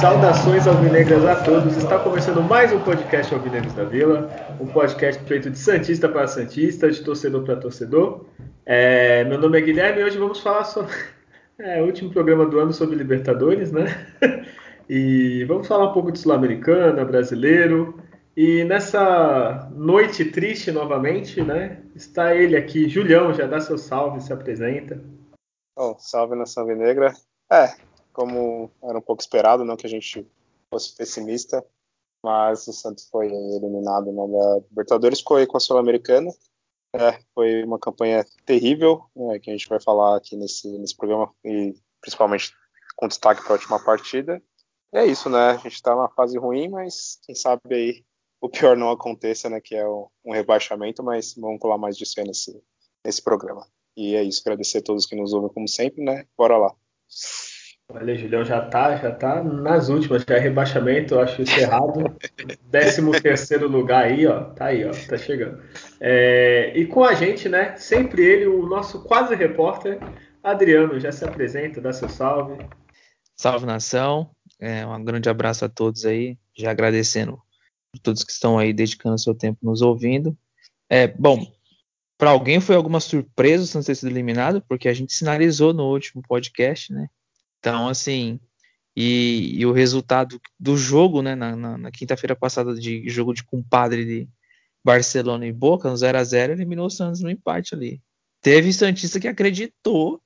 [0.00, 1.76] Saudações alvinegras a todos.
[1.76, 4.30] Está começando mais um podcast Alvinegros da Vila,
[4.60, 8.24] um podcast feito de santista para santista, de torcedor para torcedor.
[8.64, 10.94] É, meu nome é Guilherme e hoje vamos falar sobre
[11.58, 13.84] é, último programa do ano sobre Libertadores, né?
[14.86, 17.98] E vamos falar um pouco de Sul-Americana, brasileiro.
[18.36, 21.82] E nessa noite triste novamente, né?
[21.94, 25.00] Está ele aqui, Julião, já dá seu salve, se apresenta.
[25.74, 27.14] Bom, salve nação negra.
[27.50, 27.74] É,
[28.12, 30.26] como era um pouco esperado, não que a gente
[30.70, 31.64] fosse pessimista,
[32.22, 36.30] mas o Santos foi eliminado na Libertadores, ficou com a Sul-Americana.
[36.94, 41.34] É, foi uma campanha terrível, né, que a gente vai falar aqui nesse, nesse programa,
[41.44, 42.52] e principalmente
[42.94, 44.40] com destaque para a última partida.
[44.92, 45.50] E é isso, né?
[45.50, 48.04] A gente está numa fase ruim, mas quem sabe aí
[48.40, 49.60] o pior não aconteça, né?
[49.60, 52.62] Que é um rebaixamento, mas vamos falar mais disso aí nesse,
[53.04, 53.66] nesse programa.
[53.96, 56.26] E é isso, agradecer a todos que nos ouvem como sempre, né?
[56.36, 56.74] Bora lá.
[57.90, 62.16] Olha, Julião já tá, já tá nas últimas, já é rebaixamento, eu acho isso errado.
[62.70, 65.62] 13 terceiro lugar aí, ó, tá aí, ó, tá chegando.
[66.00, 69.98] É, e com a gente, né, sempre ele, o nosso quase repórter,
[70.42, 72.56] Adriano, já se apresenta, dá seu salve.
[73.36, 77.38] Salve nação, é, um grande abraço a todos aí, já agradecendo
[77.94, 80.36] a todos que estão aí dedicando seu tempo nos ouvindo.
[80.88, 81.46] É, bom,
[82.16, 85.84] para alguém foi alguma surpresa o Santos ter sido eliminado, porque a gente sinalizou no
[85.84, 87.08] último podcast, né?
[87.64, 88.38] Então, assim,
[88.94, 93.42] e, e o resultado do jogo, né, na, na, na quinta-feira passada, de jogo de
[93.42, 94.28] compadre de
[94.84, 98.02] Barcelona e Boca, no 0 a 0 eliminou o Santos no empate ali.
[98.42, 100.20] Teve Santista que acreditou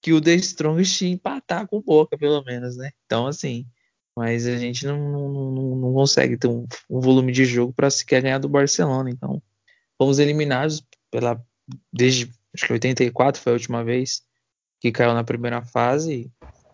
[0.00, 2.90] que o The Strongest ia empatar com o Boca, pelo menos, né?
[3.04, 3.66] Então, assim,
[4.16, 8.22] mas a gente não, não, não, consegue ter um, um, volume de jogo para sequer
[8.22, 9.10] ganhar do Barcelona.
[9.10, 9.42] Então,
[9.98, 11.38] fomos eliminados pela
[11.92, 14.22] desde acho que 84 foi a última vez
[14.80, 16.32] que caiu na primeira fase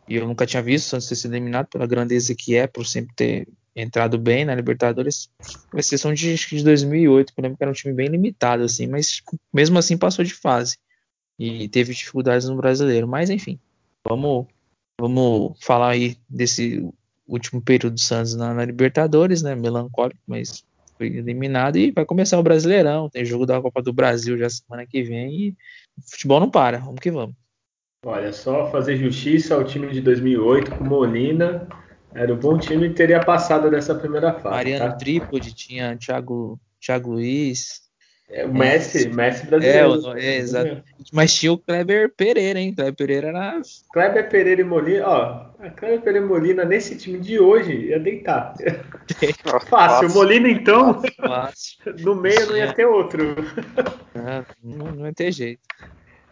[0.09, 2.87] e eu nunca tinha visto o Santos ter sido eliminado pela grandeza que é, por
[2.87, 5.29] sempre ter entrado bem na Libertadores,
[5.71, 8.87] com exceção de, de 2008, que eu lembro que era um time bem limitado, assim,
[8.87, 9.23] mas
[9.53, 10.79] mesmo assim passou de fase
[11.39, 13.09] e teve dificuldades no brasileiro.
[13.09, 13.59] Mas enfim,
[14.07, 14.47] vamos,
[15.01, 16.89] vamos falar aí desse
[17.27, 19.55] último período do Santos na, na Libertadores, né?
[19.55, 20.65] Melancólico, mas
[20.97, 23.11] foi eliminado e vai começar o Brasileirão.
[23.11, 25.57] Tem jogo da Copa do Brasil já semana que vem e
[26.07, 26.79] futebol não para.
[26.79, 27.35] Vamos que vamos.
[28.05, 31.67] Olha, só fazer justiça ao time de 2008 com Molina.
[32.15, 34.55] Era um bom time e teria passado dessa primeira fase.
[34.55, 34.97] Mariano tá?
[34.97, 37.83] Trípode, tinha Thiago, Thiago Luiz.
[38.29, 40.19] É, o Messi, é, Messi brasileiro.
[40.19, 40.83] É, é, exato.
[41.13, 42.75] Mas tinha o Kleber Pereira, hein?
[42.75, 43.63] Kleber Pereira era.
[43.93, 45.47] Kleber Pereira e Molina, ó.
[45.59, 48.55] A Kleber Pereira e Molina nesse time de hoje ia deitar.
[49.69, 50.11] Fácil.
[50.11, 51.95] Molina, então, Fácil.
[52.01, 53.35] no meio não ia ter outro.
[54.17, 55.61] Ah, não, não ia ter jeito.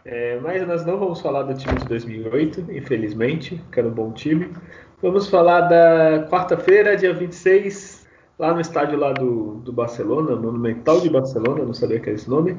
[0.05, 4.11] É, mas nós não vamos falar do time de 2008, infelizmente, que era um bom
[4.11, 4.49] time.
[5.01, 8.05] Vamos falar da quarta-feira, dia 26,
[8.37, 12.29] lá no estádio lá do, do Barcelona, Monumental de Barcelona, não sabia que era esse
[12.29, 12.57] nome.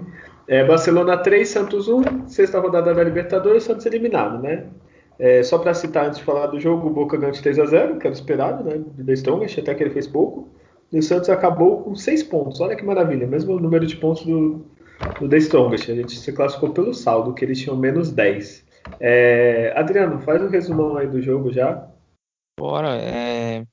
[0.48, 4.66] É, Barcelona 3, Santos 1, sexta rodada da Libertadores, Santos eliminado, né?
[5.18, 7.66] É, só para citar antes de falar do jogo, o Boca ganhou de 3 a
[7.66, 8.78] 0 que era esperado, né?
[8.78, 10.48] De The Strongest, até que ele fez pouco.
[10.90, 14.64] E o Santos acabou com 6 pontos, olha que maravilha, mesmo número de pontos do,
[15.20, 15.90] no The Strongest.
[15.90, 18.64] A gente se classificou pelo saldo, que eles tinham menos 10.
[19.00, 21.88] É, Adriano, faz um resumão aí do jogo já.
[22.58, 22.96] Bora.
[22.96, 23.66] É,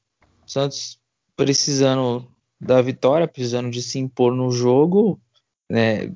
[0.45, 0.99] Santos
[1.35, 2.27] precisando
[2.59, 5.19] da vitória, precisando de se impor no jogo,
[5.69, 6.13] né,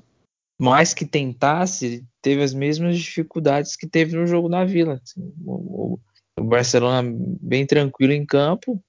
[0.60, 5.02] mais que tentasse, teve as mesmas dificuldades que teve no jogo na Vila.
[5.04, 6.00] Assim, o,
[6.40, 7.12] o, Barcelona
[7.42, 8.80] bem tranquilo em campo,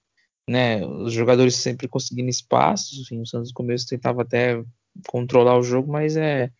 [0.48, 4.62] né, os jogadores sempre conseguindo espaços, enfim, o Santos no começo tentava até
[5.08, 6.50] controlar o jogo, mas é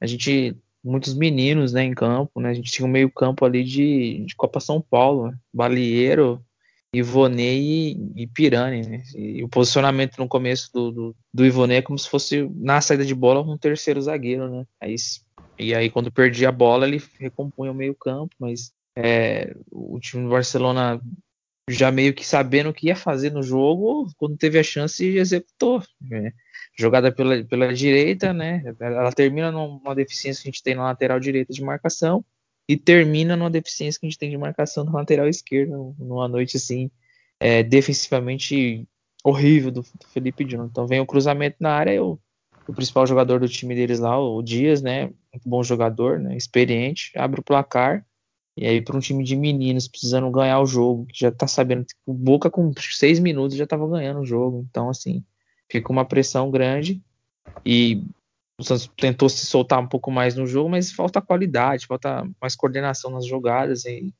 [0.00, 2.50] a gente muitos meninos né, em campo, né?
[2.50, 5.38] A gente tinha um meio campo ali de, de Copa São Paulo, né?
[5.52, 6.40] Balieiro,
[6.94, 9.02] Ivonei e, e Pirani, né?
[9.14, 12.80] E, e, o posicionamento no começo do, do, do Ivonei é como se fosse na
[12.80, 14.64] saída de bola um terceiro zagueiro, né?
[14.80, 14.94] Aí,
[15.58, 20.24] e aí quando perdia a bola ele recompunha o meio campo, mas é, o time
[20.24, 21.00] do Barcelona
[21.68, 25.82] já meio que sabendo o que ia fazer no jogo, quando teve a chance executou.
[26.00, 26.32] Né?
[26.76, 28.62] jogada pela, pela direita, né?
[28.78, 32.24] Ela termina numa deficiência que a gente tem na lateral direita de marcação
[32.68, 36.56] e termina numa deficiência que a gente tem de marcação na lateral esquerda, numa noite
[36.56, 36.90] assim,
[37.40, 38.86] é, defensivamente
[39.24, 40.70] horrível do, do Felipe Jonathan.
[40.70, 42.20] Então vem o cruzamento na área, o,
[42.68, 45.04] o principal jogador do time deles lá, o Dias, né?
[45.32, 46.36] Muito bom jogador, né?
[46.36, 48.04] Experiente, abre o placar
[48.56, 51.84] E aí, para um time de meninos precisando ganhar o jogo, que já tá sabendo,
[51.84, 54.66] tipo, Boca com seis minutos já tava ganhando o jogo.
[54.70, 55.22] Então, assim,
[55.70, 57.02] fica uma pressão grande.
[57.64, 58.02] E
[58.58, 62.56] o Santos tentou se soltar um pouco mais no jogo, mas falta qualidade, falta mais
[62.56, 63.84] coordenação nas jogadas.
[63.84, 64.14] E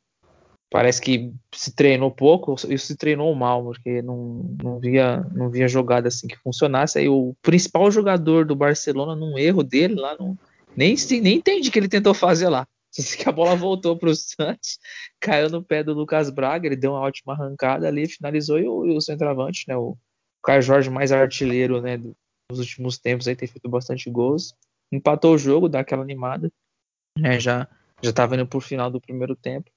[0.70, 5.66] parece que se treinou pouco e se treinou mal, porque não, não, via, não via
[5.66, 6.98] jogada assim que funcionasse.
[6.98, 10.36] Aí o principal jogador do Barcelona, num erro dele lá, não,
[10.76, 12.68] nem, nem entende o que ele tentou fazer lá.
[13.16, 14.78] Que a bola voltou para o Santos,
[15.20, 18.86] caiu no pé do Lucas Braga, ele deu uma ótima arrancada ali, finalizou e o,
[18.86, 19.96] e o centroavante, né, o
[20.42, 24.54] Caio Jorge mais artilheiro, né, dos últimos tempos aí tem feito bastante gols,
[24.90, 26.50] empatou o jogo, dá aquela animada,
[27.18, 27.68] né, já
[28.02, 29.70] já estava indo pro final do primeiro tempo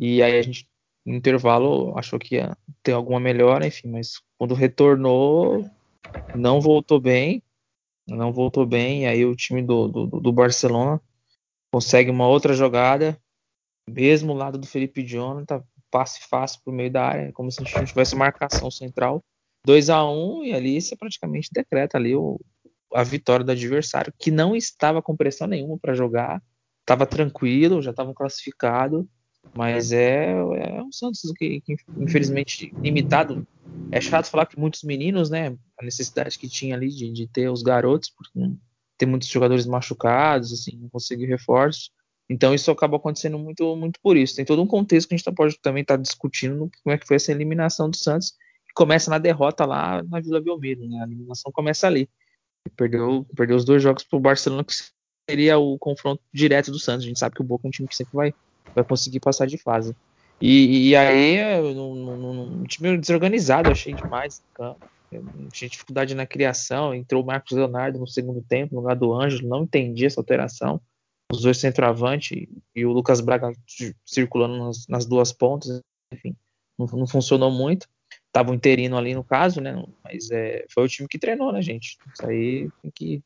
[0.00, 0.68] e aí a gente
[1.06, 5.70] no intervalo achou que ia ter alguma melhora, enfim, mas quando retornou
[6.34, 7.42] não voltou bem,
[8.06, 11.00] não voltou bem, e aí o time do, do, do Barcelona
[11.72, 13.20] consegue uma outra jogada,
[13.88, 17.64] mesmo lado do Felipe Jonathan, passe fácil para o meio da área, como se a
[17.64, 19.22] gente não tivesse marcação central.
[19.66, 22.40] 2 a 1 e ali você praticamente decreta ali o,
[22.94, 26.42] a vitória do adversário, que não estava com pressão nenhuma para jogar,
[26.80, 29.08] estava tranquilo, já estavam classificado,
[29.54, 33.46] mas é, é um Santos que, que, infelizmente limitado.
[33.92, 37.48] É chato falar que muitos meninos, né, a necessidade que tinha ali de, de ter
[37.48, 38.38] os garotos, porque
[39.00, 41.90] ter muitos jogadores machucados, assim, não conseguir reforços.
[42.28, 44.36] Então isso acaba acontecendo muito, muito por isso.
[44.36, 46.98] Tem todo um contexto que a gente tá, pode também estar tá discutindo como é
[46.98, 48.32] que foi essa eliminação do Santos,
[48.68, 51.00] que começa na derrota lá na Vila Belmiro, né?
[51.00, 52.10] A eliminação começa ali.
[52.76, 54.74] Perdeu, perdeu os dois jogos para o Barcelona, que
[55.28, 57.06] seria o confronto direto do Santos.
[57.06, 58.34] A gente sabe que o Boca é um time que sempre vai,
[58.74, 59.96] vai conseguir passar de fase.
[60.42, 64.86] E, e aí, um time desorganizado, achei demais campo
[65.52, 69.48] tinha dificuldade na criação, entrou o Marcos Leonardo no segundo tempo, no lugar do Ângelo,
[69.48, 70.80] não entendi essa alteração.
[71.32, 73.52] Os dois centroavante e o Lucas Braga
[74.04, 75.80] circulando nas, nas duas pontas,
[76.12, 76.36] enfim,
[76.78, 77.88] não, não, funcionou muito.
[78.32, 79.84] Tava um interino ali no caso, né?
[80.02, 81.96] Mas é, foi o time que treinou, né, gente?
[82.12, 83.22] Isso aí tem que,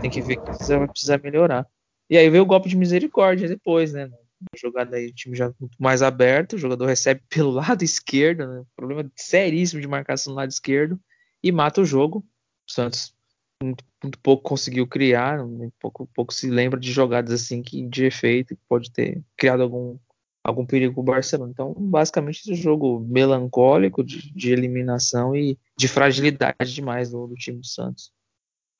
[0.00, 1.66] tem que ver que precisa, precisa melhorar.
[2.08, 4.10] E aí veio o golpe de misericórdia depois, né?
[4.56, 8.64] Jogada aí, o time já muito mais aberto, o jogador recebe pelo lado esquerdo, né?
[8.76, 10.98] problema seríssimo de marcação no lado esquerdo,
[11.42, 12.24] e mata o jogo.
[12.68, 13.14] O Santos
[13.62, 15.38] muito, muito pouco conseguiu criar,
[15.78, 19.98] pouco, pouco se lembra de jogadas assim que de efeito que pode ter criado algum,
[20.42, 21.50] algum perigo para o Barcelona.
[21.52, 27.58] Então, basicamente, esse jogo melancólico de, de eliminação e de fragilidade demais do, do time
[27.58, 28.12] do Santos.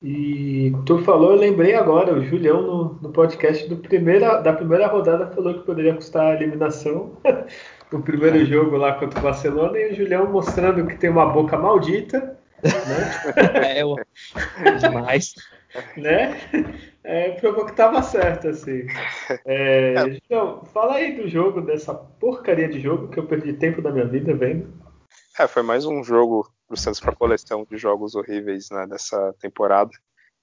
[0.01, 5.27] E tu falou, eu lembrei agora, o Julião no, no podcast primeira, da primeira rodada
[5.27, 7.17] falou que poderia custar a eliminação
[7.93, 8.45] no primeiro é.
[8.45, 12.71] jogo lá contra o Barcelona e o Julião mostrando que tem uma boca maldita, né?
[13.63, 13.95] É, eu...
[14.79, 15.35] demais.
[15.95, 16.35] Né?
[17.03, 18.87] É, provou que tava certo, assim.
[19.45, 20.19] É, é.
[20.19, 24.05] Julião, fala aí do jogo, dessa porcaria de jogo que eu perdi tempo da minha
[24.05, 24.67] vida vendo.
[25.39, 29.91] É, foi mais um jogo pro Santos para coleção de jogos horríveis né, dessa temporada.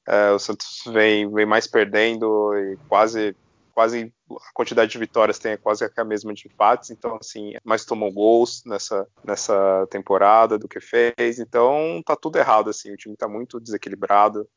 [0.06, 3.34] É, o Santos vem, vem mais perdendo e quase
[3.72, 8.12] quase a quantidade de vitórias tem quase a mesma de empates, então assim, mais tomou
[8.12, 13.28] gols nessa, nessa temporada do que fez, então tá tudo errado assim, o time tá
[13.28, 14.48] muito desequilibrado,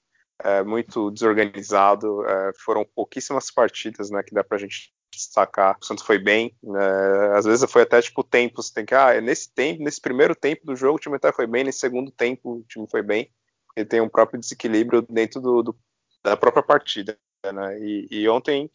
[0.44, 5.78] é, muito desorganizado, é, foram pouquíssimas partidas, né, que dá pra gente destacar.
[5.82, 7.36] O Santos foi bem, né?
[7.36, 10.76] às vezes foi até tipo tempos, tem que ah, nesse tempo, nesse primeiro tempo do
[10.76, 13.32] jogo o time até foi bem, nesse segundo tempo o time foi bem.
[13.76, 15.76] Ele tem um próprio desequilíbrio dentro do, do
[16.24, 17.18] da própria partida,
[17.52, 17.80] né?
[17.80, 18.70] E, e ontem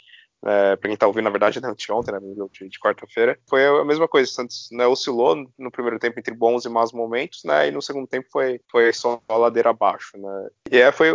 [0.45, 3.85] é, para quem está ouvindo, na verdade, né, ontem, né, de, de quarta-feira, foi a
[3.85, 4.31] mesma coisa.
[4.31, 7.83] O Santos né, oscilou no primeiro tempo entre bons e maus momentos, né, e no
[7.83, 10.17] segundo tempo foi, foi só a ladeira abaixo.
[10.17, 10.49] Né.
[10.71, 11.11] E é, foi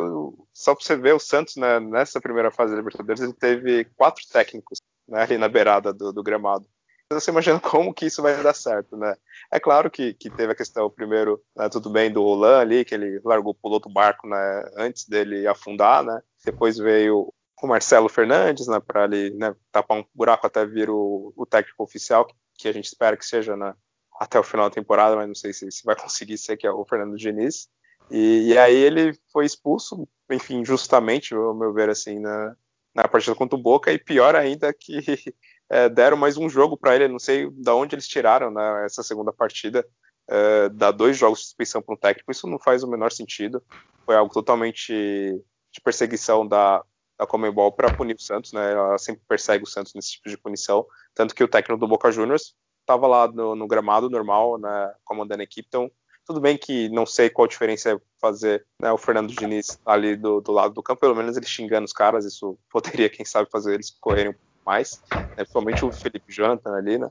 [0.53, 4.24] só para você ver o Santos né, nessa primeira fase da Libertadores, ele teve quatro
[4.27, 4.79] técnicos
[5.12, 6.65] né, ali na beirada do, do gramado.
[7.12, 9.15] Você imagina como que isso vai dar certo, né?
[9.51, 12.96] É claro que, que teve a questão, primeiro, né, tudo bem, do Roland ali, que
[12.96, 16.22] ele largou, pulou outro barco, né, antes dele afundar, né?
[16.46, 21.34] Depois veio o Marcelo Fernandes, né, para ali né, tapar um buraco até vir o,
[21.36, 22.25] o técnico oficial,
[22.58, 23.75] que, a gente espera que seja né,
[24.20, 26.72] até o final da temporada, mas não sei se, se vai conseguir ser, que é
[26.72, 27.70] o Fernando Diniz.
[28.10, 32.56] E, e, aí ele foi expulso, enfim, justamente, ao meu ver, assim, na,
[32.93, 35.00] na partida contra o Boca, e pior ainda que
[35.69, 39.03] é, deram mais um jogo para ele, não sei de onde eles tiraram né, essa
[39.03, 39.86] segunda partida,
[40.29, 43.63] é, dois jogos de suspensão para um técnico, isso não faz o menor sentido,
[44.05, 46.83] foi algo totalmente de perseguição da,
[47.17, 50.38] da Comembol para punir o Santos, né, ela sempre persegue o Santos nesse tipo de
[50.38, 54.93] punição, tanto que o técnico do Boca Juniors estava lá no, no, gramado normal, né,
[55.03, 55.89] comandando a equipe, então
[56.31, 60.15] tudo bem que não sei qual a diferença é fazer né, o Fernando Diniz ali
[60.15, 63.50] do, do, lado do campo, pelo menos ele xingando os caras, isso poderia, quem sabe,
[63.51, 64.33] fazer eles correrem
[64.65, 67.09] mais, né, principalmente o Felipe Jonathan ali, né?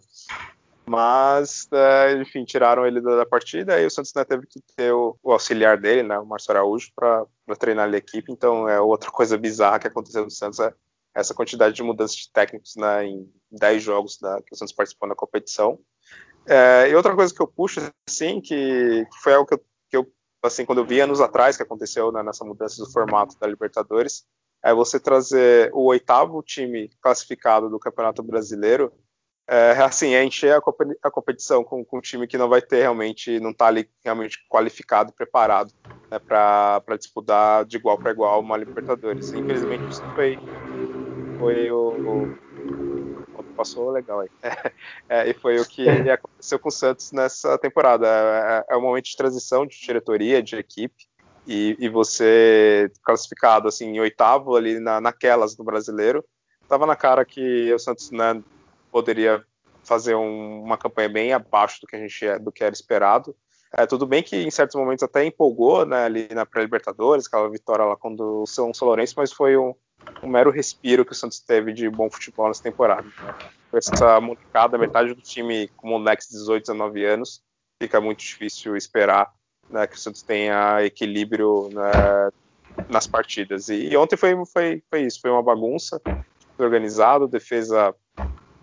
[0.88, 4.92] Mas, é, enfim, tiraram ele da, da, partida e o Santos né, teve que ter
[4.92, 7.26] o, o, auxiliar dele, né, o Márcio Araújo, para
[7.58, 8.32] treinar a equipe.
[8.32, 10.72] Então, é outra coisa bizarra que aconteceu no Santos é
[11.14, 15.08] essa quantidade de mudanças de técnicos né, em 10 jogos da, que o Santos participou
[15.08, 15.78] na competição.
[16.46, 19.96] É, e outra coisa que eu puxo, assim, que, que foi algo que eu, que
[19.96, 23.46] eu, assim, quando eu vi anos atrás que aconteceu né, nessa mudança do formato da
[23.46, 24.24] Libertadores,
[24.62, 28.92] é você trazer o oitavo time classificado do Campeonato Brasileiro
[29.52, 30.62] é, assim, é encher a,
[31.02, 34.38] a competição com, com, um time que não vai ter realmente, não está ali realmente
[34.48, 35.72] qualificado, preparado
[36.08, 39.32] né, para disputar de igual para igual uma Libertadores.
[39.32, 40.38] Infelizmente isso foi,
[41.40, 42.38] foi o, o
[43.60, 44.30] passou legal aí.
[45.08, 48.06] É, e foi o que aconteceu com o Santos nessa temporada.
[48.06, 51.08] É, é, é um momento de transição de diretoria, de equipe,
[51.46, 56.24] e, e você classificado assim em oitavo ali na, naquelas do brasileiro,
[56.62, 58.40] estava na cara que o Santos né,
[58.90, 59.44] poderia
[59.82, 63.34] fazer um, uma campanha bem abaixo do que a gente é, do que era esperado.
[63.76, 67.84] É, tudo bem que em certos momentos até empolgou né, ali na pré-Libertadores, aquela vitória
[67.84, 69.74] lá quando o São Lourenço, mas foi um,
[70.22, 73.02] um, mero respiro que o Santos teve de bom futebol nessa temporada.
[73.02, 73.34] Né?
[73.72, 77.42] Essa molecada, metade do time com moleques de 18, 19 anos,
[77.80, 79.32] fica muito difícil esperar
[79.68, 82.30] né, que o Santos tenha equilíbrio né,
[82.88, 83.68] nas partidas.
[83.68, 86.00] E, ontem foi, foi, foi isso, foi uma bagunça,
[86.58, 87.94] organizado, defesa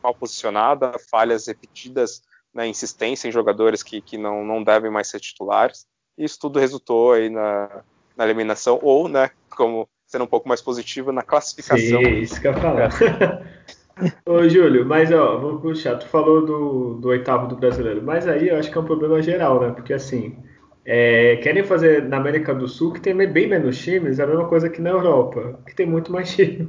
[0.03, 2.21] mal posicionada, falhas repetidas
[2.53, 5.87] né, insistência em jogadores que, que não, não devem mais ser titulares.
[6.17, 7.83] Isso tudo resultou aí na,
[8.15, 11.99] na eliminação, ou, né, como sendo um pouco mais positivo, na classificação.
[11.99, 12.89] Sim, isso que eu ia falar.
[14.25, 18.49] Ô, Júlio, mas ó, vou puxar, tu falou do, do oitavo do brasileiro, mas aí
[18.49, 19.71] eu acho que é um problema geral, né?
[19.71, 20.37] Porque assim,
[20.85, 24.47] é, querem fazer na América do Sul, que tem bem menos times, é a mesma
[24.47, 26.67] coisa que na Europa, que tem muito mais times.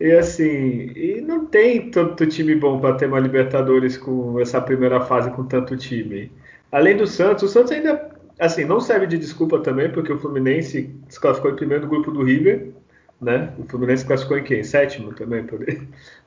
[0.00, 5.00] E assim, e não tem tanto time bom para ter uma Libertadores com essa primeira
[5.02, 6.32] fase com tanto time.
[6.72, 10.90] Além do Santos, o Santos ainda assim não serve de desculpa também, porque o Fluminense
[11.08, 12.72] se classificou em primeiro do grupo do River,
[13.20, 13.54] né?
[13.58, 14.64] O Fluminense classificou em quem?
[14.64, 15.42] Sétimo também,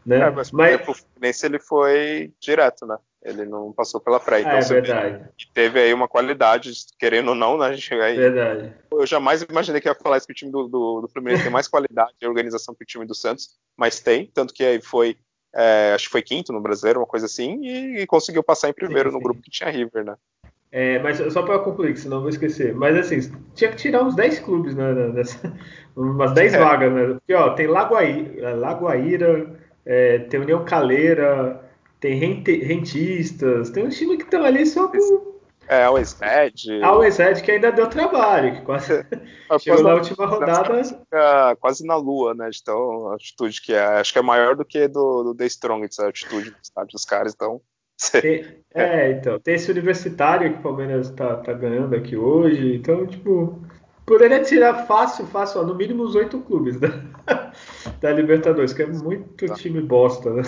[0.06, 0.20] né?
[0.20, 0.88] É, mas, mas...
[0.88, 2.98] o Fluminense ele foi direto, né?
[3.24, 4.42] Ele não passou pela pré.
[4.42, 5.30] Então é verdade.
[5.54, 7.68] teve aí uma qualidade, querendo ou não, né?
[7.68, 8.18] A gente aí.
[8.18, 8.74] Verdade.
[8.92, 11.52] Eu jamais imaginei que ia falar isso que o time do, do, do Fluminense tem
[11.52, 15.18] mais qualidade de organização que o time do Santos, mas tem, tanto que aí foi.
[15.56, 18.74] É, acho que foi quinto no brasileiro, uma coisa assim, e, e conseguiu passar em
[18.74, 19.24] primeiro sim, no sim.
[19.24, 20.16] grupo que tinha River, né?
[20.75, 22.74] É, mas só para concluir, senão eu vou esquecer.
[22.74, 24.92] Mas assim, tinha que tirar uns 10 clubes, né?
[25.13, 25.53] Nessa,
[25.96, 26.58] umas 10 é.
[26.58, 27.08] vagas, né?
[27.13, 31.63] Porque, ó, tem Lagoaíra, Lagoaíra é, tem União Caleira,
[32.00, 35.34] tem rentistas, tem uns times que estão ali só por.
[35.68, 36.84] É, a Wested.
[36.84, 39.06] A Wested que ainda deu trabalho, que quase é,
[39.60, 40.82] chegou na, última rodada.
[41.60, 42.50] quase na lua, né?
[42.60, 43.86] Então, a altitude que é.
[43.86, 47.06] Acho que é maior do que do, do The Strong, essa altitude do estádio dos
[47.06, 47.62] caras, então.
[48.12, 49.39] Tem, é, então.
[49.39, 52.75] Tem esse universitário que o Palmeiras tá, tá ganhando aqui hoje.
[52.75, 53.62] Então, tipo.
[54.05, 56.89] Poderia tirar fácil, fácil, ó, no mínimo os oito clubes da,
[58.01, 59.53] da Libertadores, que é muito tá.
[59.53, 60.43] time bosta, né?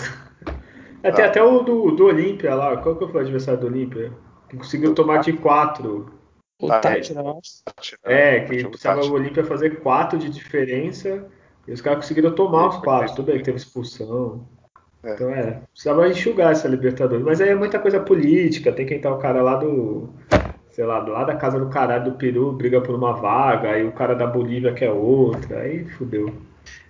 [1.02, 2.76] É, tem até o do, do Olímpia lá.
[2.76, 4.12] Qual que foi o adversário do Olímpia?
[4.50, 6.12] Que conseguiu tomar de 4.
[6.60, 7.96] O Tátira, eu acho.
[8.04, 11.26] É, que precisava o Olímpia fazer 4 de diferença.
[11.66, 13.14] E os caras conseguiram tomar os 4.
[13.14, 14.46] Tudo bem que teve expulsão.
[15.06, 15.14] É.
[15.14, 17.24] Então é, precisava enxugar essa Libertadores.
[17.24, 18.72] Mas aí é muita coisa política.
[18.72, 20.10] Tem que entrar o cara lá do.
[20.72, 23.70] Sei lá, lá da casa do caralho do Peru, briga por uma vaga.
[23.70, 25.60] Aí o cara da Bolívia quer outra.
[25.60, 26.34] Aí fudeu.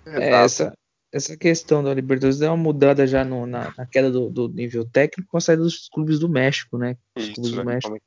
[0.05, 0.73] É, essa,
[1.13, 4.83] essa questão da Libertadores deu uma mudada já no, na, na, queda do, do, nível
[4.83, 6.97] técnico com a saída dos clubes do México, né?
[7.15, 7.73] Os Isso, clubes do né?
[7.75, 7.97] México.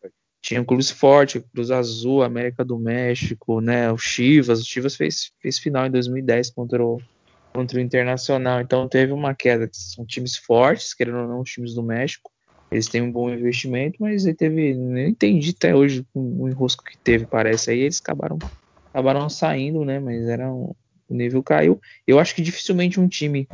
[0.42, 3.92] Tinham clubes fortes, Cruz Azul, América do México, né?
[3.92, 7.00] O Chivas, o Chivas fez, fez final em 2010 contra o,
[7.52, 9.68] contra o Internacional, então teve uma queda.
[9.72, 12.30] São times fortes, querendo ou não, os times do México.
[12.70, 14.74] Eles têm um bom investimento, mas ele teve.
[14.74, 17.70] Não entendi até hoje o enrosco que teve, parece.
[17.70, 18.38] Aí eles acabaram,
[18.90, 19.98] acabaram saindo, né?
[19.98, 20.74] Mas era um,
[21.08, 21.80] o nível caiu.
[22.06, 23.48] Eu acho que dificilmente um time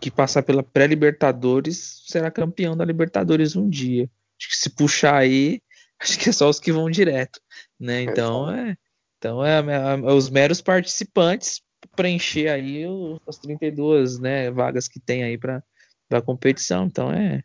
[0.00, 4.08] que passar pela pré-Libertadores será campeão da Libertadores um dia.
[4.38, 5.60] Acho que se puxar aí,
[5.98, 7.40] acho que é só os que vão direto,
[7.80, 8.02] né?
[8.02, 8.76] Então é,
[9.18, 11.63] então é, é, é os meros participantes
[11.94, 15.62] preencher aí os, as 32 né, vagas que tem aí para
[16.12, 16.84] a competição.
[16.84, 17.40] Então é,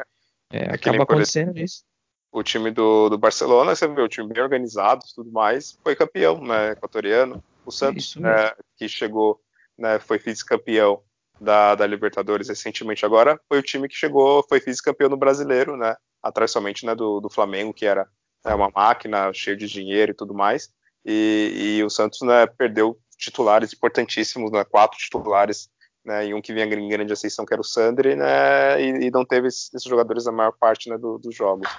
[0.52, 1.84] é, é acaba acontecendo isso.
[2.32, 6.40] O time do, do Barcelona, você vê, o time bem organizado tudo mais, foi campeão,
[6.40, 6.72] né?
[6.72, 7.44] Equatoriano.
[7.66, 9.40] O Santos, né, que chegou,
[9.78, 11.02] né, foi vice-campeão
[11.40, 15.96] da, da, Libertadores recentemente agora, foi o time que chegou, foi vice-campeão no Brasileiro, né,
[16.22, 18.08] atrás somente né, do, do Flamengo, que era
[18.44, 20.70] né, uma máquina cheia de dinheiro e tudo mais.
[21.06, 25.70] E, e o Santos né, perdeu titulares importantíssimos, né, quatro titulares
[26.04, 29.12] né, e um que vinha em grande ascensão, que era o Sandri, né, e, e
[29.12, 31.70] não teve esses jogadores a maior parte né, dos do jogos.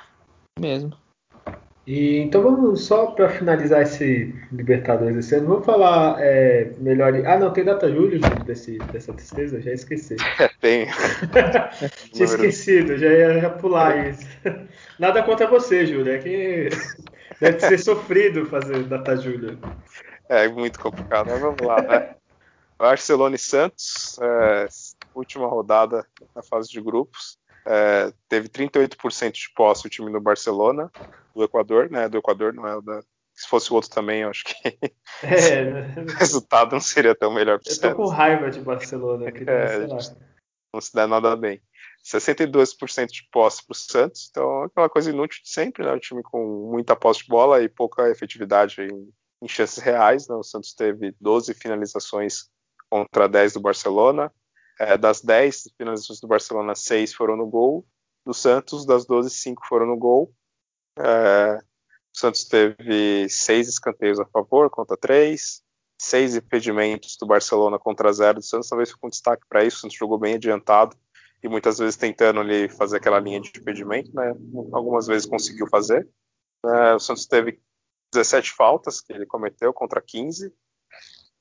[0.59, 0.93] Mesmo.
[1.87, 7.15] E, então vamos só para finalizar esse Libertadores esse ano, vamos falar é, melhor.
[7.27, 9.61] Ah, não, tem data julho desse, dessa tristeza?
[9.61, 10.17] Já esqueci.
[10.39, 10.87] É, tem.
[12.13, 14.27] Tinha esquecido, já ia, ia pular isso.
[14.99, 16.69] Nada contra você, Júlio, é que
[17.41, 19.59] deve ser sofrido fazer data julho.
[20.31, 22.15] É muito complicado, mas vamos lá, né?
[22.79, 24.69] Barcelona e Santos, é,
[25.13, 27.37] última rodada na fase de grupos.
[27.67, 30.89] É, teve 38% de posse o time do Barcelona,
[31.35, 32.09] do Equador, né?
[32.09, 33.03] Do Equador, não é o da.
[33.35, 34.55] Se fosse o outro também, eu acho que
[35.25, 35.99] é.
[36.01, 39.87] o resultado não seria tão melhor para Eu tô com raiva de Barcelona, que é,
[40.73, 41.61] não se dá nada bem.
[42.05, 45.93] 62% de posse para o Santos, então aquela coisa inútil de sempre, né?
[45.93, 50.29] Um time com muita posse de bola e pouca efetividade em, em chances reais.
[50.29, 50.35] Né?
[50.35, 52.51] O Santos teve 12 finalizações
[52.89, 54.33] contra 10 do Barcelona.
[54.79, 57.87] É, das 10 finalizações do Barcelona, 6 foram no gol.
[58.25, 60.33] Do Santos, das 12, 5 foram no gol.
[60.99, 61.59] É,
[62.15, 65.63] o Santos teve 6 escanteios a favor contra 3.
[65.99, 68.69] 6 impedimentos do Barcelona contra 0 do Santos.
[68.69, 69.77] Talvez fique um destaque para isso.
[69.77, 70.97] O Santos jogou bem adiantado
[71.43, 74.11] e muitas vezes tentando ali fazer aquela linha de impedimento.
[74.15, 74.35] Né?
[74.73, 76.09] Algumas vezes conseguiu fazer.
[76.65, 77.61] É, o Santos teve
[78.13, 80.53] 17 faltas que ele cometeu contra 15.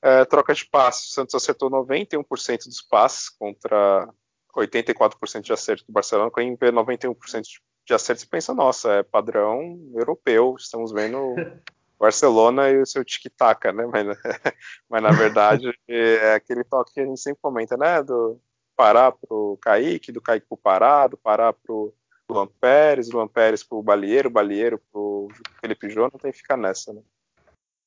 [0.02, 4.08] É, troca de passes, o Santos acertou 91% dos passes contra
[4.56, 6.30] 84% de acerto do Barcelona.
[6.34, 7.42] Quem vê 91%
[7.86, 11.34] de acerto, pensa, nossa, é padrão europeu, estamos vendo
[11.98, 13.86] Barcelona e o seu tic-tac, né?
[13.86, 14.06] Mas,
[14.88, 18.02] mas, na verdade é aquele toque que a gente sempre comenta, né?
[18.02, 18.40] Do
[18.74, 21.94] parar pro Kaique, do Kaique pro Pará, do Pará pro
[22.30, 25.28] Luan Pérez, Luan Pérez pro Balieiro, Balieiro pro
[25.60, 27.00] Felipe Jonathan e fica nessa, né?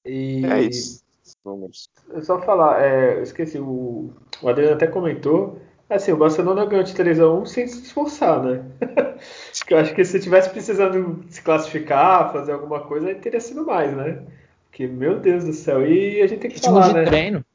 [0.06, 0.46] E...
[0.46, 1.04] É isso
[1.44, 1.90] números.
[2.22, 5.60] Só falar, é, eu esqueci, o, o Adriano até comentou,
[5.90, 8.64] assim, o Barcelona ganhou de 3x1 sem se esforçar, né?
[9.70, 13.96] eu acho que se tivesse precisando se classificar, fazer alguma coisa, aí teria sido mais,
[13.96, 14.22] né?
[14.66, 17.06] Porque, meu Deus do céu, e a gente tem que Ritmo falar, de né?
[17.06, 17.46] treino.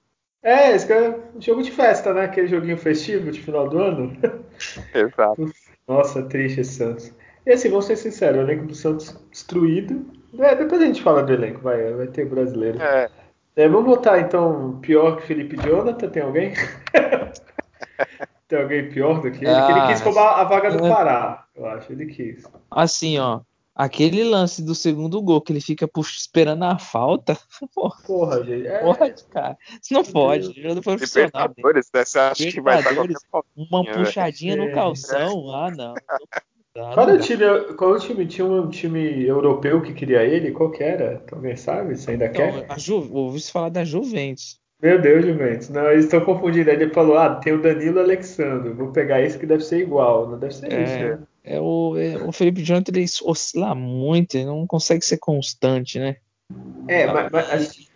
[0.41, 2.25] É, esse é jogo de festa, né?
[2.25, 4.17] Aquele joguinho festivo de final do ano.
[4.95, 5.53] Exato.
[5.89, 7.13] Nossa, triste esse Santos.
[7.47, 10.05] E assim, vamos ser sinceros, o elenco do Santos destruído.
[10.39, 12.81] É, depois a gente fala do elenco, vai, vai ter brasileiro.
[12.81, 13.09] É,
[13.57, 16.53] é, vamos botar então pior que Felipe Jonathan, tem alguém?
[18.47, 19.51] tem alguém pior do que ele?
[19.51, 22.45] Ah, ele quis roubar a vaga do Pará, eu acho, ele quis.
[22.71, 23.41] Assim, ó,
[23.79, 27.39] aquele lance do segundo gol que ele fica esperando a falta.
[27.73, 28.67] Porra, porra gente.
[28.67, 28.81] É...
[28.81, 29.57] Pode, cara.
[29.81, 30.53] Isso não pode.
[30.53, 31.29] Jogador profissional.
[31.49, 32.05] Libertadores, né?
[32.05, 32.95] Você acha que vai dar
[33.57, 35.55] Uma puxadinha no calção.
[35.55, 35.95] Ah, não.
[36.95, 37.45] Qual, o time,
[37.77, 38.27] qual o time?
[38.27, 40.51] Tinha um time europeu que queria ele?
[40.51, 41.23] Qual que era?
[41.31, 41.97] Alguém sabe?
[41.97, 42.67] Você ainda então, quer?
[42.69, 44.61] A Ju, ouvi falar da Juventus.
[44.81, 45.69] Meu Deus, Juventus.
[45.71, 46.71] Não, eles estão confundindo.
[46.71, 48.71] Ele falou: ah, tem o Danilo Alexandre.
[48.71, 50.29] Vou pegar esse que deve ser igual.
[50.29, 51.19] Não deve ser é, isso, né?
[51.45, 56.17] É o, é, o Felipe Jonathan ele oscila muito, ele não consegue ser constante, né?
[56.87, 57.89] É, mas, mas,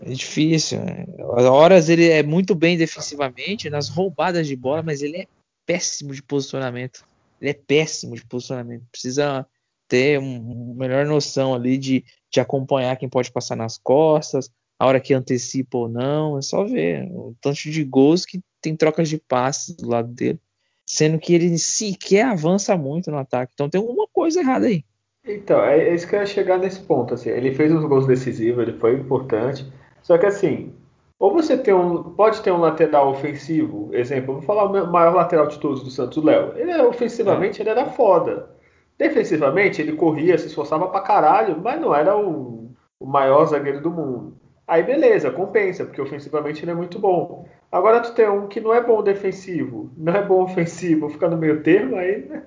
[0.00, 0.84] é difícil.
[0.84, 1.06] Né?
[1.34, 5.26] As horas ele é muito bem defensivamente, nas roubadas de bola, mas ele é
[5.66, 7.04] péssimo de posicionamento.
[7.40, 8.84] Ele é péssimo de posicionamento.
[8.90, 9.46] Precisa
[9.86, 15.00] ter uma melhor noção ali de, de acompanhar quem pode passar nas costas, a hora
[15.00, 16.38] que antecipa ou não.
[16.38, 20.40] É só ver o tanto de gols que tem trocas de passes do lado dele.
[20.88, 23.52] Sendo que ele sequer avança muito no ataque.
[23.54, 24.82] Então tem alguma coisa errada aí.
[25.26, 27.12] Então, é isso que eu ia chegar nesse ponto.
[27.12, 27.28] Assim.
[27.28, 29.70] Ele fez uns gols decisivos, ele foi importante.
[30.02, 30.72] Só que assim,
[31.18, 35.46] ou você tem um, pode ter um lateral ofensivo, exemplo, vou falar o maior lateral
[35.48, 36.56] de todos do Santos, o Léo.
[36.56, 37.62] Ele ofensivamente é.
[37.62, 38.48] ele era foda.
[38.96, 43.90] Defensivamente ele corria, se esforçava pra caralho, mas não era o, o maior zagueiro do
[43.90, 44.36] mundo.
[44.68, 47.48] Aí beleza, compensa, porque ofensivamente ele é muito bom.
[47.72, 51.38] Agora tu tem um que não é bom defensivo, não é bom ofensivo, fica no
[51.38, 52.46] meio termo, aí né?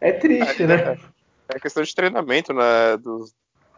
[0.00, 0.96] é triste, né?
[1.54, 2.96] É questão de treinamento, né?
[2.96, 3.26] Do,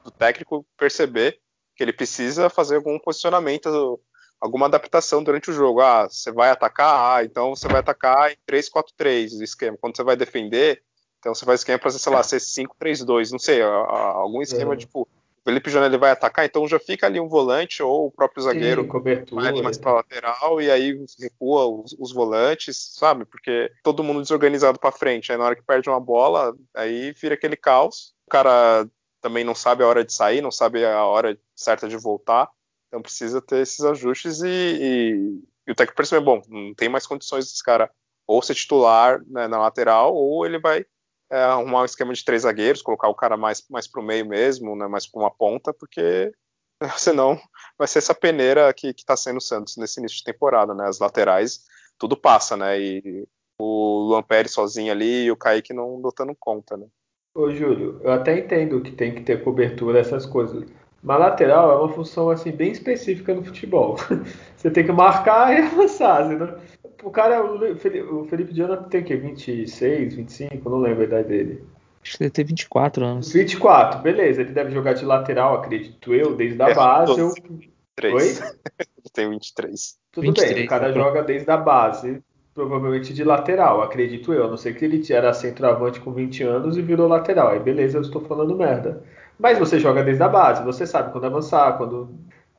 [0.05, 1.39] do técnico perceber
[1.75, 4.01] que ele precisa fazer algum posicionamento
[4.41, 5.81] alguma adaptação durante o jogo.
[5.81, 9.77] Ah, você vai atacar, ah, então você vai atacar em 3-4-3 o esquema.
[9.79, 10.83] Quando você vai defender,
[11.19, 14.77] então você faz esquema para, sei lá, ser 5-3-2, não sei, algum esquema, é.
[14.77, 15.07] tipo,
[15.45, 18.89] Felipe Jonelli vai atacar, então já fica ali um volante ou o próprio zagueiro Sim,
[19.35, 23.25] vai ali mais para lateral e aí recua os, os, volantes, sabe?
[23.25, 27.35] Porque todo mundo desorganizado para frente, aí na hora que perde uma bola, aí vira
[27.35, 28.15] aquele caos.
[28.27, 28.87] O cara
[29.21, 32.49] também não sabe a hora de sair, não sabe a hora certa de voltar.
[32.89, 37.07] Então precisa ter esses ajustes e, e, e o técnico percebe, bom, não tem mais
[37.07, 37.91] condições desse cara
[38.27, 40.85] ou ser titular né, na lateral, ou ele vai
[41.31, 44.27] é, arrumar um esquema de três zagueiros, colocar o cara mais, mais para o meio
[44.27, 46.33] mesmo, né, mais para uma ponta, porque
[46.99, 47.39] senão
[47.79, 50.75] vai ser essa peneira que está sendo o Santos nesse início de temporada.
[50.75, 51.65] Né, as laterais
[52.01, 52.81] tudo passa, né?
[52.81, 53.29] E
[53.61, 56.87] o Luan Pérez sozinho ali e o Kaique não lutando conta, né?
[57.35, 60.65] Ô, Júlio, eu até entendo que tem que ter cobertura, essas coisas.
[61.03, 63.97] Mas lateral é uma função assim bem específica no futebol.
[64.57, 66.27] Você tem que marcar e avançar.
[66.27, 66.59] Senão...
[67.03, 69.17] O cara, o Felipe Jonathan tem o quê?
[69.17, 70.69] 26, 25?
[70.69, 71.65] Não lembro a idade dele.
[72.03, 73.33] Acho que ele tem 24 anos.
[73.33, 74.41] 24, beleza.
[74.41, 77.19] Ele deve jogar de lateral, acredito eu, desde a é, base.
[77.19, 77.33] Eu...
[77.33, 78.41] 23.
[78.41, 78.49] Oi?
[78.79, 79.99] Eu tenho 23.
[80.13, 81.03] Tudo 23, bem, o cara então.
[81.03, 82.23] joga desde a base
[82.55, 84.45] provavelmente de lateral, acredito eu.
[84.45, 87.49] A não sei que ele era centroavante com 20 anos e virou lateral.
[87.49, 89.03] Aí beleza, eu estou falando merda.
[89.39, 92.11] Mas você joga desde a base, você sabe quando avançar, quando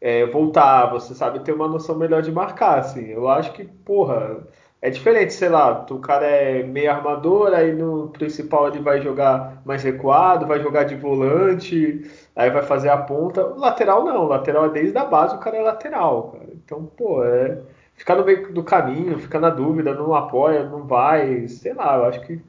[0.02, 3.08] é, voltar, você sabe ter uma noção melhor de marcar, assim.
[3.08, 4.38] Eu acho que, porra,
[4.82, 9.62] é diferente, sei lá, o cara é meio armador, aí no principal ele vai jogar
[9.64, 13.46] mais recuado, vai jogar de volante, aí vai fazer a ponta.
[13.46, 16.50] O lateral não, o lateral é desde a base, o cara é lateral, cara.
[16.56, 17.60] Então, pô, é
[17.96, 22.06] ficar no meio do caminho, ficar na dúvida, não apoia, não vai, sei lá, eu
[22.06, 22.42] acho que.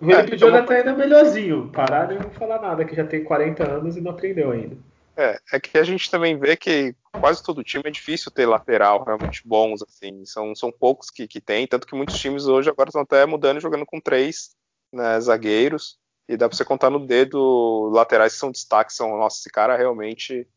[0.00, 1.68] O Felipe é, Jonathan ainda é melhorzinho.
[1.72, 4.76] Parar de não falar nada, que já tem 40 anos e não aprendeu ainda.
[5.16, 9.04] É, é que a gente também vê que quase todo time é difícil ter lateral
[9.04, 10.24] realmente bons, assim.
[10.24, 13.58] São, são poucos que, que tem, tanto que muitos times hoje agora estão até mudando
[13.58, 14.56] e jogando com três
[14.92, 15.98] né, zagueiros.
[16.28, 19.76] E dá pra você contar no dedo laterais que são destaques, são, nossa, esse cara
[19.76, 20.48] realmente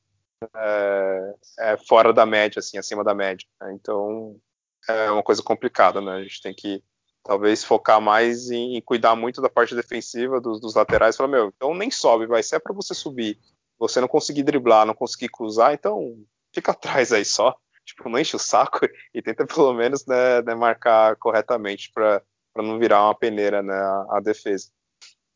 [0.56, 3.46] é, é, fora da média, assim, acima da média.
[3.62, 3.74] Né?
[3.74, 4.40] Então
[4.88, 6.14] é uma coisa complicada, né?
[6.14, 6.84] A gente tem que
[7.24, 11.18] talvez focar mais em, em cuidar muito da parte defensiva dos, dos laterais.
[11.18, 13.40] Falar, meu, então nem sobe, vai ser é para você subir.
[13.80, 16.16] Você não conseguir driblar, não conseguir cruzar, então
[16.54, 17.56] fica atrás aí só.
[17.86, 18.80] Tipo, não enche o saco
[19.14, 22.22] e tenta pelo menos né, né marcar corretamente para
[22.56, 24.70] não virar uma peneira né, a, a defesa.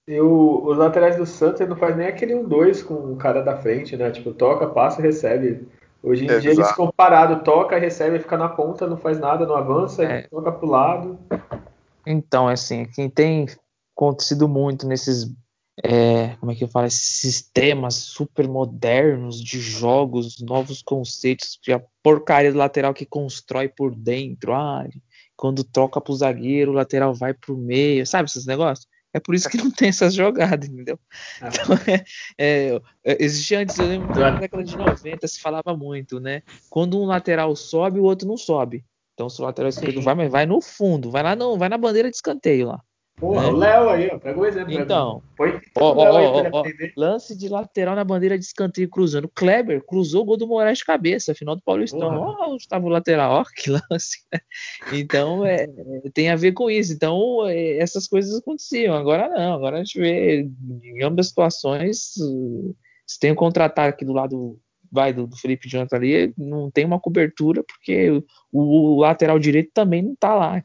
[0.07, 3.57] E o, os laterais do Santos não faz nem aquele 1-2 com o cara da
[3.57, 4.09] frente, né?
[4.09, 5.69] Tipo, toca, passa e recebe.
[6.01, 6.41] Hoje em Exato.
[6.41, 10.23] dia eles ficam parados, toca, recebe, fica na ponta, não faz nada, não avança, é.
[10.23, 11.19] toca pro lado.
[12.07, 13.45] Então, assim, quem tem
[13.95, 15.31] acontecido muito nesses,
[15.83, 21.81] é, como é que eu falo, esses sistemas super modernos de jogos, novos conceitos, a
[22.03, 24.85] porcaria do lateral que constrói por dentro, ah,
[25.35, 28.87] quando troca pro zagueiro, o lateral vai pro meio, sabe esses negócios?
[29.13, 30.99] É por isso que não tem essas jogadas, entendeu?
[31.41, 31.47] Ah.
[31.47, 32.03] Então, é,
[32.37, 36.43] é, é existia antes, eu lembro na década de 90 se falava muito, né?
[36.69, 38.83] Quando um lateral sobe, o outro não sobe.
[39.13, 41.77] Então, se o lateral esquerdo vai, mas vai no fundo, vai lá não, vai na
[41.77, 42.81] bandeira de escanteio lá.
[43.19, 43.49] Porra, né?
[43.49, 44.73] o Léo aí, ó, pega o exemplo.
[44.73, 46.63] Então, Põe ó, ó, ó,
[46.95, 49.27] lance de lateral na bandeira de escanteio cruzando.
[49.27, 52.15] Kleber cruzou o gol do Moraes de cabeça, final do Paulistão.
[52.17, 54.19] Ó, onde estava o lateral, ó, que lance.
[54.93, 55.67] Então, é,
[56.13, 56.93] tem a ver com isso.
[56.93, 58.95] Então, é, essas coisas aconteciam.
[58.95, 60.49] Agora não, agora a gente vê
[60.83, 62.13] em ambas situações.
[63.05, 64.57] Se tem um contra-ataque do lado
[64.91, 68.09] vai do, do Felipe Jonathan ali, não tem uma cobertura, porque
[68.51, 70.63] o, o lateral direito também não tá lá.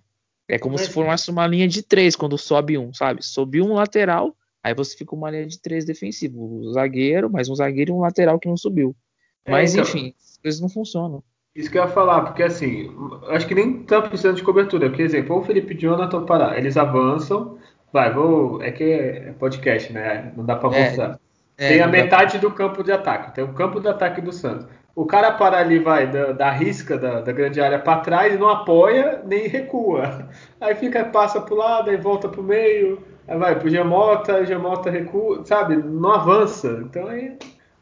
[0.48, 3.24] É como se formasse uma linha de três quando sobe um, sabe?
[3.24, 6.60] Sobe um lateral, aí você fica uma linha de três defensivo.
[6.60, 8.94] Um zagueiro, mais um zagueiro e um lateral que não subiu.
[9.44, 11.22] É, Mas é, então, enfim, as coisas não funcionam.
[11.54, 12.90] Isso que eu ia falar, porque assim,
[13.28, 14.90] acho que nem tá precisando de cobertura.
[14.90, 17.58] Por exemplo, o Felipe Jonathan parar, eles avançam,
[17.92, 18.60] vai, vou.
[18.60, 20.32] É que é podcast, né?
[20.36, 21.20] Não dá pra é, mostrar.
[21.56, 24.66] É, tem a metade do campo de ataque, tem o campo de ataque do Santos.
[24.94, 28.48] O cara para ali, vai, da, da risca da, da grande área para trás, não
[28.48, 30.28] apoia nem recua.
[30.60, 34.40] Aí fica, passa para o lado, aí volta para o meio, aí vai pro Gemota,
[34.40, 35.76] o Gemota recua, sabe?
[35.76, 36.80] Não avança.
[36.84, 37.36] Então aí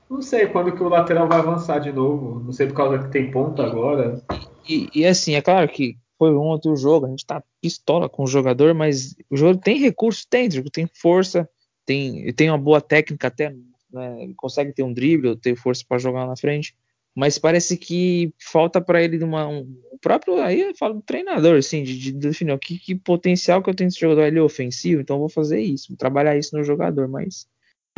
[0.08, 2.42] não sei quando que o lateral vai avançar de novo.
[2.44, 4.22] Não sei por causa que tem ponta agora.
[4.68, 8.24] E, e assim, é claro que foi ontem o jogo, a gente tá pistola com
[8.24, 11.48] o jogador, mas o jogador tem recurso, tem, tem força,
[11.92, 13.54] tem, tem uma boa técnica até,
[13.92, 16.74] né, consegue ter um drible, ter força para jogar na frente
[17.14, 19.60] mas parece que falta para ele uma, um,
[19.92, 23.62] o próprio aí eu falo do treinador assim de, de definir o que, que, potencial
[23.62, 26.56] que eu tenho nesse jogador ele é ofensivo então vou fazer isso vou trabalhar isso
[26.56, 27.46] no jogador mas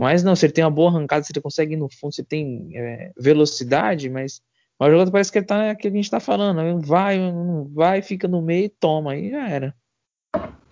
[0.00, 2.24] mas não se ele tem uma boa arrancada se ele consegue ir no fundo se
[2.24, 4.42] tem é, velocidade mas,
[4.78, 8.02] mas o jogador parece que ele tá que a gente está falando vai não vai
[8.02, 9.74] fica no meio e toma aí já era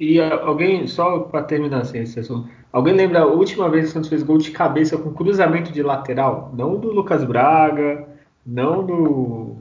[0.05, 3.93] e alguém só para terminar assim, esse assunto alguém lembra a última vez que o
[3.93, 8.09] Santos fez gol de cabeça com cruzamento de lateral não do Lucas Braga
[8.45, 9.57] não do,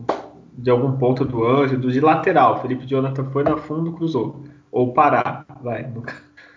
[0.53, 2.61] de algum ponto do anjo, do de lateral.
[2.61, 4.43] Felipe Jonathan foi na fundo, cruzou.
[4.71, 5.91] Ou parar, vai.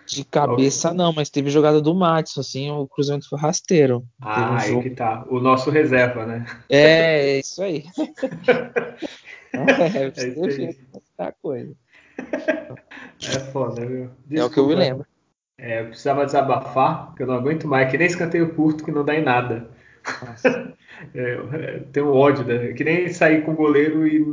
[0.07, 4.03] De cabeça não, mas teve jogada do Matson, assim, o cruzamento foi rasteiro.
[4.21, 5.25] Ah, um aí que tá.
[5.29, 6.45] O nosso reserva, né?
[6.69, 7.83] É, é isso aí.
[9.53, 10.77] é, é isso aí.
[11.17, 11.73] A coisa.
[13.27, 14.09] É foda, viu?
[14.27, 14.35] Desculpa.
[14.35, 15.05] É o que eu me lembro.
[15.57, 19.05] É, eu precisava desabafar, porque eu não aguento mais, que nem escanteio curto que não
[19.05, 19.69] dá em nada.
[21.15, 22.73] é, tem um ódio, né?
[22.73, 24.23] Que nem sair com o goleiro e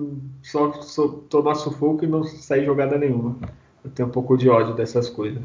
[0.42, 3.38] só, só tomar sufoco e não sair jogada nenhuma.
[3.84, 5.42] Eu tenho um pouco de ódio dessas coisas.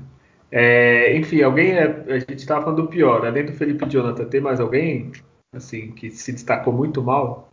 [0.51, 1.73] É, enfim, alguém.
[1.73, 3.25] É, a gente estava falando do pior.
[3.25, 5.11] Além do Felipe Jonathan, tem mais alguém
[5.53, 7.49] assim que se destacou muito mal?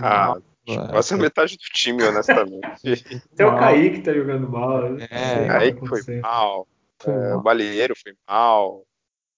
[0.00, 0.36] Ah,
[0.90, 2.60] quase a metade do time, honestamente.
[3.36, 4.98] Tem o Kaique que tá jogando mal.
[4.98, 6.66] É, Kaique foi mal.
[6.98, 8.84] Foi é, O Balieiro foi mal.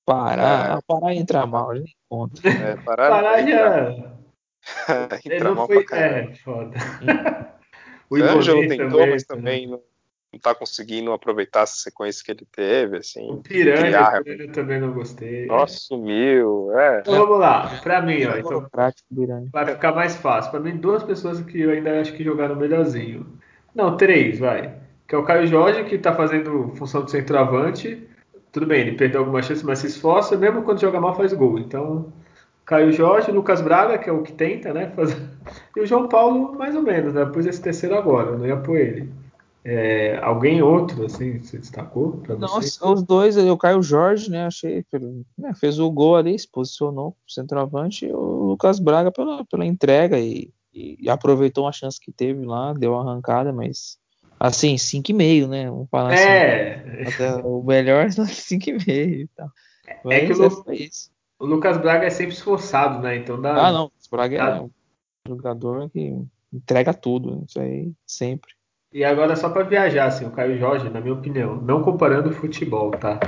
[0.04, 0.80] Pará, é.
[0.86, 2.48] Pará entra mal, nem conta.
[2.48, 4.12] É, Pará, Pará já.
[5.24, 5.86] entra mal foi...
[5.92, 6.76] É, foda.
[8.10, 9.80] o Ângelo tentou, mas também não,
[10.32, 13.30] não tá conseguindo aproveitar essa sequência que ele teve, assim.
[13.30, 15.46] O Piranha, o Piranha também não gostei.
[15.46, 17.00] Nossa, sumiu, é.
[17.00, 18.66] Então vamos lá, pra mim, ó, então,
[19.52, 20.50] vai ficar mais fácil.
[20.50, 23.26] Pra mim, duas pessoas que eu ainda acho que jogaram melhorzinho.
[23.74, 24.74] Não, três, vai.
[25.06, 28.08] Que é o Caio Jorge, que tá fazendo função de centroavante
[28.52, 31.58] tudo bem, ele perdeu alguma chance, mas se esforça, mesmo quando joga mal faz gol.
[31.58, 32.12] Então,
[32.66, 34.92] Caio Jorge, Lucas Braga, que é o que tenta, né?
[34.94, 35.16] Fazer...
[35.74, 37.24] E o João Paulo, mais ou menos, né?
[37.24, 39.10] Pus esse terceiro agora, não ia pôr ele.
[39.64, 42.84] É, alguém outro, assim, se destacou para você?
[42.84, 44.46] Os dois, o Caio Jorge, né?
[44.46, 44.84] Achei
[45.38, 49.64] né, fez o gol ali, se posicionou pro centroavante, e o Lucas Braga pela, pela
[49.64, 54.00] entrega e, e, aproveitou uma chance que teve lá, deu uma arrancada, mas
[54.42, 55.70] Assim, 5,5, né?
[55.70, 57.04] Vamos falar é.
[57.06, 57.42] assim.
[57.44, 59.48] o melhor é 5,5 e tal.
[60.04, 60.64] Mas é que o, Lu...
[60.66, 60.88] é
[61.38, 63.14] o, Lucas Braga é sempre esforçado, né?
[63.18, 63.68] Então dá.
[63.68, 63.82] Ah, não.
[63.82, 64.56] O Lucas Braga dá...
[64.56, 64.70] é um
[65.28, 66.20] jogador que
[66.52, 67.44] entrega tudo.
[67.46, 68.52] Isso aí, sempre.
[68.92, 72.32] E agora, só para viajar, assim, o Caio Jorge, na minha opinião, não comparando o
[72.32, 73.18] futebol, tá?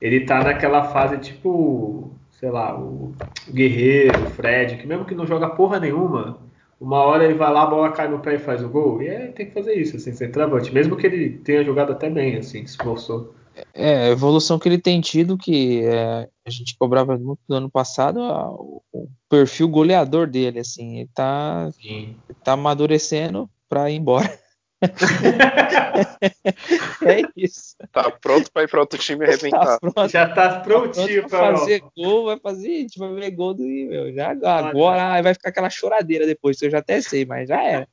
[0.00, 3.12] Ele tá naquela fase tipo, sei lá, o
[3.48, 6.38] Guerreiro, o Fred, que mesmo que não joga porra nenhuma,
[6.80, 9.02] uma hora ele vai lá, a bola cai no pé e faz o gol.
[9.02, 10.74] E é, tem que fazer isso, assim, centroavante.
[10.74, 13.34] Mesmo que ele tenha jogado até bem, assim, se esforçou.
[13.74, 17.70] É, a evolução que ele tem tido, que é, a gente cobrava muito no ano
[17.70, 18.82] passado, a, o,
[19.28, 22.16] perfil goleador dele, assim, ele tá, Sim.
[22.42, 24.41] tá amadurecendo para ir embora.
[27.06, 27.76] é isso.
[27.92, 29.78] Tá pronto para ir para outro time arrebentar.
[29.78, 33.54] Tá Já tá prontinho tá para fazer gol, vai fazer, a gente vai ver gol
[33.54, 34.12] do meu.
[34.12, 37.88] Já agora vai ficar aquela choradeira depois, eu já até sei, mas já era.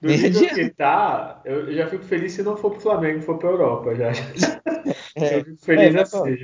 [0.00, 3.50] Do nível que tá, eu já fico feliz se não for pro Flamengo, for pra
[3.50, 4.12] Europa já.
[5.16, 6.36] É, eu fico feliz é, assim.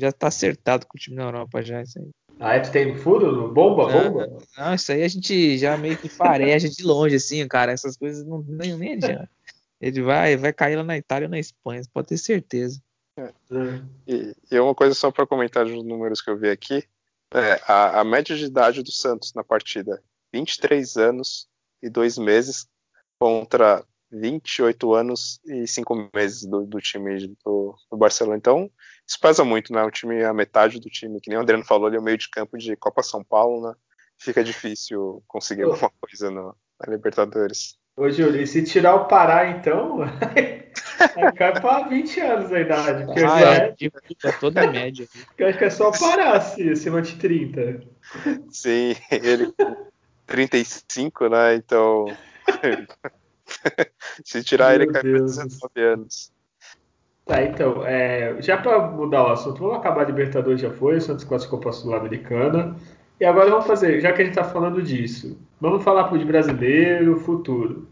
[0.00, 2.08] Já tá acertado com o time na Europa já, isso aí.
[2.38, 3.52] Tu tem no furo?
[3.52, 4.38] Bomba, não, bomba?
[4.58, 7.72] Não, isso aí a gente já meio que fareja de longe, assim, cara.
[7.72, 9.30] Essas coisas não nem, nem adianta.
[9.80, 12.80] Ele vai, vai cair lá na Itália ou na Espanha, pode ter certeza.
[13.18, 13.32] É.
[14.06, 16.84] E, e uma coisa só para comentar dos números que eu vi aqui.
[17.32, 21.48] É, a, a, média de idade do Santos na partida, 23 anos
[21.82, 22.68] e 2 meses
[23.18, 28.36] contra 28 anos e 5 meses do, do time do, do, Barcelona.
[28.36, 28.70] Então,
[29.06, 29.82] isso pesa muito, né?
[29.82, 32.18] O time, a metade do time, que nem o Adriano falou, ali é o meio
[32.18, 33.74] de campo de Copa São Paulo, né?
[34.18, 37.78] Fica difícil conseguir alguma coisa no, na Libertadores.
[37.96, 40.00] Ô, Júlio, e se tirar o Pará, então,
[41.16, 43.04] aí cai para 20 anos a idade.
[43.06, 45.08] Porque ah, é, é, é toda a média.
[45.38, 47.82] Eu acho que é só parar, assim, acima de 30.
[48.50, 49.52] Sim, ele
[50.26, 51.54] 35, né?
[51.54, 52.06] Então.
[54.24, 56.32] se tirar Meu ele, cai para 19 anos.
[57.24, 61.00] Tá, então, é, já para mudar o assunto, vamos acabar a Libertadores, já foi, o
[61.00, 62.76] Santos classificou para a Sul-Americana.
[63.20, 66.18] E agora vamos fazer, já que a gente está falando disso, vamos falar para o
[66.18, 67.88] de brasileiro, futuro.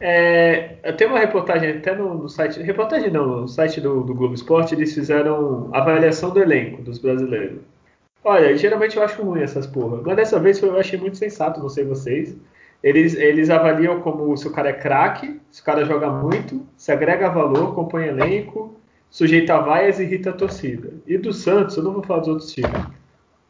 [0.00, 4.34] É, tem uma reportagem até no, no, site, reportagem não, no site do, do Globo
[4.34, 7.60] Esporte, eles fizeram avaliação do elenco dos brasileiros.
[8.24, 11.68] Olha, geralmente eu acho ruim essas porra, mas dessa vez eu achei muito sensato, não
[11.68, 12.36] sei vocês.
[12.86, 16.92] Eles, eles avaliam como se o cara é craque, se o cara joga muito, se
[16.92, 18.76] agrega valor, compõe elenco,
[19.10, 20.92] sujeita vaias e irrita a torcida.
[21.04, 22.70] E do Santos, eu não vou falar dos outros times.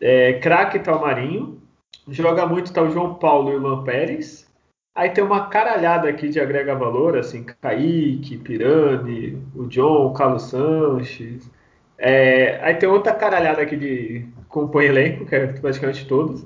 [0.01, 1.61] É, craque tá o Marinho,
[2.09, 4.51] joga muito tá o João Paulo e o Luan Pérez.
[4.95, 10.45] Aí tem uma caralhada aqui de agrega valor, assim, Kaique, Pirani, o John, o Carlos
[10.45, 11.51] Sanches.
[11.99, 16.43] É, aí tem outra caralhada aqui de compõe elenco, que é praticamente todos.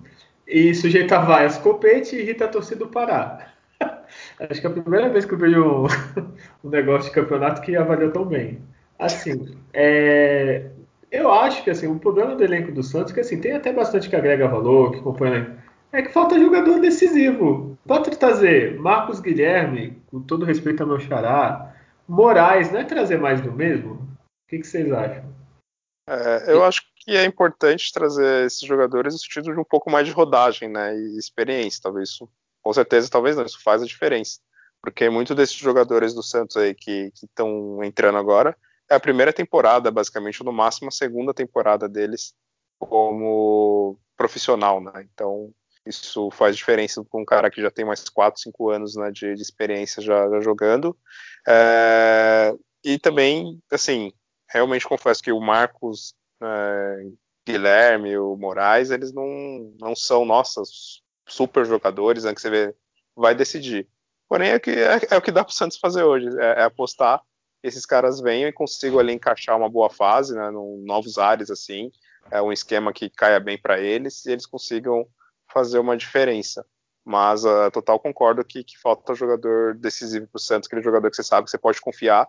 [0.51, 3.53] E sujeita vaias, copete e irrita a torcida do Pará.
[4.41, 5.87] Acho que é a primeira vez que eu vejo
[6.65, 8.61] um, negócio de campeonato que avaliou tão bem.
[8.99, 10.67] Assim, é,
[11.11, 13.73] eu acho que assim, o problema do elenco do Santos é que assim, tem até
[13.73, 15.53] bastante que agrega valor, que compõe elenco.
[15.93, 17.79] É que falta jogador decisivo.
[17.87, 21.75] Pode trazer Marcos Guilherme, com todo respeito ao meu xará,
[22.09, 23.93] Moraes, não é trazer mais do mesmo?
[23.93, 25.25] O que, que vocês acham?
[26.11, 30.09] É, eu acho que é importante trazer esses jogadores no sentido de um pouco mais
[30.09, 32.29] de rodagem, né, e experiência, talvez isso,
[32.61, 34.41] com certeza, talvez não, isso faz a diferença,
[34.83, 38.57] porque muitos desses jogadores do Santos aí que estão entrando agora
[38.91, 42.35] é a primeira temporada, basicamente, ou no máximo a segunda temporada deles
[42.77, 45.07] como profissional, né?
[45.15, 45.53] Então
[45.87, 49.35] Isso faz diferença com um cara que já tem mais 4, 5 anos né, de,
[49.35, 50.97] de, experiência já, já jogando.
[51.49, 54.13] É, e também, assim,
[54.51, 57.07] realmente confesso que o Marcos é,
[57.47, 62.75] Guilherme, o Moraes, eles não, não são, nossas super jogadores, né, que você vê,
[63.17, 63.89] vai decidir.
[64.29, 66.63] Porém, é, que, é, é o que dá para o Santos fazer hoje, é, é
[66.65, 67.21] apostar
[67.61, 71.51] que esses caras venham e consigam ali encaixar uma boa fase, né, no, novos ares,
[71.51, 71.91] assim,
[72.31, 75.07] é um esquema que caia bem para eles e eles consigam
[75.53, 76.65] fazer uma diferença.
[77.05, 81.17] Mas uh, total concordo que, que falta jogador decisivo para o Santos, aquele jogador que
[81.17, 82.29] você sabe que você pode confiar,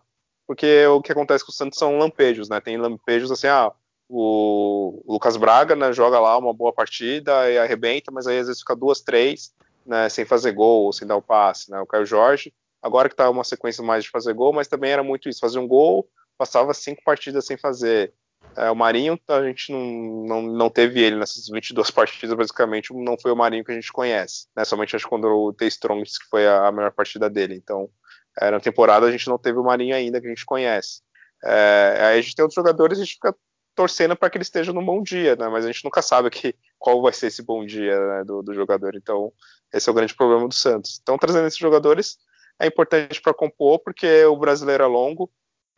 [0.51, 2.59] porque o que acontece com o Santos são lampejos, né?
[2.59, 3.71] Tem lampejos assim, ah,
[4.09, 8.59] o Lucas Braga né, joga lá uma boa partida e arrebenta, mas aí às vezes
[8.59, 9.53] fica duas, três,
[9.85, 11.79] né, sem fazer gol, sem dar o passe, né?
[11.79, 15.01] O Caio Jorge, agora que tá uma sequência mais de fazer gol, mas também era
[15.01, 16.05] muito isso, fazer um gol,
[16.37, 18.13] passava cinco partidas sem fazer.
[18.57, 19.81] É, o Marinho, a gente não,
[20.25, 23.93] não, não teve ele nessas 22 partidas, basicamente, não foi o Marinho que a gente
[23.93, 24.65] conhece, né?
[24.65, 25.65] Somente acho quando o T.
[25.67, 27.55] Strong que foi a, a melhor partida dele.
[27.55, 27.89] Então,
[28.39, 31.01] é, na temporada a gente não teve o Marinho ainda que a gente conhece.
[31.43, 33.35] É, aí a gente tem outros jogadores e a gente fica
[33.75, 35.47] torcendo para que ele esteja num bom dia, né?
[35.47, 38.53] Mas a gente nunca sabe que, qual vai ser esse bom dia né, do, do,
[38.53, 38.95] jogador.
[38.95, 39.31] Então,
[39.73, 40.99] esse é o grande problema do Santos.
[41.01, 42.17] Então, trazendo esses jogadores
[42.59, 45.31] é importante para compor, porque o brasileiro é longo,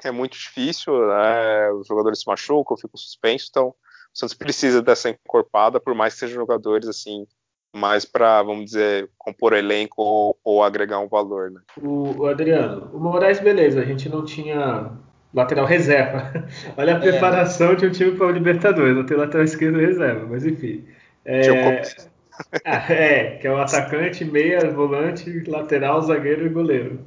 [0.03, 1.71] é muito difícil, né?
[1.71, 3.75] Os jogadores se machucam, ficam suspensos, então o
[4.13, 7.25] Santos precisa dessa encorpada, por mais que sejam jogadores assim
[7.73, 11.49] mais para, vamos dizer, compor elenco ou, ou agregar um valor.
[11.49, 11.59] Né?
[11.81, 14.91] O, o, Adriano, o Moraes, beleza, a gente não tinha
[15.33, 16.45] lateral reserva.
[16.77, 16.99] Olha a é.
[16.99, 20.85] preparação de um time para o Libertadores, não tem lateral esquerdo reserva, mas enfim.
[21.25, 21.41] É,
[22.65, 26.99] ah, é, que é o atacante, meia, volante, lateral, zagueiro e goleiro.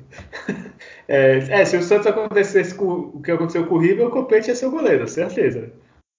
[1.08, 4.48] É, é, se o Santos acontecesse com o que aconteceu com o River, o Copete
[4.48, 5.70] ia ser o goleiro, certeza.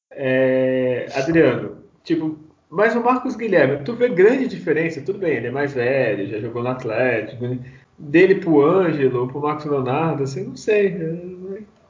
[0.09, 5.51] É, Adriano, tipo, mas o Marcos Guilherme, tu vê grande diferença, tudo bem, ele é
[5.51, 7.59] mais velho, já jogou no Atlético, né?
[7.97, 10.95] dele pro Ângelo, pro Marcos Leonardo, assim, não sei.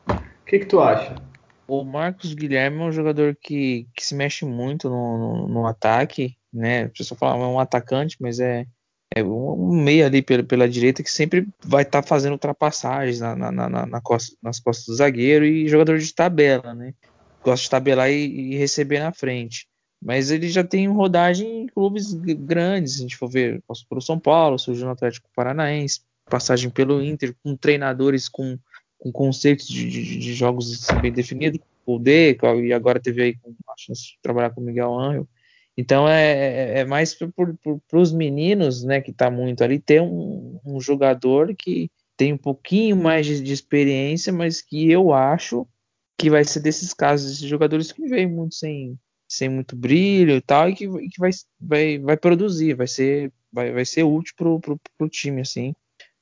[0.08, 1.16] O que, que tu acha?
[1.68, 6.38] O Marcos Guilherme é um jogador que, que se mexe muito no, no, no ataque,
[6.54, 6.86] né?
[6.86, 8.66] A pessoa fala, é um atacante, mas é,
[9.14, 13.36] é um meio ali pela, pela direita que sempre vai estar tá fazendo ultrapassagens na,
[13.36, 16.94] na, na, na costa, nas costas do zagueiro e jogador de tabela, né?
[17.44, 19.68] Gosta de tabelar e, e receber na frente.
[20.02, 24.02] Mas ele já tem rodagem em clubes grandes, se a gente for ver, passou pelo
[24.02, 28.58] São Paulo, surgiu no Atlético Paranaense, passagem pelo Inter, com treinadores com,
[28.98, 33.38] com conceitos de, de, de jogos assim, bem definidos, o D, e agora teve aí
[33.68, 35.28] a chance de trabalhar com o Miguel Angel.
[35.78, 40.60] Então é, é, é mais para os meninos, né, que está muito ali, ter um,
[40.66, 45.68] um, jogador que tem um pouquinho mais de, de, experiência, mas que eu acho
[46.18, 50.42] que vai ser desses casos, esses jogadores que vêm muito sem, sem muito brilho e
[50.42, 54.60] tal, e que, que vai, vai, vai produzir, vai ser, vai, vai ser útil pro,
[54.60, 55.76] pro, pro time, assim.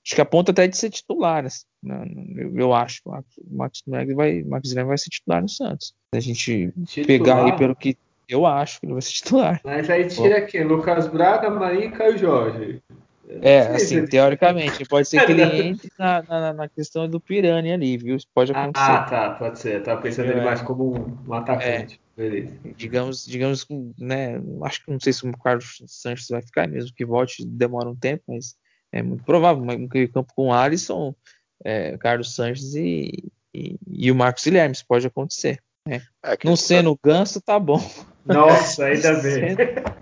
[0.05, 2.05] Acho que a ponta até de ser titular, assim, né?
[2.37, 3.01] eu, eu, acho.
[3.05, 5.95] O Max Guilherme vai, Max vai ser titular no Santos.
[6.13, 7.07] A gente titular.
[7.07, 7.97] pegar aí pelo que
[8.29, 9.61] eu acho que ele vai ser titular.
[9.63, 10.63] Mas aí tira quem?
[10.63, 12.81] Lucas Braga, Marinho e Jorge.
[13.41, 17.97] É, assim, teoricamente, pode ser que ele entre na, na, na, questão do Pirani ali,
[17.97, 18.15] viu?
[18.15, 18.91] Isso pode ah, acontecer.
[18.91, 19.75] Ah, tá, pode ser.
[19.75, 21.99] Eu tava pensando ele mais como um atacante.
[22.01, 22.05] É.
[22.15, 22.55] Beleza.
[22.77, 24.41] Digamos, digamos, né?
[24.63, 27.95] Acho que não sei se o Carlos Sanches vai ficar, mesmo que volte, demora um
[27.95, 28.55] tempo, mas
[28.91, 29.63] é muito provável.
[29.63, 31.13] Um campo com Alisson,
[31.63, 35.59] é, Carlos Sanches e, e, e, o Marcos Guilherme, isso pode acontecer.
[35.87, 36.01] Né?
[36.23, 37.81] É, não sendo o Ganso, tá bom.
[38.25, 39.55] Nossa, ainda bem.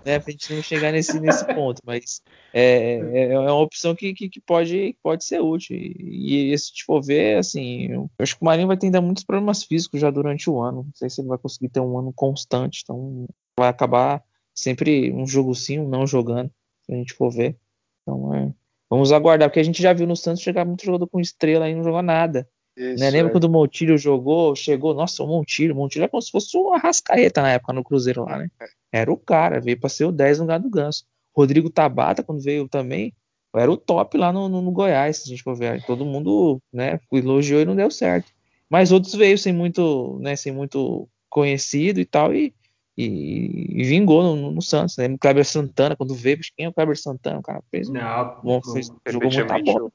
[0.04, 4.14] Né, pra gente não chegar nesse, nesse ponto, mas é, é, é uma opção que,
[4.14, 5.76] que, que, pode, pode ser útil.
[5.76, 9.00] E, e se te for ver, assim, eu acho que o Marinho vai ter ainda
[9.00, 10.84] muitos problemas físicos já durante o ano.
[10.84, 13.26] Não sei se ele vai conseguir ter um ano constante, então
[13.58, 14.22] vai acabar
[14.54, 16.50] sempre um jogo sim, um não jogando,
[16.82, 17.56] se a gente for ver.
[18.02, 18.52] Então é,
[18.88, 21.74] vamos aguardar, porque a gente já viu no Santos chegar muito jogador com estrela e
[21.74, 22.48] não jogou nada.
[22.76, 23.10] Isso, né?
[23.10, 23.32] Lembra é.
[23.32, 26.72] quando o Montilho jogou, chegou, nossa, o Montilho, o Montilho é como se fosse o
[26.72, 28.48] Arrascaeta na época no Cruzeiro lá, né?
[28.60, 29.00] É.
[29.00, 31.04] Era o cara, veio para ser o 10 no lugar do Ganso.
[31.36, 33.12] Rodrigo Tabata, quando veio também,
[33.54, 35.84] era o top lá no, no, no Goiás, se a gente for ver.
[35.84, 38.32] Todo mundo, né, elogiou e não deu certo.
[38.68, 42.54] Mas outros veio sem muito, né, sem muito conhecido e tal, e,
[42.96, 44.96] e, e vingou no, no, Santos.
[44.96, 45.06] Né?
[45.06, 47.38] O Kleber Santana, quando veio, quem é o Kleber Santana?
[47.38, 49.92] O cara fez, não, bom, fez, jogou muita bola.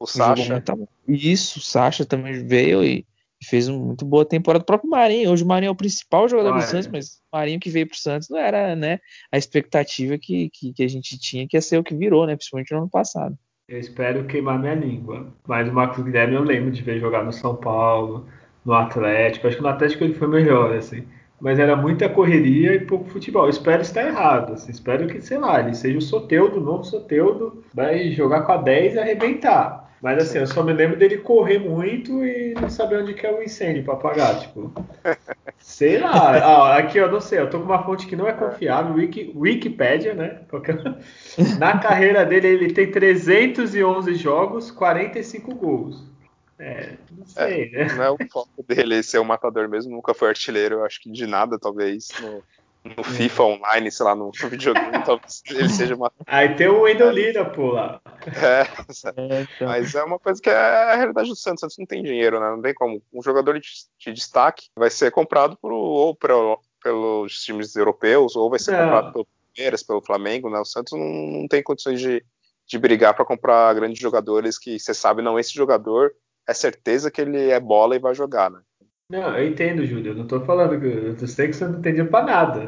[0.00, 0.62] O Sacha.
[1.06, 3.06] Isso, o Sacha também veio e
[3.44, 4.62] fez uma muito boa temporada.
[4.62, 6.66] O próprio Marinho, hoje o Marinho é o principal jogador ah, do é.
[6.66, 8.98] Santos, mas o Marinho que veio pro Santos não era né,
[9.30, 12.36] a expectativa que, que, que, a gente tinha que ia ser o que virou, né?
[12.36, 13.36] Principalmente no ano passado.
[13.68, 15.32] Eu espero queimar minha língua.
[15.46, 18.26] Mas o Marcos Guilherme eu lembro de ver jogar no São Paulo,
[18.64, 19.46] no Atlético.
[19.46, 21.04] Acho que no Atlético ele foi melhor, assim.
[21.40, 23.44] mas era muita correria e pouco futebol.
[23.44, 24.54] Eu espero estar errado.
[24.54, 28.52] Assim, espero que, sei lá, ele seja o Soteudo, o novo Soteudo, vai jogar com
[28.52, 29.79] a 10 e arrebentar.
[30.00, 33.32] Mas assim, eu só me lembro dele correr muito e não saber onde que é
[33.32, 34.72] o incêndio para apagar, tipo.
[35.58, 36.36] Sei lá.
[36.38, 39.32] Ah, aqui eu não sei, eu tô com uma fonte que não é confiável, Wiki,
[39.36, 40.40] Wikipedia, né?
[41.58, 46.10] Na carreira dele ele tem 311 jogos, 45 gols.
[46.58, 47.94] É, não sei, é, né?
[47.94, 51.10] Não é o foco dele ser um matador mesmo, nunca foi artilheiro, eu acho que
[51.10, 52.08] de nada, talvez.
[52.20, 52.42] No,
[52.84, 56.10] no FIFA online, sei lá, no videogame, talvez ele seja uma.
[56.26, 58.00] Aí tem o Wendel Lira, pô, lá.
[58.26, 59.68] É, é então.
[59.68, 61.58] mas é uma coisa que é a realidade do Santos.
[61.58, 62.50] O Santos não tem dinheiro, né?
[62.50, 63.02] Não tem como.
[63.12, 63.68] Um jogador de,
[63.98, 68.84] de destaque vai ser comprado por, ou por, pelos times europeus, ou vai ser não.
[68.84, 70.58] comprado pelo Palmeiras, pelo Flamengo, né?
[70.58, 71.06] O Santos não,
[71.40, 72.24] não tem condições de,
[72.66, 76.12] de brigar para comprar grandes jogadores que você sabe, não, esse jogador
[76.48, 78.60] é certeza que ele é bola e vai jogar, né?
[79.10, 80.12] Não, eu entendo, Júlio.
[80.12, 80.86] Eu não tô falando que
[81.22, 82.60] eu sei que você não entendia pra nada.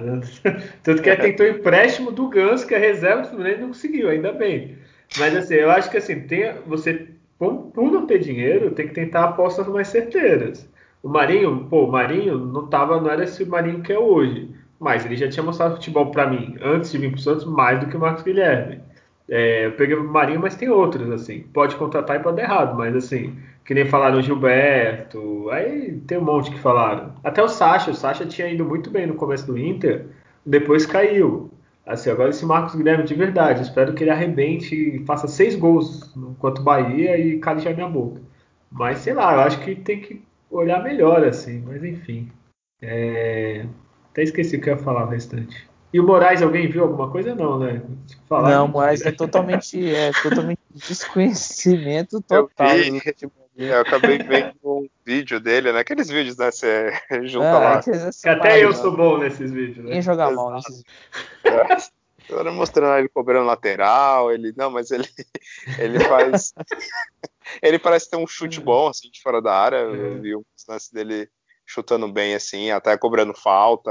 [0.82, 4.32] Tanto que ele tentou empréstimo do Ganso, que a reserva do Fluminense não conseguiu, ainda
[4.32, 4.76] bem.
[5.16, 9.24] Mas assim, eu acho que assim, tem, você, por não ter dinheiro, tem que tentar
[9.24, 10.68] apostas mais certeiras.
[11.02, 14.50] O Marinho, pô, o Marinho não tava, não era esse Marinho que é hoje.
[14.80, 17.86] Mas ele já tinha mostrado futebol para mim, antes de vir pro Santos, mais do
[17.88, 18.80] que o Marcos Guilherme.
[19.28, 21.42] É, eu peguei o Marinho, mas tem outros, assim.
[21.54, 26.18] Pode contratar e pode dar errado, mas assim, que nem falaram o Gilberto, aí tem
[26.18, 27.14] um monte que falaram.
[27.22, 30.06] Até o Sacha, o Sacha tinha ido muito bem no começo do Inter,
[30.44, 31.50] depois caiu.
[31.86, 36.12] Assim, agora esse Marcos Guilherme de verdade, espero que ele arrebente e faça seis gols
[36.16, 38.20] enquanto Bahia e cale já minha boca.
[38.70, 42.30] Mas sei lá, eu acho que tem que olhar melhor, assim, mas enfim.
[42.80, 43.66] É...
[44.10, 45.68] Até esqueci o que eu ia falar o restante.
[45.92, 47.34] E o Moraes, alguém viu alguma coisa?
[47.34, 47.82] Não, né?
[48.28, 52.76] Falar não, o Moraes é totalmente, é totalmente desconhecimento total.
[52.76, 53.00] Eu, vi,
[53.56, 55.80] eu acabei vendo um vídeo dele, né?
[55.80, 56.50] Aqueles vídeos, né?
[56.50, 56.92] Você
[57.24, 57.82] junta é, lá.
[57.82, 59.84] Que até eu sou bom nesses vídeos.
[59.84, 59.92] Né?
[59.92, 60.82] Quem joga mal nesses
[61.44, 61.92] vídeos.
[62.30, 62.50] É.
[62.50, 64.54] mostrando ele cobrando lateral, ele.
[64.56, 65.08] Não, mas ele.
[65.78, 66.52] Ele faz.
[67.62, 68.62] ele parece ter um chute é.
[68.62, 69.76] bom, assim, de fora da área.
[69.76, 70.18] Eu é.
[70.18, 71.28] vi um lance dele
[71.64, 73.90] chutando bem, assim, até cobrando falta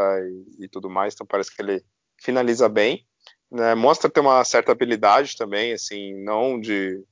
[0.59, 1.13] e, e tudo mais.
[1.13, 1.83] Então parece que ele
[2.19, 3.05] finaliza bem.
[3.51, 3.75] Né?
[3.75, 7.03] Mostra ter uma certa habilidade também, assim, não de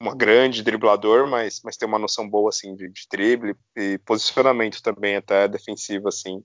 [0.00, 4.82] uma grande driblador, mas, mas tem uma noção boa assim de, de drible e posicionamento
[4.82, 6.42] também até defensivo assim.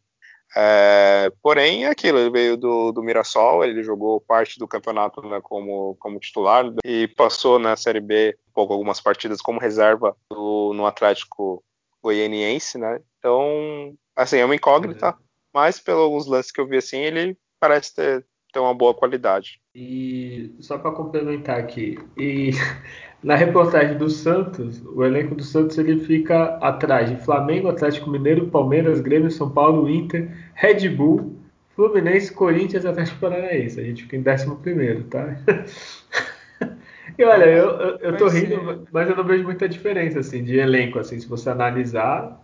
[0.55, 5.39] É, porém, é aquilo, ele veio do, do Mirassol, ele jogou parte do campeonato né,
[5.41, 10.73] como, como titular e passou na Série B um pouco, algumas partidas como reserva do,
[10.75, 11.63] no Atlético
[12.03, 12.99] Goianiense, né?
[13.17, 15.23] Então, assim, é uma incógnita, uhum.
[15.51, 19.59] mas pelos lances que eu vi assim, ele parece ter, ter uma boa qualidade.
[19.73, 22.51] E só para complementar aqui, e
[23.23, 28.47] na reportagem do Santos, o elenco do Santos ele fica atrás de Flamengo, Atlético Mineiro,
[28.47, 31.37] Palmeiras, Grêmio, São Paulo, Inter, Red Bull,
[31.75, 33.79] Fluminense, Corinthians, Atlético Paranaense.
[33.79, 35.37] A gente fica em 11 primeiro, tá?
[37.17, 40.57] E olha, eu, eu, eu tô rindo, mas eu não vejo muita diferença assim de
[40.57, 42.41] elenco, assim, se você analisar.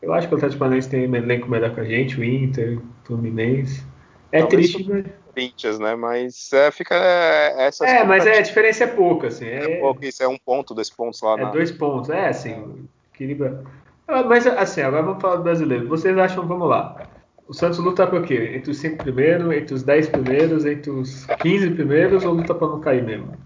[0.00, 2.78] Eu acho que o Atlético Paranaense tem um elenco melhor que a gente, o Inter,
[2.78, 3.84] o Fluminense.
[4.30, 5.06] É Talvez triste, mas.
[5.32, 5.94] Corinthians, né?
[5.94, 7.86] Mas é, fica é, essa.
[7.86, 9.46] É, mas é, a diferença é pouca, assim.
[9.46, 11.34] É, é pouco, isso é um ponto, dois pontos lá.
[11.38, 11.50] É na...
[11.50, 12.86] dois pontos, é assim.
[13.14, 13.64] Equilibra.
[14.06, 15.88] Ah, mas assim, agora vamos falar do brasileiro.
[15.88, 17.08] Vocês acham, vamos lá.
[17.48, 18.52] O Santos luta por quê?
[18.54, 22.68] Entre os cinco primeiros, entre os dez primeiros, entre os 15 primeiros ou luta para
[22.68, 23.36] não cair mesmo?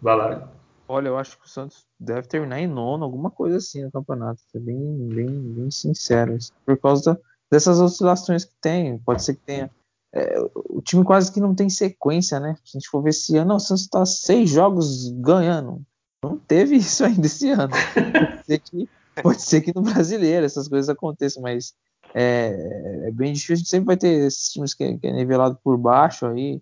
[0.00, 0.48] Vai lá.
[0.88, 4.40] Olha, eu acho que o Santos deve terminar em nono, alguma coisa assim no campeonato.
[4.50, 6.36] Ser bem, bem, bem sincero.
[6.64, 7.18] Por causa
[7.50, 8.98] dessas oscilações que tem.
[8.98, 9.70] Pode ser que tenha.
[10.14, 12.54] É, o time quase que não tem sequência, né?
[12.64, 15.82] Se a gente for ver esse ano, o Santos está seis jogos ganhando.
[16.22, 17.72] Não teve isso ainda esse ano.
[17.72, 18.88] Pode ser que,
[19.22, 21.74] pode ser que no brasileiro essas coisas aconteçam, mas
[22.14, 23.54] é, é bem difícil.
[23.54, 26.60] A gente sempre vai ter esses times que, que é nivelado por baixo aí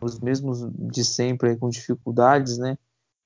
[0.00, 2.78] os mesmos de sempre com dificuldades, né?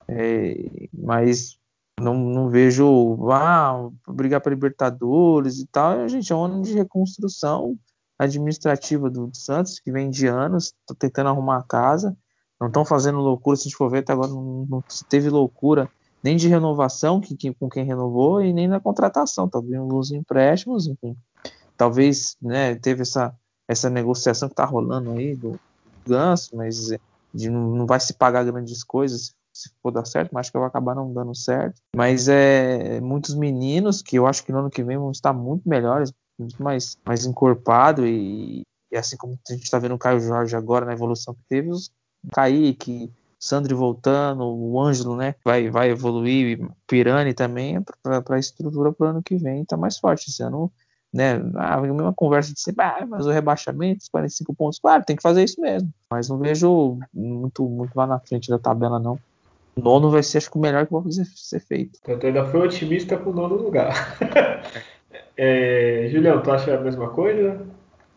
[0.08, 1.56] É, mas
[2.00, 6.00] não, não vejo ah, brigar para Libertadores e tal.
[6.00, 7.76] A gente é um ano de reconstrução
[8.18, 12.16] administrativa do, Santos, que vem de anos, está tentando arrumar a casa.
[12.60, 15.88] Não estão fazendo loucura, se a gente for ver, até agora não, não teve loucura
[16.22, 19.48] nem de renovação que, que, com quem renovou e nem na contratação.
[19.48, 21.16] Tá vindo os empréstimos, enfim.
[21.76, 23.34] Talvez né, teve essa,
[23.68, 25.58] essa negociação que está rolando aí do,
[26.06, 26.88] Ganso, mas
[27.32, 30.66] de, não vai se pagar grandes coisas se for dar certo, mas acho que vai
[30.66, 31.80] acabar não dando certo.
[31.96, 35.68] Mas é muitos meninos que eu acho que no ano que vem vão estar muito
[35.68, 40.20] melhores, muito mais, mais encorpado e, e assim como a gente está vendo o Caio
[40.20, 41.90] Jorge agora na evolução que teve, os
[42.32, 49.06] Kaique, Sandri voltando, o Ângelo, né, vai, vai evoluir, Pirani também, para a estrutura para
[49.06, 50.30] o ano que vem está mais forte.
[50.30, 50.72] Esse ano
[51.14, 51.40] né?
[51.54, 55.44] A mesma conversa de sempre, ah, mas o rebaixamento, 45 pontos, claro, tem que fazer
[55.44, 55.88] isso mesmo.
[56.10, 59.16] Mas não vejo muito, muito lá na frente da tabela, não.
[59.76, 62.00] O nono vai ser, acho que o melhor que vai ser feito.
[62.06, 64.18] Eu ainda fui otimista com o nono lugar.
[65.36, 67.66] é, Julião, tu acha a mesma coisa?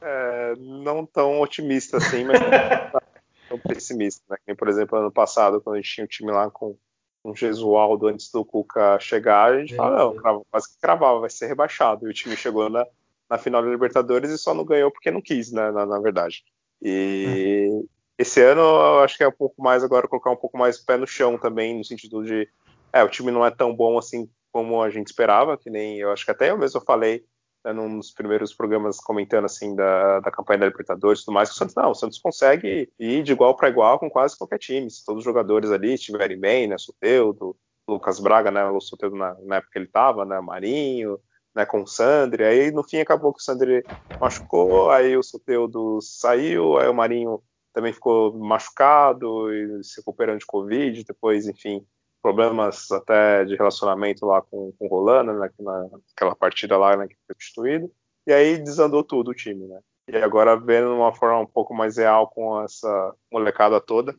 [0.01, 2.39] É, não tão otimista assim, mas
[3.49, 4.37] tão pessimista, né?
[4.45, 6.77] Como, por exemplo, ano passado, quando a gente tinha um time lá com
[7.25, 11.29] um Gesualdo antes do Cuca chegar, a gente é, fala, não, quase que cravava, vai
[11.29, 12.07] ser rebaixado.
[12.07, 12.85] E o time chegou na,
[13.29, 16.43] na final da Libertadores e só não ganhou porque não quis, né, na, na verdade.
[16.81, 17.83] E
[18.17, 18.21] é.
[18.21, 20.95] esse ano eu acho que é um pouco mais agora colocar um pouco mais pé
[20.95, 22.47] no chão também, no sentido de,
[22.93, 26.11] é, o time não é tão bom assim como a gente esperava, que nem eu
[26.11, 27.23] acho que até eu mesmo falei
[27.63, 31.49] né, num dos primeiros programas comentando assim da, da campanha da Libertadores e tudo mais,
[31.49, 34.57] que o Santos não, o Santos consegue ir de igual para igual com quase qualquer
[34.57, 34.89] time.
[34.89, 36.75] Se todos os jogadores ali estiverem bem, né?
[36.79, 37.55] Soteudo,
[37.87, 38.65] Lucas Braga, né?
[38.65, 40.41] O Soteudo na, na época que ele estava, né?
[40.41, 41.19] Marinho,
[41.55, 41.63] né?
[41.63, 42.43] Com o Sandri.
[42.43, 43.85] Aí no fim acabou que o Sandri
[44.19, 47.43] machucou, aí o Soteudo saiu, aí o Marinho
[47.73, 51.85] também ficou machucado e se recuperando de Covid, depois, enfim,
[52.21, 57.15] problemas até de relacionamento lá com, com o Rolando, né, naquela partida lá né, que
[57.25, 57.91] foi destituído.
[58.25, 59.79] E aí desandou tudo o time, né?
[60.09, 64.15] E agora vendo uma forma um pouco mais real com essa molecada toda,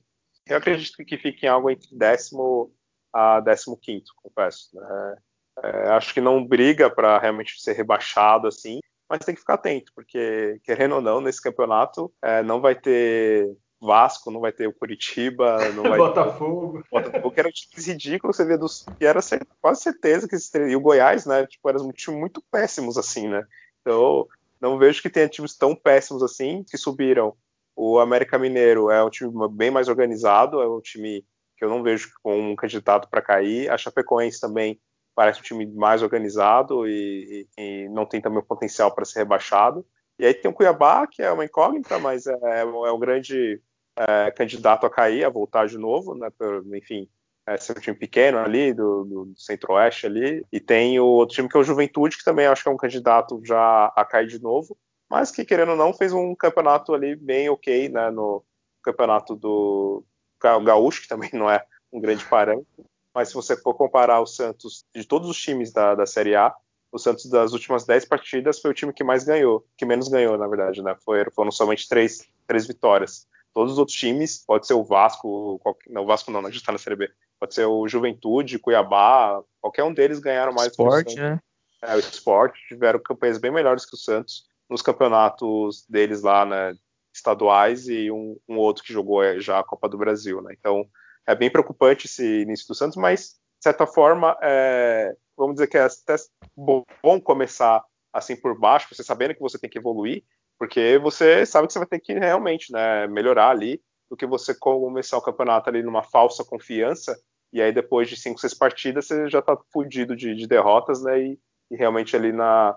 [0.47, 2.73] eu acredito que fique em algo entre décimo
[3.13, 4.69] a décimo quinto, confesso.
[4.75, 5.17] Né?
[5.63, 9.93] É, acho que não briga para realmente ser rebaixado assim, mas tem que ficar atento,
[9.95, 13.51] porque querendo ou não, nesse campeonato é, não vai ter
[13.81, 16.83] Vasco, não vai ter o Curitiba, não vai Botafogo.
[16.83, 16.89] Ter...
[16.91, 18.85] Botafogo, que era um time ridículo, você vê dos.
[19.01, 19.21] E era
[19.61, 21.47] quase certeza que esses E o Goiás, né?
[21.47, 23.47] Tipo, eram um time muito péssimos, assim, né?
[23.81, 24.27] Então,
[24.61, 27.35] não vejo que tenha times tão péssimos assim que subiram.
[27.77, 31.25] O América Mineiro é um time bem mais organizado, é um time
[31.57, 33.71] que eu não vejo com um candidato para cair.
[33.71, 34.81] A Chapecoense também
[35.15, 39.21] parece um time mais organizado e, e, e não tem também o potencial para ser
[39.21, 39.87] rebaixado.
[40.19, 43.61] E aí tem o Cuiabá, que é uma incógnita, mas é, é, é um grande
[43.99, 46.31] é, candidato a cair, a voltar de novo, né?
[46.39, 47.09] Por, enfim,
[47.47, 50.45] é, ser um time pequeno ali, do, do centro-oeste ali.
[50.53, 52.77] E tem o outro time que é o Juventude, que também acho que é um
[52.77, 54.77] candidato já a cair de novo,
[55.11, 58.11] mas que, querendo ou não, fez um campeonato ali bem ok, né?
[58.11, 58.45] No
[58.83, 60.05] campeonato do
[60.41, 62.85] Gaúcho, que também não é um grande parâmetro.
[63.15, 66.55] Mas se você for comparar o Santos de todos os times da, da Série A,
[66.93, 70.39] o Santos das últimas 10 partidas foi o time que mais ganhou, que menos ganhou,
[70.39, 70.97] na verdade, né?
[71.35, 76.03] foram somente três, três vitórias todos os outros times, pode ser o Vasco, qualquer, não,
[76.03, 79.85] o Vasco não, a gente está na Série B, pode ser o Juventude, Cuiabá, qualquer
[79.85, 81.17] um deles ganharam mais Sport, que o Santos.
[81.17, 81.41] Né?
[81.83, 86.75] É, o Sport tiveram campanhas bem melhores que o Santos nos campeonatos deles lá, né,
[87.15, 90.55] estaduais e um, um outro que jogou é, já a Copa do Brasil, né?
[90.59, 90.87] Então
[91.27, 95.77] é bem preocupante esse início do Santos, mas de certa forma, é, vamos dizer que
[95.77, 96.17] é até
[96.57, 100.23] bom começar assim por baixo, você sabendo que você tem que evoluir,
[100.59, 103.81] porque você sabe que você vai ter que realmente né, melhorar ali
[104.11, 107.17] do que você começar o campeonato ali numa falsa confiança
[107.53, 111.21] e aí depois de cinco, seis partidas você já tá fudido de, de derrotas, né?
[111.21, 111.39] E,
[111.71, 112.77] e, realmente ali na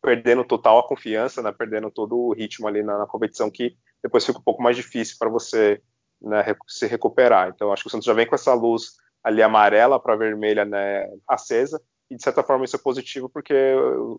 [0.00, 1.52] perdendo total a confiança, né?
[1.52, 5.16] Perdendo todo o ritmo ali na, na competição que depois fica um pouco mais difícil
[5.18, 5.80] para você
[6.20, 7.48] né, se recuperar.
[7.48, 11.06] Então acho que o Santos já vem com essa luz ali amarela para vermelha, né?
[11.26, 11.80] Acesa
[12.10, 13.54] e de certa forma isso é positivo porque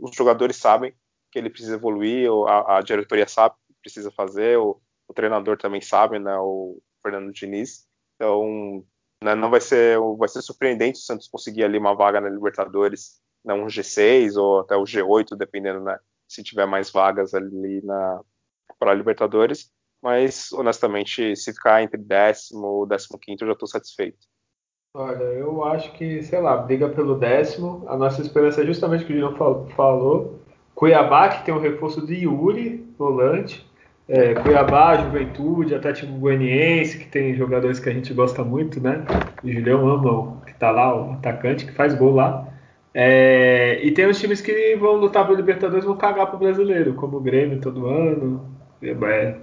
[0.02, 0.94] os jogadores sabem
[1.34, 5.82] que ele precisa evoluir, a, a diretoria sabe que precisa fazer, o, o, treinador também
[5.82, 7.88] sabe, né, o Fernando Diniz.
[8.16, 8.86] Então,
[9.24, 13.20] né, não vai ser, vai ser surpreendente o Santos conseguir ali uma vaga na Libertadores,
[13.44, 15.98] né, um G6 ou até o G8, dependendo, né,
[16.30, 18.22] se tiver mais vagas ali na
[18.78, 19.72] para Libertadores.
[20.04, 24.20] Mas, honestamente, se ficar entre décimo e décimo quinto, eu já estou satisfeito.
[24.96, 27.84] Olha, eu acho que, sei lá, briga pelo décimo.
[27.88, 30.43] A nossa esperança é justamente o que o Julião falou.
[30.76, 33.66] Cuiabá, que tem o um reforço de Yuri, volante.
[34.08, 39.06] É, Cuiabá, Juventude, Atlético Goianiense, que tem jogadores que a gente gosta muito, né?
[39.44, 42.48] O Julião ama, que tá lá, o atacante, que faz gol lá.
[42.94, 47.18] É, e tem os times que vão lutar pelo Libertadores vão cagar pro brasileiro, como
[47.18, 48.46] o Grêmio todo ano.
[48.84, 49.36] É,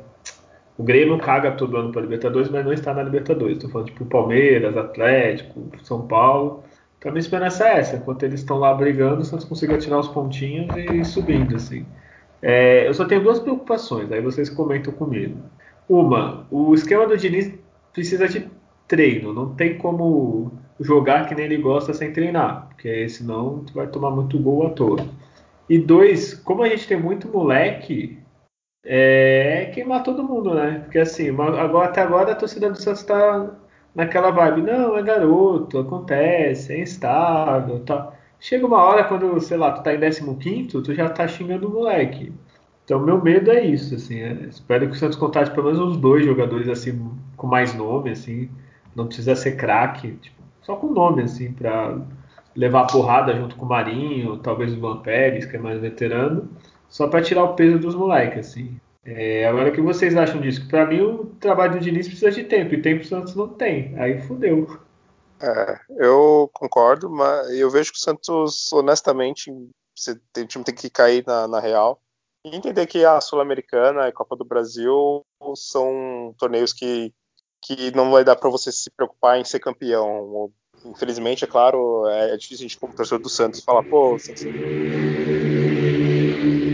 [0.79, 3.57] o Grêmio caga todo ano para Libertadores, mas não está na Libertadores.
[3.57, 6.63] Estou falando tipo Palmeiras, Atlético, São Paulo.
[7.01, 10.09] Então minha esperança é essa, enquanto eles estão lá brigando, o Santos consiga tirar os
[10.09, 11.87] pontinhos e ir subindo, assim.
[12.43, 15.39] É, eu só tenho duas preocupações, aí vocês comentam comigo.
[15.89, 17.51] Uma, o esquema do Diniz
[17.95, 18.51] precisa de
[18.87, 23.87] treino, não tem como jogar que nem ele gosta sem treinar, porque senão tu vai
[23.87, 24.99] tomar muito gol à toa.
[25.71, 28.19] E dois, como a gente tem muito moleque,
[28.85, 30.81] é queimar todo mundo, né?
[30.85, 33.57] Porque assim, agora, até agora a torcida do Santos está
[33.95, 38.13] naquela vibe, não, é garoto, acontece, é instável, tá.
[38.39, 41.73] chega uma hora quando, sei lá, tu tá em 15, tu já tá xingando o
[41.73, 42.33] moleque.
[42.85, 44.19] Então, meu medo é isso, assim.
[44.21, 48.11] É, espero que o Santos contrate pelo menos uns dois jogadores, assim, com mais nome,
[48.11, 48.51] assim.
[48.97, 51.97] Não precisa ser craque, tipo, só com nome, assim, pra
[52.57, 56.49] levar porrada junto com o Marinho, talvez o Van Pérez, que é mais veterano,
[56.89, 58.77] só para tirar o peso dos moleques, assim.
[59.05, 60.69] É, agora, o que vocês acham disso?
[60.69, 63.99] Para mim, o trabalho do Diniz precisa de tempo, e tempo o Santos não tem.
[63.99, 64.79] Aí fudeu.
[65.41, 69.51] É, eu concordo, mas eu vejo que o Santos, honestamente,
[69.97, 72.01] você tem, o time tem que cair na, na real
[72.45, 75.25] e entender que a Sul-Americana e a Copa do Brasil
[75.55, 77.13] são torneios que,
[77.63, 80.53] que não vai dar para você se preocupar em ser campeão.
[80.85, 84.45] Infelizmente, é claro, é, é difícil a gente, como torcedor do Santos, falar, pô, Santos.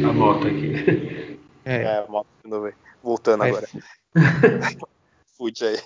[0.05, 1.26] A moto aqui.
[1.67, 2.73] É, é a moto de novo.
[3.03, 3.49] Voltando é.
[3.49, 3.69] agora.
[5.37, 5.77] Fude aí.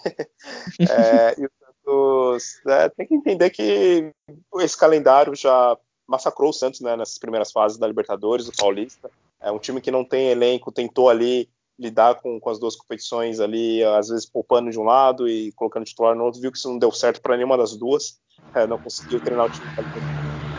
[0.78, 4.12] É, e o Santos é, tem que entender que
[4.58, 5.76] esse calendário já
[6.06, 9.10] massacrou o Santos né, nessas primeiras fases da Libertadores, do Paulista.
[9.40, 13.40] É um time que não tem elenco, tentou ali lidar com, com as duas competições
[13.40, 16.68] ali, às vezes poupando de um lado e colocando titular no outro, viu que isso
[16.68, 18.20] não deu certo para nenhuma das duas,
[18.54, 19.66] é, não conseguiu treinar o time.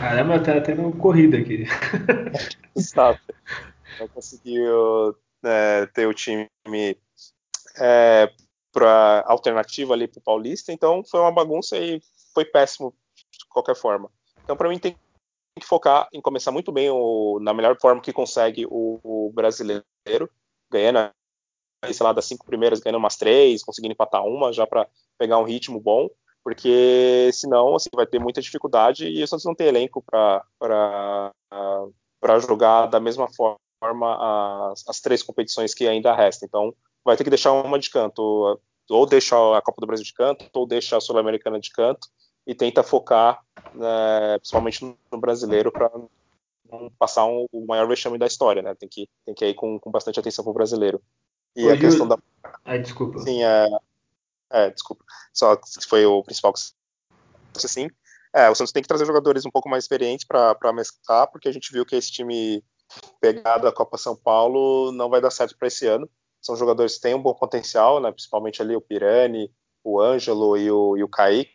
[0.00, 1.64] Caramba, tá tendo corrida aqui.
[2.74, 3.20] Exato.
[3.98, 6.48] Não conseguiu é, ter o time
[7.78, 8.32] é,
[8.72, 12.00] para alternativa ali para o Paulista, então foi uma bagunça e
[12.34, 14.10] foi péssimo de qualquer forma.
[14.42, 14.96] Então, para mim, tem
[15.58, 19.84] que focar em começar muito bem o, na melhor forma que consegue o, o brasileiro,
[20.70, 21.10] ganhando,
[21.92, 24.88] sei lá, das cinco primeiras, ganhando umas três, conseguindo empatar uma já para
[25.18, 26.08] pegar um ritmo bom,
[26.42, 30.42] porque senão assim, vai ter muita dificuldade e o Santos não tem elenco para
[32.40, 36.46] jogar da mesma forma as, as três competições que ainda restam.
[36.46, 36.74] Então
[37.04, 40.48] vai ter que deixar uma de canto, ou deixar a Copa do Brasil de canto,
[40.54, 42.08] ou deixar a Sul-Americana de canto,
[42.46, 43.40] e tenta focar,
[43.74, 45.90] né, principalmente no brasileiro, para
[46.70, 48.74] não passar um, o maior vexame da história, né?
[48.74, 51.00] Tem que, tem que ir com, com bastante atenção para o brasileiro.
[51.54, 52.18] E a questão da.
[52.64, 53.18] Ai, desculpa.
[53.18, 53.68] Sim, é,
[54.50, 55.04] é, desculpa.
[55.32, 56.60] Só que foi o principal que
[57.64, 57.88] assim.
[58.34, 61.52] É, o Santos tem que trazer jogadores um pouco mais experientes para mesclar, porque a
[61.52, 62.64] gente viu que esse time
[63.20, 66.08] pegado da Copa São Paulo não vai dar certo para esse ano.
[66.40, 69.52] São jogadores que têm um bom potencial, né, principalmente ali o Pirani,
[69.84, 71.52] o Ângelo e o, e o Kaique,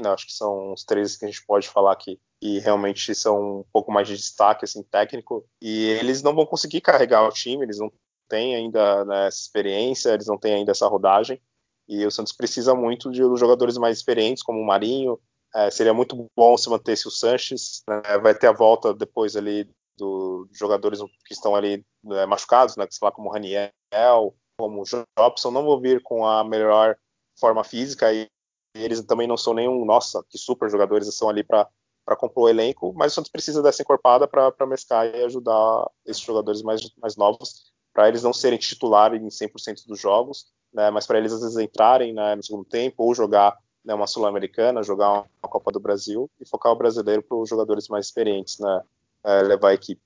[0.00, 3.60] né, acho que são os três que a gente pode falar aqui e realmente são
[3.60, 5.44] um pouco mais de destaque assim técnico.
[5.60, 7.90] E eles não vão conseguir carregar o time, eles não
[8.28, 11.40] têm ainda né, essa experiência, eles não têm ainda essa rodagem.
[11.88, 15.18] E o Santos precisa muito de jogadores mais experientes como o Marinho,
[15.54, 19.68] é, seria muito bom se mantesse o Sanches, né, vai ter a volta depois ali
[19.98, 24.84] do jogadores que estão ali né, machucados, né, sei lá, como o Raniel, como o
[25.18, 26.96] Jobson, não vou vir com a melhor
[27.38, 28.28] forma física e
[28.74, 31.68] eles também não são nenhum, nossa, que super jogadores, são ali para
[32.04, 36.22] para compor o elenco, mas o Santos precisa dessa encorpada para mescar e ajudar esses
[36.22, 41.06] jogadores mais, mais novos, para eles não serem titulares em 100% dos jogos, né, mas
[41.06, 45.10] para eles às vezes entrarem né, no segundo tempo ou jogar né, uma Sul-Americana, jogar
[45.42, 48.82] uma Copa do Brasil e focar o brasileiro para os jogadores mais experientes né,
[49.24, 50.02] é, levar a equipe.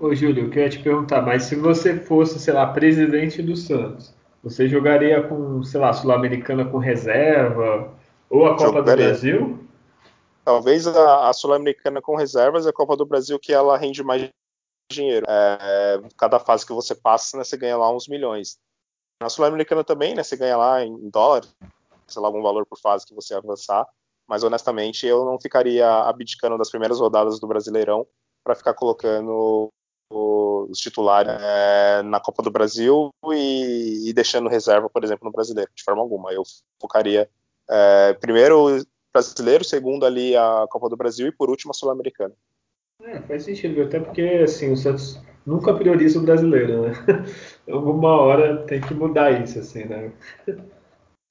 [0.00, 4.14] Ô Júlio, eu queria te perguntar, mas se você fosse, sei lá, presidente do Santos,
[4.42, 7.94] você jogaria com, sei lá, Sul-Americana com reserva
[8.28, 9.06] ou a Copa jogaria.
[9.06, 9.68] do Brasil?
[10.44, 14.28] Talvez a, a Sul-Americana com reservas e a Copa do Brasil que ela rende mais
[14.92, 15.24] dinheiro.
[15.28, 18.58] É, cada fase que você passa, né, você ganha lá uns milhões.
[19.22, 21.44] Na Sul-Americana também, né, você ganha lá em dólar,
[22.06, 23.86] sei lá, algum valor por fase que você avançar.
[24.28, 28.06] Mas honestamente, eu não ficaria abdicando das primeiras rodadas do Brasileirão
[28.44, 29.72] para ficar colocando
[30.10, 35.70] os titulares é, na Copa do Brasil e, e, deixando reserva, por exemplo, no Brasileiro,
[35.74, 36.32] de forma alguma.
[36.32, 36.42] Eu
[36.80, 37.28] focaria
[37.68, 42.34] é, primeiro brasileiro, segundo ali a Copa do Brasil e por último a Sul-Americana.
[43.02, 46.92] É, faz sentido, até porque assim, o Santos nunca prioriza o brasileiro, né?
[47.68, 50.12] Alguma hora tem que mudar isso, assim, né?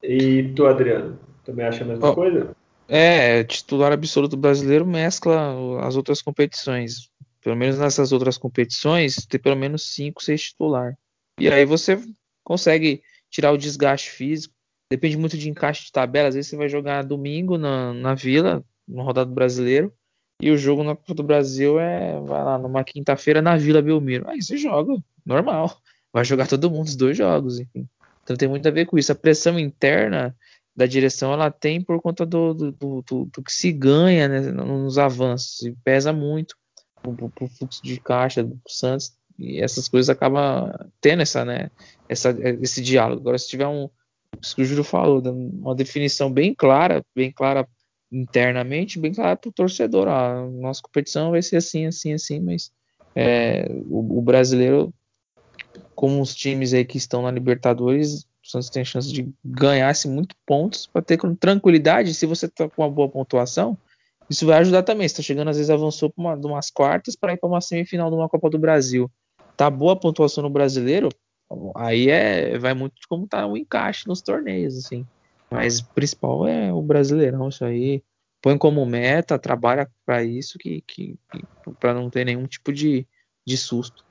[0.01, 2.55] E tu, Adriano, também acha a mesma oh, coisa?
[2.87, 7.09] É, titular absoluto brasileiro mescla as outras competições.
[7.41, 10.97] Pelo menos nessas outras competições, ter pelo menos 5, 6 titular.
[11.39, 11.99] E aí você
[12.43, 14.53] consegue tirar o desgaste físico,
[14.93, 16.27] Depende muito de encaixe de tabela.
[16.27, 19.91] Às vezes você vai jogar domingo na, na Vila, no rodado brasileiro,
[20.39, 24.29] e o jogo na Copa do Brasil é, vai lá, numa quinta-feira na Vila Belmiro.
[24.29, 24.93] Aí você joga,
[25.25, 25.81] normal.
[26.13, 27.89] Vai jogar todo mundo os dois jogos, enfim.
[28.23, 29.11] Então tem muito a ver com isso.
[29.11, 30.35] A pressão interna
[30.75, 34.97] da direção ela tem por conta do, do, do, do que se ganha né, nos
[34.97, 35.61] avanços.
[35.61, 36.55] E pesa muito
[37.01, 39.13] pro, pro fluxo de caixa do Santos.
[39.37, 40.71] E essas coisas acabam
[41.01, 41.69] tendo essa, né,
[42.07, 43.21] essa, esse diálogo.
[43.21, 43.89] Agora, se tiver um,
[44.41, 47.67] isso que o Júlio falou, uma definição bem clara, bem clara
[48.13, 50.07] internamente bem claro para o torcedor.
[50.07, 52.71] A nossa competição vai ser assim, assim, assim, mas
[53.15, 54.93] é, o, o, brasileiro,
[55.95, 60.35] como os times aí que estão na Libertadores, o Santos tem chance de ganhar-se muito
[60.45, 62.13] pontos para ter com tranquilidade.
[62.13, 63.77] Se você está com uma boa pontuação,
[64.29, 65.07] isso vai ajudar também.
[65.07, 68.09] Você está chegando, às vezes avançou para uma, umas quartas para ir para uma semifinal
[68.09, 69.09] de uma Copa do Brasil.
[69.57, 71.09] Tá boa a pontuação no brasileiro,
[71.75, 75.05] aí é vai muito como tá o encaixe nos torneios, assim.
[75.49, 78.01] Mas o principal é o brasileirão, isso aí.
[78.41, 81.45] Põe como meta, trabalha para isso, que, que, que
[81.79, 83.07] para não ter nenhum tipo de,
[83.45, 84.03] de susto.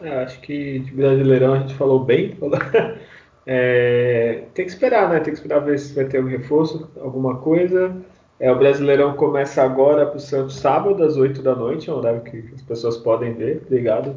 [0.00, 2.36] É, acho que de brasileirão a gente falou bem.
[3.50, 5.20] É, tem que esperar, né?
[5.20, 7.96] Tem que esperar ver se vai ter um reforço, alguma coisa.
[8.38, 11.96] É, o Brasileirão começa agora para o Santos sábado, às 8 da noite, é um
[11.96, 13.62] horário que as pessoas podem ver.
[13.66, 14.16] Obrigado.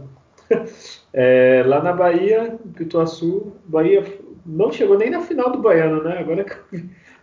[1.13, 4.01] É, lá na Bahia, Pituaçu, Bahia
[4.45, 6.19] não chegou nem na final do Baiano, né?
[6.19, 6.45] Agora,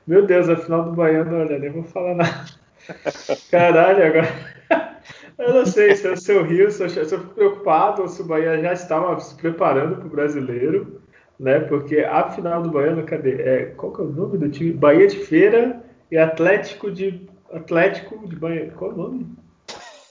[0.07, 2.45] meu Deus, a final do Baiano, olha, nem vou falar nada.
[3.51, 4.29] Caralho, agora.
[5.39, 8.21] Eu não sei se, se eu rio, se eu, se eu fico preocupado ou se
[8.21, 10.98] o Bahia já estava se preparando para o brasileiro,
[11.39, 11.61] né?
[11.61, 13.43] Porque a final do Baiano, cadê?
[13.43, 14.73] É, qual que é o nome do time?
[14.73, 17.29] Bahia de Feira e Atlético de.
[17.53, 18.73] Atlético de Bahia.
[18.77, 19.27] Qual é o nome?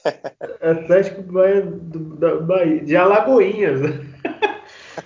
[0.60, 1.62] Atlético Bahia,
[2.18, 3.80] da Bahia, de Alagoinhas.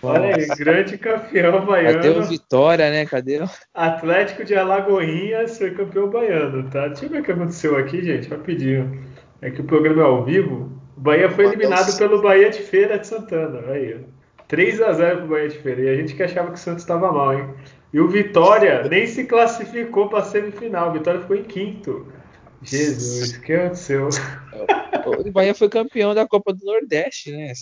[0.02, 1.96] Olha aí, grande campeão baiano.
[1.96, 3.04] Cadê o Vitória, né?
[3.04, 3.50] Cadê o...
[3.74, 6.88] Atlético de Alagoinhas foi campeão baiano, tá?
[6.88, 9.00] Deixa eu ver o que aconteceu aqui, gente, rapidinho.
[9.40, 10.72] É que o programa é ao vivo.
[10.96, 13.60] O Bahia foi eliminado pelo Bahia de Feira de Santana.
[13.70, 14.00] Aí,
[14.48, 15.82] 3 a 0 pro Bahia de Feira.
[15.82, 17.48] E a gente que achava que o Santos estava mal, hein?
[17.92, 20.90] E o Vitória nem se classificou para semifinal.
[20.90, 22.12] O Vitória ficou em quinto.
[22.62, 24.08] Jesus, o que aconteceu?
[25.04, 27.52] O Bahia foi campeão da Copa do Nordeste, né?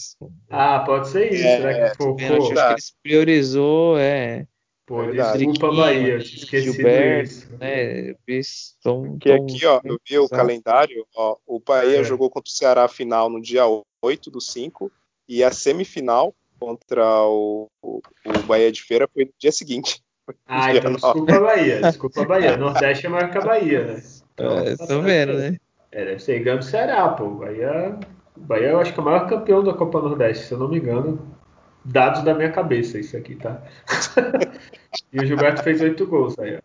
[0.50, 1.46] Ah, pode ser isso.
[1.46, 2.36] É, Será que focou?
[2.36, 4.46] Acho que eles priorizou, é.
[4.90, 8.12] Pô, desculpa, Bahia, esqueci Gilberto, né?
[8.26, 12.04] Estão, Porque aqui, ó, eu vi o calendário, ó, o Bahia é.
[12.04, 13.62] jogou contra o Ceará a final no dia
[14.02, 14.90] 8 do 5
[15.28, 20.02] e a semifinal contra o, o, o Bahia de Feira foi no dia seguinte.
[20.46, 22.56] Ah, então desculpa Bahia, desculpa Bahia.
[22.56, 24.02] Nordeste é maior que a Bahia, né?
[24.34, 25.56] Então, é, tô vendo, né?
[25.90, 27.30] É, deve ser ganhando o Ceará, pô.
[27.30, 27.98] Bahia,
[28.36, 30.78] Bahia eu acho que é o maior campeão da Copa Nordeste, se eu não me
[30.78, 31.36] engano.
[31.82, 33.62] Dados da minha cabeça, isso aqui, tá?
[35.11, 36.61] e o Gilberto fez oito gols aí,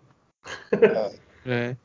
[1.46, 1.78] é.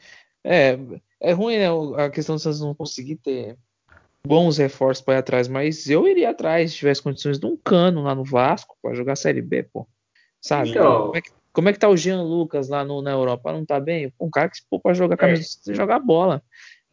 [0.42, 0.78] é.
[1.20, 1.66] É ruim, né?
[2.04, 3.56] A questão do Santos não conseguir ter
[4.26, 8.02] bons reforços para ir atrás, mas eu iria atrás se tivesse condições de um cano
[8.02, 9.88] lá no Vasco para jogar Série B, pô.
[10.40, 10.70] Sabe?
[10.70, 13.52] Então, como, é que, como é que tá o Jean Lucas lá no, na Europa?
[13.52, 14.12] Não tá bem?
[14.18, 15.74] Um cara que se pôr pra jogar camisa, é.
[15.74, 16.42] jogar bola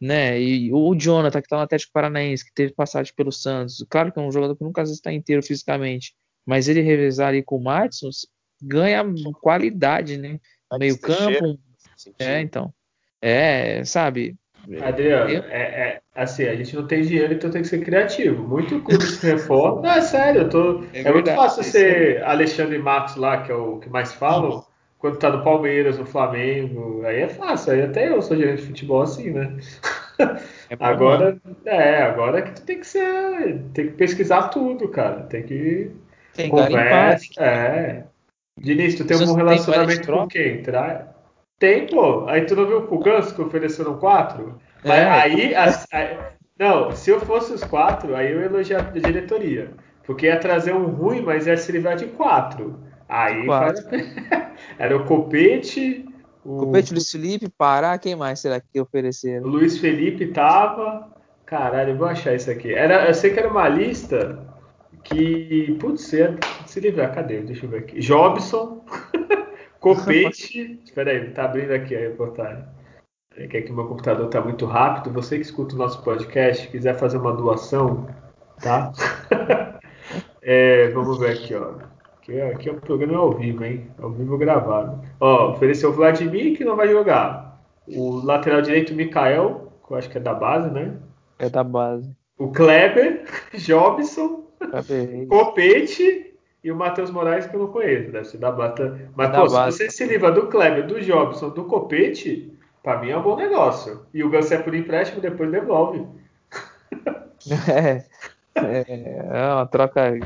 [0.00, 0.40] né?
[0.40, 4.18] E o Jonathan, que tá no Atlético Paranaense, que teve passagem pelo Santos, claro que
[4.18, 6.14] é um jogador que nunca está inteiro fisicamente,
[6.46, 8.26] mas ele revezar ali com o Martins
[8.62, 9.04] ganha
[9.40, 10.40] qualidade, né?
[10.78, 11.58] Meio campo.
[12.18, 12.72] É, então.
[13.20, 14.36] É, sabe?
[14.82, 18.46] Adriano, é, é, assim, a gente não tem dinheiro, então tem que ser criativo.
[18.46, 19.80] Muito clube se reforma.
[19.86, 20.84] Não, é sério, eu tô.
[20.92, 24.62] É, é muito fácil ser Alexandre Matos lá, que é o que mais falam
[24.98, 28.66] quando tá no Palmeiras, no Flamengo, aí é fácil, aí até eu sou gerente de
[28.66, 29.56] futebol assim, né?
[30.68, 35.22] É agora, é, agora é que tu tem que ser, tem que pesquisar tudo, cara,
[35.22, 35.92] tem que
[36.34, 38.04] tem conversa, é.
[38.58, 40.62] Diniz, tu tem um relacionamento com quem?
[40.62, 41.14] Tra...
[41.58, 42.26] Tem, pô.
[42.28, 44.60] Aí tu não viu o Ganso que ofereceram quatro?
[44.84, 44.88] É.
[44.88, 46.16] Mas aí, as, aí,
[46.58, 49.70] não, se eu fosse os quatro, aí eu elogiar a diretoria.
[50.04, 52.80] Porque ia trazer um ruim, mas ia se livrar de quatro.
[53.08, 53.80] Aí faz...
[54.78, 56.04] era o Copete.
[56.44, 59.46] O Copete, Luiz Felipe, Pará, quem mais será que ofereceram?
[59.46, 61.08] O Luiz Felipe tava.
[61.44, 62.72] Caralho, eu vou achar isso aqui.
[62.72, 64.38] Era, eu sei que era uma lista
[65.04, 65.76] que.
[65.80, 66.36] Putz, ia
[66.66, 67.14] se livrar.
[67.14, 67.40] Cadê?
[67.40, 68.00] Deixa eu ver aqui.
[68.00, 68.84] Jobson,
[69.94, 70.80] Copete.
[70.84, 72.64] Espera aí, tá abrindo aqui a reportagem.
[73.36, 75.12] É que aqui meu computador tá muito rápido.
[75.14, 78.08] Você que escuta o nosso podcast, quiser fazer uma doação,
[78.60, 78.92] tá?
[80.42, 81.74] é, vamos ver aqui, ó.
[82.16, 83.90] Aqui é, aqui é um programa ao vivo, hein?
[83.98, 85.00] Ao vivo gravado.
[85.20, 87.62] Ó, ofereceu o Vladimir, que não vai jogar.
[87.86, 90.96] O lateral direito, Mikael, que eu acho que é da base, né?
[91.38, 92.14] É da base.
[92.36, 93.24] O Kleber,
[93.54, 94.48] Jobson,
[95.28, 96.27] Copete
[96.62, 98.10] e o Matheus Moraes, que eu não conheço.
[98.10, 99.08] Deve ser da base.
[99.14, 99.76] Mas, da pô, base.
[99.76, 102.52] se você se livra do Kleber, do Jobson, do Copete,
[102.82, 104.06] pra mim é um bom negócio.
[104.12, 106.06] E o Gans é por empréstimo, depois devolve.
[108.56, 110.18] É, é, é uma troca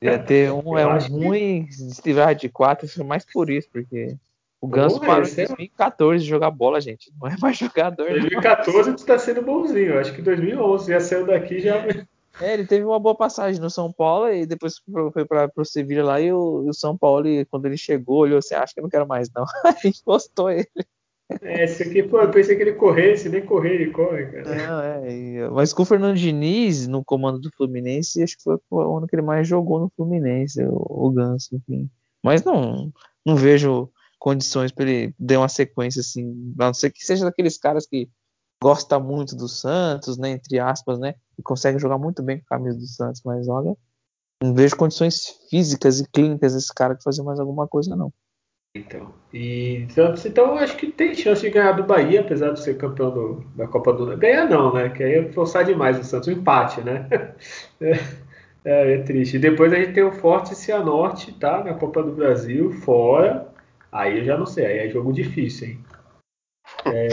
[0.00, 1.74] Ia ter um, é um ruim que...
[1.74, 4.16] se tiver de 4, isso é mais por isso, porque
[4.60, 7.12] o Ganso parou em 2014 de jogar bola, gente.
[7.20, 8.08] Não é mais jogador.
[8.08, 9.98] 2014 tu tá sendo bonzinho.
[9.98, 11.84] Acho que 2011 já saiu daqui já.
[12.40, 14.74] É, ele teve uma boa passagem no São Paulo e depois
[15.12, 18.54] foi para o Sevilla lá e o, o, São Paulo, quando ele chegou, olhou assim:
[18.54, 19.44] acho que eu não quero mais, não.
[19.64, 20.68] Aí postou ele.
[21.42, 24.54] É, esse aqui, pô, eu pensei que ele corresse, nem correr ele corre, cara.
[24.54, 28.96] Não, é, mas com o Fernando Diniz no comando do Fluminense, acho que foi o
[28.96, 31.90] ano que ele mais jogou no Fluminense, o, o Ganso, enfim.
[32.24, 32.90] Mas não,
[33.26, 37.58] não vejo condições para ele dar uma sequência assim, a não ser que seja daqueles
[37.58, 38.08] caras que
[38.62, 42.58] gosta muito do Santos, né, entre aspas, né, e consegue jogar muito bem com a
[42.58, 43.76] camisa do Santos, mas olha,
[44.42, 48.12] não vejo condições físicas e clínicas desse cara de fazer mais alguma coisa não.
[48.74, 52.76] Então, e Santos, então acho que tem chance de ganhar do Bahia, apesar de ser
[52.76, 54.90] campeão do, da Copa do Ganhar não, né?
[54.90, 57.08] Que aí é forçar demais o Santos, um empate, né?
[57.80, 57.92] É,
[58.64, 59.38] é, é, triste.
[59.38, 61.62] Depois a gente tem o Forte Cianorte, tá?
[61.62, 63.48] Na Copa do Brasil, fora.
[63.90, 65.84] Aí eu já não sei, aí é jogo difícil, hein?
[66.84, 67.08] É,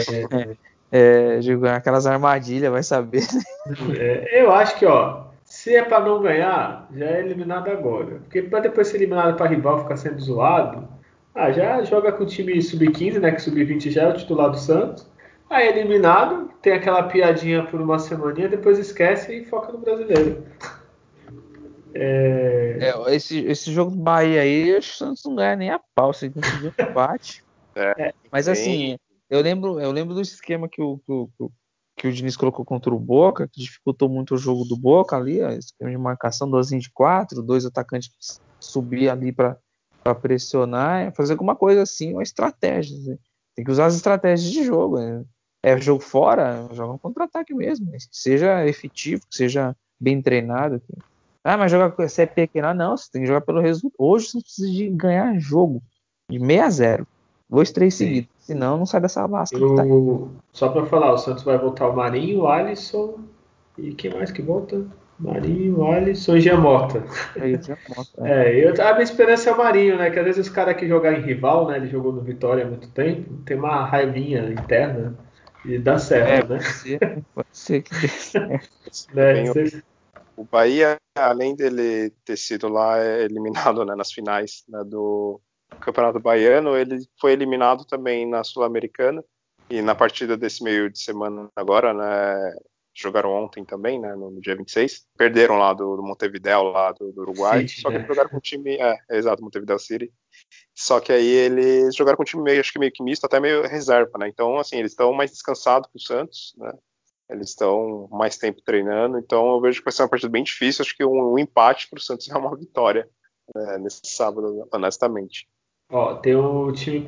[0.90, 3.22] é, é aquelas armadilhas, vai saber.
[3.98, 8.20] É, eu acho que, ó, se é para não ganhar, já é eliminado agora.
[8.22, 10.88] Porque para depois ser eliminado para rival ficar sendo zoado,
[11.34, 13.32] ah, já joga com o time sub-15, né?
[13.32, 15.06] Que sub-20 já é o titular do Santos.
[15.50, 20.44] Aí eliminado, tem aquela piadinha por uma semaninha, depois esquece e foca no brasileiro.
[21.94, 22.78] É...
[22.80, 26.28] É, esse, esse jogo do Bahia aí, o Santos não ganha nem a pau, você
[26.30, 27.44] conseguiu um empate.
[27.78, 28.98] É, Mas assim,
[29.28, 31.52] eu lembro, eu lembro do esquema que o, que, o,
[31.96, 35.42] que o Diniz colocou contra o Boca, que dificultou muito o jogo do Boca ali,
[35.42, 39.58] a esquema de marcação, dois de quatro, dois atacantes que subiam ali para
[40.20, 42.96] pressionar, fazer alguma coisa assim, uma estratégia.
[42.98, 43.18] Né?
[43.54, 44.98] Tem que usar as estratégias de jogo.
[44.98, 45.24] Né?
[45.62, 50.80] É jogo fora, joga um contra-ataque mesmo, que seja efetivo, que seja bem treinado.
[51.42, 53.94] Ah, mas jogar com CP aqui não, não, você tem que jogar pelo resultado.
[53.98, 55.82] Hoje você precisa de ganhar jogo
[56.30, 57.06] de 6 a 0.
[57.48, 58.35] Dois, três seguidos.
[58.46, 59.58] Senão não sai dessa lasca.
[59.58, 59.74] Eu...
[59.74, 59.82] Tá
[60.52, 63.18] Só para falar, o Santos vai voltar o Marinho, o Alisson
[63.76, 64.86] e quem mais que volta?
[65.18, 67.02] Marinho, Alisson e Giamota.
[67.34, 67.58] É, é.
[68.54, 70.10] é eu, a minha esperança é o Marinho, né?
[70.10, 71.76] Que às vezes os caras que jogam em rival, né?
[71.76, 75.18] Ele jogou no Vitória há muito tempo, tem uma raivinha interna
[75.64, 76.62] e dá certo, é, né?
[76.62, 78.68] Pode ser, pode ser que dê certo.
[79.12, 79.42] né?
[80.36, 85.40] O Bahia, além dele ter sido lá eliminado né, nas finais né, do
[85.80, 89.24] Campeonato Baiano, ele foi eliminado também na Sul-Americana.
[89.68, 92.54] E na partida desse meio de semana agora, né,
[92.94, 97.22] jogaram ontem também, né, no dia 26, perderam lá do, do Montevideo, lá do, do
[97.22, 98.06] Uruguai, City, só que né?
[98.06, 100.10] jogaram com o time, é, é, exato, Montevideo City,
[100.74, 103.38] só que aí eles jogaram com um time meio, acho que meio que misto, até
[103.38, 106.72] meio reserva, né, então, assim, eles estão mais descansados que o Santos, né,
[107.28, 110.84] eles estão mais tempo treinando, então eu vejo que vai ser uma partida bem difícil.
[110.84, 113.08] Acho que um, um empate para o Santos é uma vitória
[113.54, 115.46] né, nesse sábado, honestamente.
[115.90, 117.04] Ó, tem o time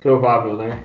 [0.00, 0.84] provável, né?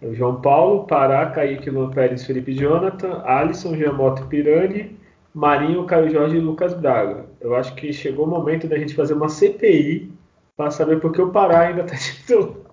[0.00, 4.98] O João Paulo, Pará, Kaique, Luan Pérez, Felipe Jonathan, Alisson, Giamoto Pirani,
[5.34, 7.26] Marinho, Caio Jorge e Lucas Braga.
[7.40, 10.12] Eu acho que chegou o momento da gente fazer uma CPI
[10.56, 12.66] para saber por que o Pará ainda está titular.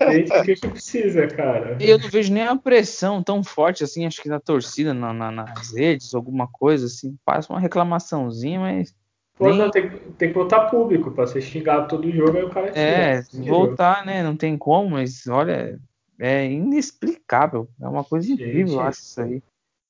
[0.00, 1.78] Gente, o que, que precisa, cara?
[1.80, 5.30] Eu não vejo nem a pressão tão forte assim, acho que da torcida na, na,
[5.30, 7.16] nas redes, alguma coisa assim.
[7.24, 8.94] Passa uma reclamaçãozinha, mas.
[9.38, 9.58] Pô, nem...
[9.58, 13.14] não, tem, tem que botar público pra ser xingado todo jogo, aí o cara é.
[13.14, 14.22] É, voltar, né?
[14.22, 15.78] Não tem como, mas olha,
[16.18, 17.68] é inexplicável.
[17.80, 19.42] É uma coisa Gente, incrível, eu acho isso aí.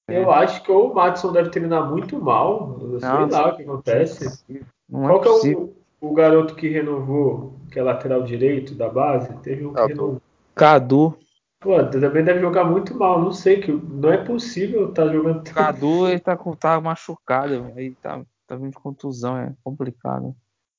[0.06, 0.34] Eu é.
[0.36, 2.78] acho que o Madison deve terminar muito mal.
[2.80, 4.44] Eu sei lá o que acontece.
[4.88, 8.74] Não é Qual é que é o, o garoto que renovou, que é lateral direito
[8.74, 10.20] da base, teve um que renovou.
[10.54, 11.16] Cadu.
[11.60, 15.42] Pô, também deve jogar muito mal, não sei, que não é possível estar tá jogando.
[15.52, 20.34] Cadu, ele tá, tá machucado, aí tá, tá vindo de contusão, é complicado.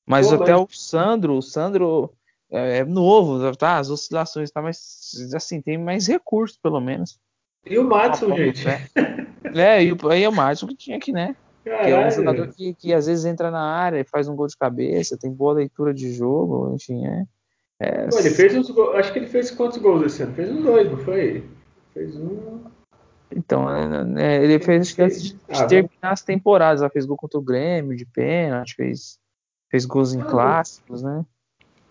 [0.06, 0.60] Mas Pô, até mas...
[0.60, 2.12] o Sandro, o Sandro
[2.50, 3.78] é, é, novo, tá?
[3.78, 4.60] As oscilações, tá?
[4.60, 7.18] Mas assim, tem mais recursos, pelo menos.
[7.64, 8.66] E o Matson, gente?
[8.68, 8.88] É,
[9.54, 11.36] é e o, aí é o Matson que tinha que, né?
[11.64, 11.84] Caralho.
[11.84, 14.46] Que é um jogador que, que às vezes entra na área e faz um gol
[14.46, 17.24] de cabeça, tem boa leitura de jogo, enfim, é.
[17.78, 18.08] é...
[18.08, 20.34] Pô, ele fez uns gols, acho que ele fez quantos gols esse ano?
[20.34, 21.44] Fez uns dois, não foi?
[21.92, 22.64] Fez um.
[23.34, 27.06] Então, é, é ele fez acho que antes de, ah, terminar as temporadas, ela fez
[27.06, 29.18] gol contra o Grêmio, de pênalti, fez,
[29.70, 31.24] fez gols em ah, clássicos, né?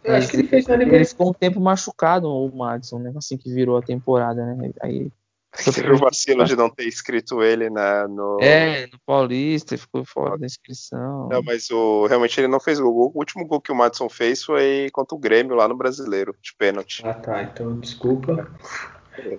[0.04, 3.14] Eu acho que ele fez na Ele ficou um tempo machucado, o Madison, né?
[3.16, 4.72] Assim que virou a temporada, né?
[4.82, 5.12] Aí
[5.74, 8.38] Teve o vacilo de não ter escrito ele na, no.
[8.40, 11.28] É, no Paulista, ficou fora da inscrição.
[11.28, 13.12] Não, mas o, realmente ele não fez gol.
[13.14, 16.54] O último gol que o Madison fez foi contra o Grêmio lá no brasileiro, de
[16.56, 17.02] pênalti.
[17.04, 18.48] Ah tá, então desculpa.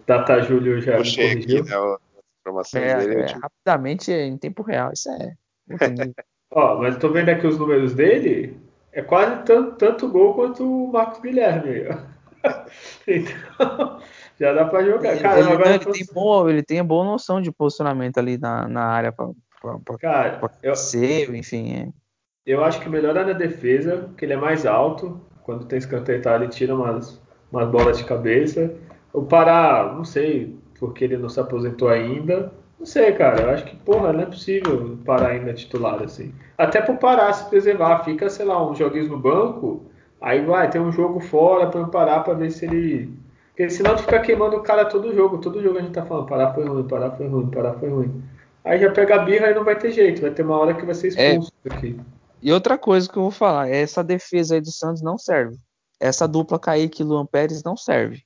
[0.06, 1.62] Data Júlio já Puxei corrigiu.
[1.62, 1.96] Aqui, né,
[2.40, 3.20] informações é, dele.
[3.22, 5.34] É, rapidamente em tempo real, isso é.
[6.52, 8.58] Ó, mas tô vendo aqui os números dele.
[8.92, 11.84] É quase tanto, tanto gol quanto o Marcos Guilherme.
[13.06, 14.00] então.
[14.40, 15.18] Já dá pra jogar.
[15.18, 15.92] Cara, ele, agora ele, tô...
[15.92, 19.28] tem bom, ele tem boa noção de posicionamento ali na, na área pra,
[19.60, 21.76] pra, pra, Cara, pra eu, ser, enfim.
[21.76, 21.88] É.
[22.46, 25.20] Eu acho que melhor é na defesa, que ele é mais alto.
[25.44, 27.20] Quando tem escanteio, tá, ele tira umas,
[27.52, 28.74] umas bolas de cabeça.
[29.12, 32.52] O Pará, não sei, porque ele não se aposentou ainda.
[32.78, 33.42] Não sei, cara.
[33.42, 36.32] Eu acho que, porra, não é possível Pará ainda titular assim.
[36.56, 38.04] Até pro Pará se preservar.
[38.04, 39.84] Fica, sei lá, uns joguinhos no banco.
[40.20, 43.12] Aí vai, tem um jogo fora para parar para ver se ele.
[43.48, 45.38] Porque senão tu fica queimando o cara todo jogo.
[45.38, 48.22] Todo jogo a gente tá falando, parar foi ruim, parar foi ruim, parar foi ruim.
[48.64, 50.20] Aí já pega a birra e não vai ter jeito.
[50.20, 51.74] Vai ter uma hora que vai ser expulso é...
[51.74, 51.98] aqui.
[52.42, 55.56] E outra coisa que eu vou falar, essa defesa aí do Santos não serve.
[55.98, 58.22] Essa dupla Kaique e Luan Pérez não serve.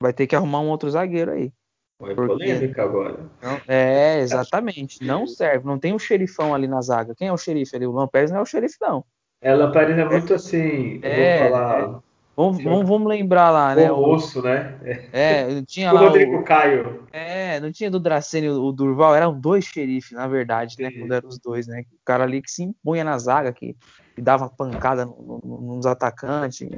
[0.00, 1.52] Vai ter que arrumar um outro zagueiro aí.
[2.00, 2.32] Foi porque...
[2.32, 3.18] polêmica agora.
[3.42, 5.04] Não, é, exatamente.
[5.04, 5.66] Não serve.
[5.66, 7.14] Não tem um xerifão ali na zaga.
[7.14, 7.86] Quem é o xerife ali?
[7.86, 9.04] O Luan Pérez não é o xerife, não.
[9.42, 11.00] Ela parece muito assim.
[11.02, 12.00] É, falar,
[12.36, 13.90] vamos, vamos, vamos, lembrar lá, né?
[13.90, 14.78] O osso, né?
[15.12, 16.00] É, tinha o lá.
[16.00, 17.04] Rodrigo o, Caio.
[17.12, 20.90] É, não tinha do Dracene o Durval, eram dois xerifes, na verdade, né?
[20.90, 21.84] Quando eram os dois, né?
[21.92, 23.74] O cara ali que se impunha na zaga, que,
[24.14, 26.68] que dava pancada no, no, nos atacantes.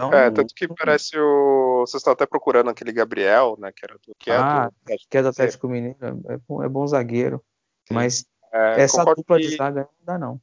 [0.00, 1.80] Então, é, tanto que parece o.
[1.80, 3.72] Vocês estão até procurando aquele Gabriel, né?
[3.72, 6.22] Que, era do, que, ah, é, do, que é do Atlético Mineiro.
[6.28, 7.42] É bom, é bom zagueiro.
[7.88, 7.94] Sim.
[7.94, 9.48] Mas é, essa dupla que...
[9.48, 10.40] de zaga não dá, não.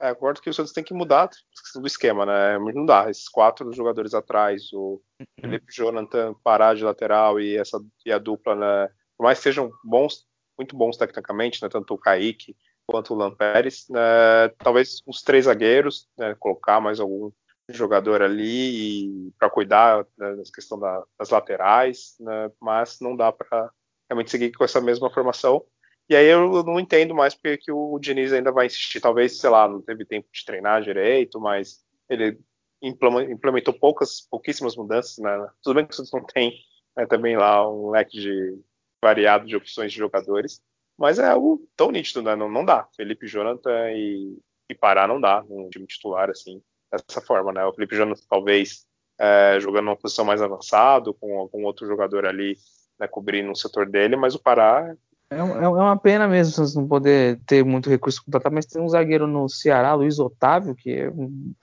[0.00, 1.28] É, concordo que o Santos tem que mudar
[1.74, 2.58] do esquema, né?
[2.58, 3.10] Não dá.
[3.10, 5.26] Esses quatro jogadores atrás, o uhum.
[5.38, 8.88] Felipe Jonathan parar de lateral e, essa, e a dupla, né?
[9.18, 10.26] Por mais que sejam bons,
[10.58, 11.68] muito bons tecnicamente, né?
[11.68, 14.48] Tanto o Kaique quanto o Lampérez, né?
[14.58, 16.34] talvez uns três zagueiros, né?
[16.38, 17.30] Colocar mais algum
[17.68, 22.50] jogador ali para cuidar né, da questão da, das laterais, né?
[22.60, 23.70] Mas não dá para
[24.08, 25.64] realmente seguir com essa mesma formação.
[26.08, 29.00] E aí eu não entendo mais porque que o Diniz ainda vai insistir.
[29.00, 32.38] Talvez, sei lá, não teve tempo de treinar direito, mas ele
[32.82, 35.16] implementou poucas, pouquíssimas mudanças.
[35.18, 35.48] Né?
[35.62, 36.52] Tudo bem que o não tem
[36.96, 38.58] né, também lá um leque de
[39.02, 40.62] variado de opções de jogadores,
[40.96, 42.36] mas é algo tão nítido, né?
[42.36, 42.88] Não, não dá.
[42.96, 44.38] Felipe Jonathan e,
[44.70, 46.62] e Pará não dá num time titular assim,
[46.96, 47.64] dessa forma, né?
[47.64, 48.86] O Felipe Jonathan talvez
[49.18, 52.56] é, jogando numa posição mais avançado, com algum outro jogador ali
[52.98, 54.94] né, cobrindo o setor dele, mas o Pará
[55.30, 58.88] é, é, é uma pena mesmo não poder ter muito recurso contratar, mas tem um
[58.88, 61.12] zagueiro no Ceará, Luiz Otávio, que é,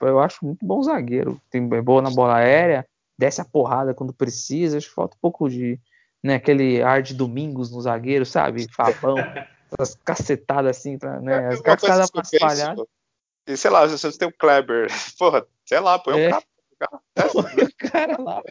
[0.00, 1.40] eu acho muito bom zagueiro.
[1.50, 2.86] Tem é boa na bola aérea,
[3.18, 4.76] desce a porrada quando precisa.
[4.76, 5.78] Acho que falta um pouco de
[6.22, 8.66] né, aquele ar de domingos no zagueiro, sabe?
[8.72, 9.16] Fabão,
[9.78, 11.48] essas cacetadas assim, pra, né?
[11.48, 12.86] As caras mais falhadas.
[13.46, 14.88] E sei lá, se você tem o Kleber,
[15.18, 16.28] porra, sei lá, põe é.
[16.28, 16.44] um cara.
[17.32, 18.42] Põe o cara lá.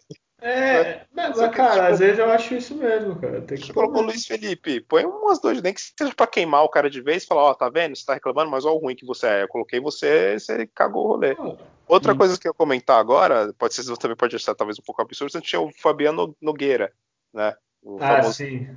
[0.44, 3.42] É, mas, cara, às vezes eu acho isso mesmo, cara.
[3.42, 6.64] Tem que você colocou o Luiz Felipe, põe umas duas, nem que seja pra queimar
[6.64, 7.96] o cara de vez e falar, ó, oh, tá vendo?
[7.96, 9.44] Você tá reclamando, mas olha o ruim que você é.
[9.44, 11.38] Eu coloquei você, você cagou o rolê.
[11.40, 11.56] Ah,
[11.88, 12.18] Outra hum.
[12.18, 15.04] coisa que eu ia comentar agora, pode ser, você também pode achar talvez um pouco
[15.04, 16.92] absurdo, você tinha o Fabiano Nogueira,
[17.32, 17.54] né?
[17.84, 18.34] O ah, famoso...
[18.34, 18.68] sim.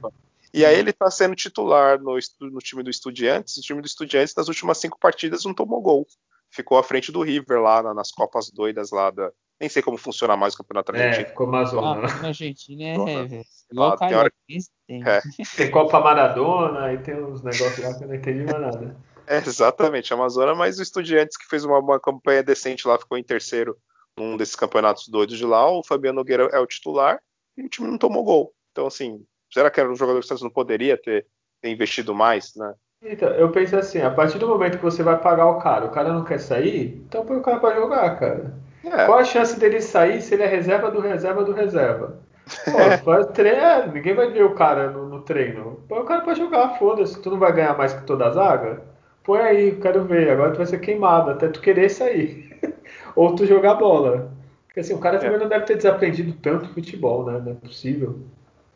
[0.55, 3.57] E aí ele tá sendo titular no, no time do Estudiantes.
[3.57, 6.07] O time do Estudiantes, nas últimas cinco partidas, não tomou gol.
[6.48, 10.36] Ficou à frente do River lá nas Copas doidas lá da, nem sei como funciona
[10.36, 11.26] mais o campeonato é, argentino.
[11.26, 14.32] É, ficou mais ah, Na Argentina é, é igual ah, tem, hora...
[14.86, 15.02] tem.
[15.09, 15.20] É.
[15.57, 18.96] tem Copa Maradona e tem uns negócios lá que eu não entendi mais nada.
[19.26, 23.24] É, exatamente, Amazônia, mas o Estudiantes que fez uma, uma campanha decente lá, ficou em
[23.24, 23.74] terceiro
[24.18, 27.18] num desses campeonatos doidos de lá, o Fabiano Nogueira é o titular
[27.57, 28.52] e o time não tomou gol.
[28.70, 29.24] Então, assim,
[29.55, 31.26] será que era um jogador que o Santos não poderia ter,
[31.62, 32.74] ter investido mais, né?
[33.00, 35.90] Então, eu penso assim, a partir do momento que você vai pagar o cara, o
[35.90, 38.55] cara não quer sair, então põe o cara pra jogar, cara.
[38.84, 39.07] É.
[39.07, 42.18] Qual a chance dele sair se ele é reserva do reserva do reserva?
[43.05, 45.80] Pô, treino, ninguém vai ver o cara no, no treino.
[45.88, 47.20] Põe o cara pra jogar, foda-se.
[47.20, 48.82] Tu não vai ganhar mais que toda a zaga?
[49.22, 50.30] Põe aí, quero ver.
[50.30, 52.59] Agora tu vai ser queimado até tu querer sair.
[53.16, 54.32] Ou tu jogar bola.
[54.66, 55.38] Porque assim, o cara também é.
[55.38, 57.40] não deve ter desaprendido tanto futebol, né?
[57.42, 58.18] Não é possível.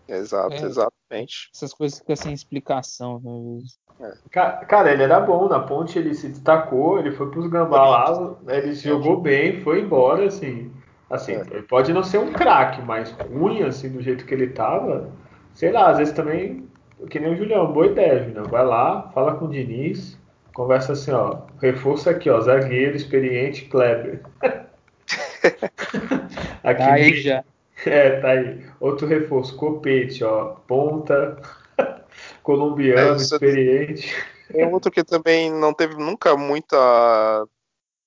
[0.08, 1.50] Exato, é, exatamente.
[1.54, 3.20] Essas coisas ficam sem explicação.
[3.20, 3.62] Né?
[4.00, 4.14] É.
[4.30, 8.74] Cara, ele era bom na ponte, ele se destacou, ele foi pros Gambá lá, ele
[8.74, 10.72] jogou bem, foi embora, assim.
[11.10, 11.42] Assim, é.
[11.50, 15.10] ele pode não ser um craque, mas ruim, assim, do jeito que ele tava,
[15.54, 16.68] sei lá, às vezes também,
[17.10, 18.44] que nem o Julião, boa ideia, Julião.
[18.44, 20.18] Vai lá, fala com o Diniz,
[20.54, 24.22] conversa assim, ó, reforço aqui, ó, zagueiro, experiente, Kleber.
[26.62, 27.44] aqui aí já.
[27.86, 28.66] É, tá aí.
[28.80, 30.56] Outro reforço, Copete, ó.
[30.66, 31.40] Ponta,
[32.42, 34.12] colombiano, é, experiente.
[34.52, 37.46] É outro que também não teve nunca muita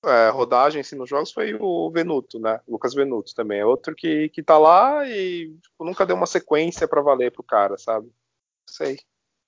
[0.04, 2.60] é, rodagem assim, nos jogos foi o Venuto, né?
[2.68, 3.60] Lucas Venuto também.
[3.60, 7.42] É outro que, que tá lá e tipo, nunca deu uma sequência para valer pro
[7.42, 8.10] cara, sabe?
[8.68, 8.98] Sei.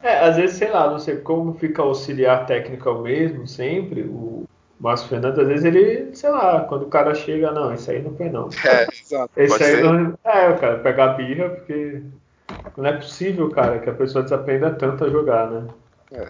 [0.01, 4.45] É, às vezes, sei lá, não sei como fica auxiliar técnico ao mesmo sempre, o
[4.85, 8.15] Márcio Fernandes, às vezes ele, sei lá, quando o cara chega, não, isso aí não
[8.15, 8.51] foi não.
[8.67, 9.31] É, exato.
[9.35, 9.83] Esse aí ser.
[9.83, 10.19] não.
[10.23, 12.03] É, o cara pega a birra, porque
[12.77, 15.67] não é possível, cara, que a pessoa desaprenda tanto a jogar, né?
[16.13, 16.29] É.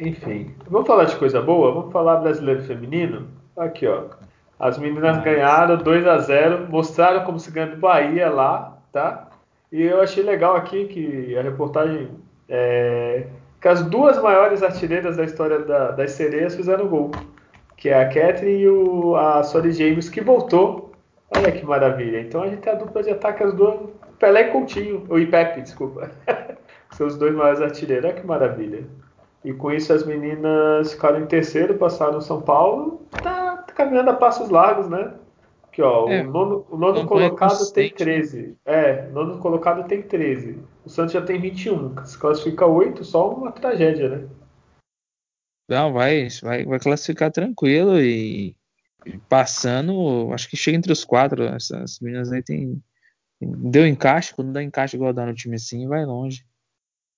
[0.00, 1.72] Enfim, vamos falar de coisa boa?
[1.72, 3.28] Vamos falar brasileiro feminino?
[3.56, 4.06] Aqui, ó.
[4.58, 9.28] As meninas ganharam 2 a 0 mostraram como se ganha do Bahia lá, tá?
[9.70, 12.10] E eu achei legal aqui que a reportagem
[12.48, 13.26] é,
[13.60, 17.12] que as duas maiores artilheiras da história da, das sereias fizeram gol,
[17.76, 20.92] que é a Catherine e o, a Soli James, que voltou.
[21.36, 22.20] Olha que maravilha.
[22.20, 23.78] Então a gente tem a dupla de ataque, as duas,
[24.18, 26.10] Pelé e Coutinho, ou Ipepe, desculpa.
[26.92, 28.84] São os dois maiores artilheiros, olha que maravilha.
[29.44, 33.02] E com isso as meninas ficaram em terceiro, passaram São Paulo.
[33.10, 35.12] Tá, tá caminhando a passos largos, né?
[35.64, 38.42] Aqui, ó, é, o nono, o nono colocado tem 13.
[38.42, 38.54] Né?
[38.64, 40.58] É, o nono colocado tem 13.
[40.84, 42.04] O Santos já tem 21.
[42.06, 44.24] Se classifica 8, só uma tragédia, né?
[45.68, 48.56] Não, vai, vai, vai classificar tranquilo e,
[49.04, 51.44] e passando, acho que chega entre os quatro.
[51.44, 52.82] Essas meninas aí tem.
[53.40, 56.46] Deu encaixe, quando dá encaixe igual dá no time assim, vai longe.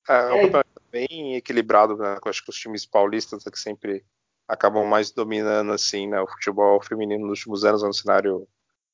[0.09, 2.18] É, é um campeonato bem equilibrado, né?
[2.24, 4.05] Eu acho que os times paulistas é que sempre
[4.49, 8.49] acabam mais dominando assim, né, o futebol feminino nos últimos anos no cenário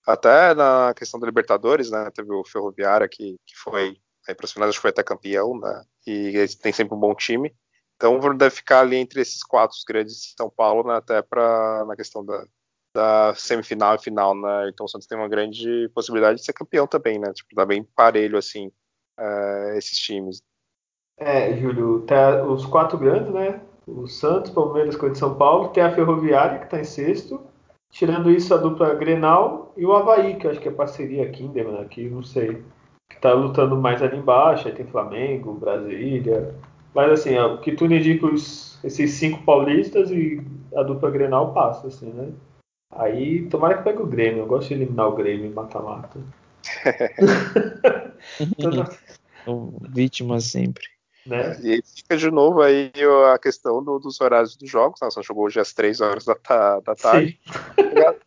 [0.05, 3.96] até na questão da Libertadores, né, teve o Ferroviária que, que foi
[4.28, 7.14] aí para as finais acho que foi até campeão, né, e tem sempre um bom
[7.14, 7.55] time.
[8.05, 11.96] Então deve ficar ali entre esses quatro grandes de São Paulo, né, até para na
[11.96, 12.44] questão da,
[12.94, 14.68] da semifinal e final, né?
[14.68, 17.32] Então o Santos tem uma grande possibilidade de ser campeão também, né?
[17.32, 18.68] Tipo, tá bem parelho assim
[19.18, 20.42] uh, esses times.
[21.16, 23.61] É, Júlio, tá os quatro grandes, né?
[23.86, 27.40] o Santos, Palmeiras, Corinthians São Paulo, tem a Ferroviária, que está em sexto.
[27.90, 31.80] Tirando isso, a dupla Grenal e o Havaí, que eu acho que é parceria Kinderman
[31.80, 32.62] aqui, não sei.
[33.09, 34.66] Que está lutando mais ali embaixo.
[34.66, 36.55] Aí tem Flamengo, Brasília.
[36.95, 40.40] Mas assim, o que tu indica os, esses cinco paulistas e
[40.74, 42.32] a dupla Grenal passa, assim, né?
[42.92, 44.42] Aí tomara que pegue o Grêmio.
[44.42, 46.20] Eu gosto de eliminar o Grêmio em mata-mata.
[49.92, 50.84] Vítima sempre.
[51.26, 51.59] Né?
[51.62, 52.92] E aí fica de novo aí
[53.32, 55.01] a questão do, dos horários dos jogos.
[55.01, 55.11] Né?
[55.11, 57.40] Só jogou hoje às três horas da, da tarde.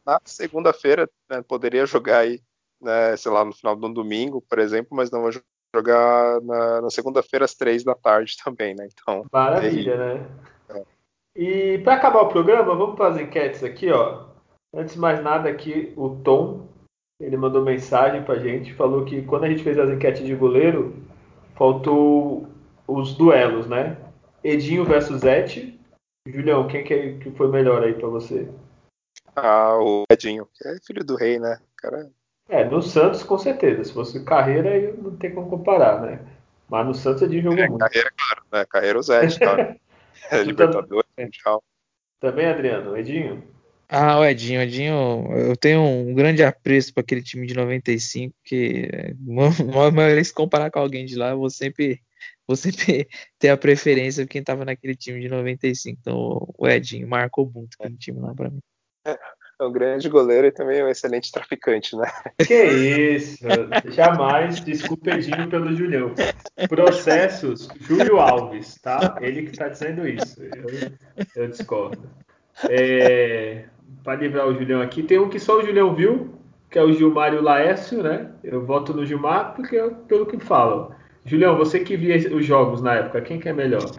[0.05, 2.41] Na segunda-feira né, poderia jogar aí,
[2.82, 5.32] né, sei lá, no final do domingo, por exemplo, mas não vai
[5.78, 8.88] jogar na, na segunda-feira às três da tarde também, né?
[8.91, 9.25] Então.
[9.32, 10.28] Maravilha, aí, né?
[10.69, 10.84] É.
[11.36, 14.25] E para acabar o programa, vamos para as enquetes aqui, ó.
[14.73, 16.67] Antes de mais nada aqui, o Tom,
[17.19, 20.95] ele mandou mensagem pra gente, falou que quando a gente fez as enquetes de goleiro,
[21.55, 22.47] faltou
[22.88, 23.97] os duelos, né?
[24.43, 25.78] Edinho versus Et.
[26.28, 28.49] Julião, quem que, que foi melhor aí para você?
[29.36, 31.59] Ah, o Edinho, que é filho do rei, né?
[31.78, 32.11] Cara...
[32.50, 33.84] É, no Santos com certeza.
[33.84, 36.20] Se fosse carreira, aí não tem como comparar, né?
[36.70, 37.80] Mas no Santos Edinho jogou é, muito.
[37.80, 38.66] Carreira, claro, né?
[38.66, 39.76] Carreira o Zé, claro.
[40.32, 41.64] é, Libertadores, também, Mundial.
[42.20, 43.43] Também, Adriano, Edinho?
[43.89, 48.89] Ah, o Edinho, Edinho, eu tenho um grande apreço para aquele time de 95, que
[49.26, 52.02] uma vez comparar com alguém de lá, eu vou sempre
[52.45, 52.70] você
[53.39, 55.98] ter a preferência de quem estava naquele time de 95.
[56.00, 58.60] Então, o Edinho marcou muito aquele time lá para mim.
[59.06, 59.18] É
[59.60, 62.05] um grande goleiro e também um excelente traficante, né?
[62.45, 63.39] Que isso!
[63.91, 66.14] Jamais desculpe Edinho pelo Julião.
[66.70, 69.18] Processos Júlio Alves, tá?
[69.22, 70.41] Ele que está dizendo isso.
[70.43, 70.91] Eu,
[71.36, 72.10] eu discordo.
[72.70, 73.66] É,
[74.03, 76.34] para livrar o Julião aqui, tem um que só o Julião viu,
[76.70, 78.32] que é o Gilmar e o Laércio, né?
[78.43, 80.91] Eu voto no Gilmar porque pelo que falam.
[81.26, 83.91] Julião, você que via os jogos na época, quem que é melhor?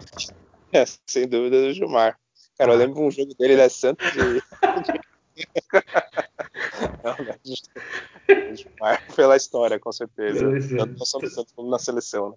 [0.71, 2.17] É, sem dúvida o Gilmar.
[2.57, 2.79] Cara, eu ah.
[2.79, 4.99] lembro um jogo dele, ele é Santos e.
[7.03, 7.15] Não,
[8.55, 10.45] Gilmar pela história, com certeza.
[10.77, 12.29] Tanto como na seleção.
[12.29, 12.35] Né?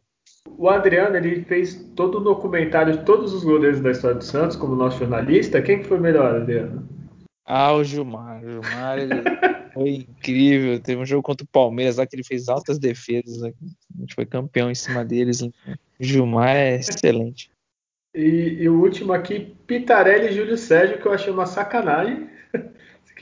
[0.59, 4.57] O Adriano ele fez todo o documentário de todos os goleiros da história do Santos,
[4.57, 5.63] como nosso jornalista.
[5.63, 6.89] Quem que foi melhor, Adriano?
[7.45, 8.43] Ah, o Gilmar.
[8.43, 9.23] O Gilmar ele
[9.73, 10.81] foi incrível.
[10.81, 13.41] Teve um jogo contra o Palmeiras lá que ele fez altas defesas.
[13.41, 13.53] Né?
[13.97, 15.43] A gente foi campeão em cima deles.
[15.43, 15.53] O
[16.01, 17.51] Gilmar é excelente.
[18.15, 22.29] E, e, o último aqui, Pitarelli e Júlio Sérgio, que eu achei uma sacanagem.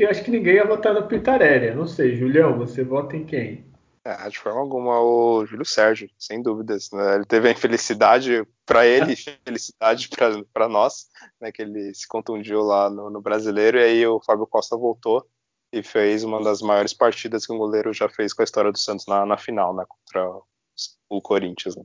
[0.01, 1.67] Que eu acho que ninguém ia votar no Pitarelli.
[1.67, 3.67] Eu não sei, Julião, você vota em quem?
[4.03, 6.91] É, de forma alguma o Júlio Sérgio, sem dúvidas.
[6.91, 7.17] Né?
[7.17, 9.15] Ele teve a infelicidade para ele,
[9.45, 10.09] felicidade
[10.55, 11.07] para nós,
[11.39, 11.53] né?
[11.53, 15.29] que ele se contundiu lá no, no Brasileiro e aí o Fábio Costa voltou
[15.71, 18.79] e fez uma das maiores partidas que um goleiro já fez com a história do
[18.79, 20.33] Santos na, na final, né, contra
[21.11, 21.77] o Corinthians.
[21.77, 21.85] Né?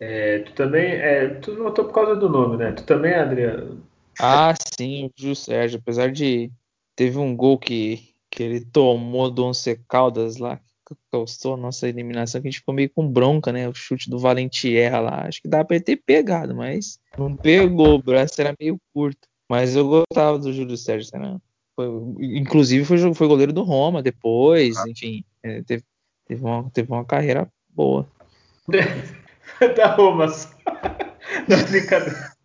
[0.00, 2.72] É, tu também, é, tu votou por causa do nome, né?
[2.72, 3.86] Tu também, Adriano?
[4.18, 6.50] Ah, sim, o Júlio Sérgio, apesar de
[6.96, 10.58] teve um gol que, que ele tomou do Once Caldas lá,
[10.88, 13.68] que causou a nossa eliminação, que a gente ficou meio com bronca, né?
[13.68, 17.94] O chute do Valentierra lá, acho que dá pra ele ter pegado, mas não pegou,
[17.94, 19.28] o braço era meio curto.
[19.48, 21.38] Mas eu gostava do Júlio Sérgio, né?
[21.76, 21.86] Foi,
[22.18, 24.88] inclusive foi, foi goleiro do Roma depois, ah.
[24.88, 25.84] enfim, é, teve,
[26.26, 28.08] teve, uma, teve uma carreira boa.
[29.76, 30.26] da Roma.
[31.46, 32.35] Não, brincadeira.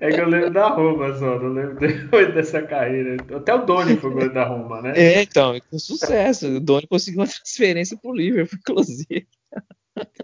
[0.00, 3.16] É goleiro da Roma só, não lembro depois dessa carreira.
[3.34, 4.92] Até o Doni foi goleiro da Roma, né?
[4.96, 6.48] É, então, com sucesso.
[6.56, 9.26] O Doni conseguiu uma transferência pro Liverpool, inclusive.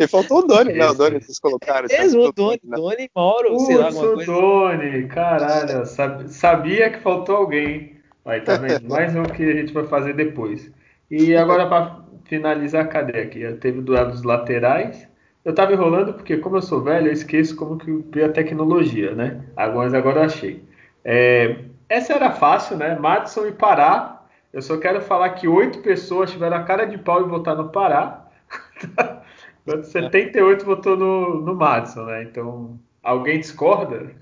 [0.01, 0.87] E faltou o Doni, né?
[0.87, 1.87] O Doni vocês colocaram.
[1.89, 2.77] Mesmo o Doni, né?
[2.77, 4.33] Doni, Mauro, sei lá, alguma coisa.
[4.33, 5.85] Doni, caralho,
[6.29, 7.99] sabia que faltou alguém.
[8.25, 8.89] Aí, tá vendo?
[8.89, 10.71] Mais um que a gente vai fazer depois.
[11.11, 13.41] E agora, para finalizar, cadê aqui?
[13.55, 15.07] Teve duelo dos laterais.
[15.49, 19.15] Eu tava enrolando porque, como eu sou velho, eu esqueço como que veio a tecnologia,
[19.15, 19.43] né?
[19.57, 20.63] Agora, agora eu achei.
[21.03, 22.99] É, essa era fácil, né?
[22.99, 24.27] Madison e Pará.
[24.53, 27.71] Eu só quero falar que oito pessoas tiveram a cara de pau e votaram no
[27.71, 28.29] Pará.
[29.65, 32.25] Enquanto 78 votou no, no Madison, né?
[32.25, 34.15] Então, alguém discorda?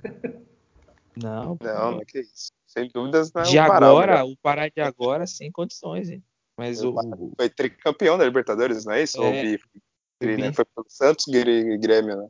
[1.20, 1.58] Não.
[1.60, 2.52] Não, não é que isso.
[2.68, 6.22] Sem dúvidas não é De agora, o Pará de agora, sem condições, hein?
[6.56, 6.94] Mas o,
[7.36, 9.20] Foi tricampeão da Libertadores, não é isso?
[9.22, 9.58] É,
[10.22, 10.52] Ou né?
[10.52, 12.28] Foi pelo Santos e Grêmio, né?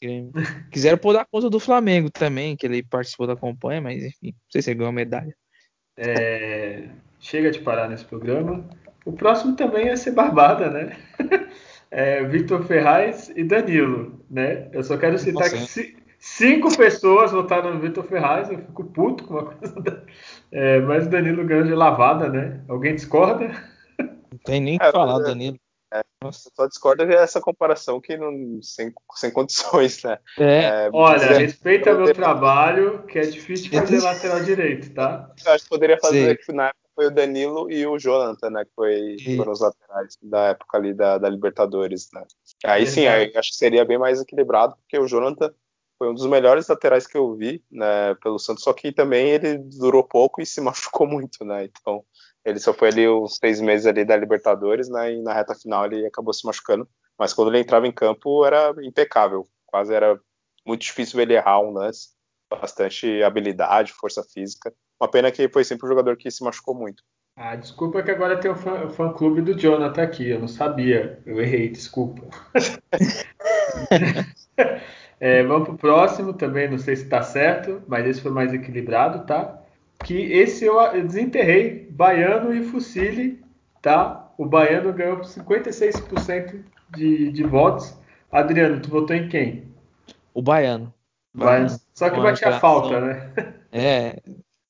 [0.00, 0.32] Grêmio.
[0.70, 4.50] Quiseram pôr da conta do Flamengo também, que ele participou da campanha, mas enfim, não
[4.50, 5.34] sei se ele ganhou medalha.
[5.96, 6.88] É,
[7.20, 8.66] chega de parar nesse programa.
[9.04, 10.96] O próximo também ia ser Barbada, né?
[11.90, 14.68] É, Victor Ferraz e Danilo, né?
[14.74, 19.32] Eu só quero citar que cinco pessoas votaram no Victor Ferraz, eu fico puto com
[19.32, 20.04] uma coisa.
[20.52, 22.62] É, mas o Danilo ganhou de lavada, né?
[22.68, 23.48] Alguém discorda?
[23.98, 25.58] Não tem nem o que falar, Danilo.
[26.24, 30.18] É, só discorda essa comparação que não sem, sem condições, né?
[30.36, 30.64] É.
[30.64, 35.32] É, Olha, é, respeita meu trabalho, que é difícil fazer lateral direito, tá?
[35.44, 38.64] Eu acho que poderia fazer que na época foi o Danilo e o Jonathan, né?
[38.64, 42.24] Que foi, foram os laterais da época ali da, da Libertadores, né?
[42.64, 45.52] Aí sim, aí, acho que seria bem mais equilibrado, porque o Jonathan
[45.96, 48.16] foi um dos melhores laterais que eu vi, né?
[48.16, 51.64] Pelo Santos, só que também ele durou pouco e se machucou muito, né?
[51.64, 52.04] Então
[52.48, 55.12] ele só foi ali os seis meses ali da Libertadores, né?
[55.12, 56.88] E na reta final ele acabou se machucando.
[57.18, 59.46] Mas quando ele entrava em campo era impecável.
[59.66, 60.18] Quase era
[60.66, 62.10] muito difícil ele errar um lance.
[62.50, 64.72] Bastante habilidade, força física.
[64.98, 67.02] Uma pena que foi sempre um jogador que se machucou muito.
[67.36, 70.30] Ah, desculpa que agora tem o fã, fã clube do Jonathan aqui.
[70.30, 71.22] Eu não sabia.
[71.26, 72.26] Eu errei, desculpa.
[75.20, 76.70] é, vamos pro próximo também.
[76.70, 79.57] Não sei se está certo, mas esse foi mais equilibrado, tá?
[80.04, 83.42] Que esse eu, desenterrei, Baiano e Fucile,
[83.82, 84.32] tá?
[84.38, 86.62] O Baiano ganhou 56%
[86.96, 87.96] de, de votos.
[88.30, 89.64] Adriano, tu votou em quem?
[90.32, 90.92] O Baiano.
[91.34, 91.68] Baiano.
[91.94, 93.32] Só que batia falta, né?
[93.70, 94.22] É,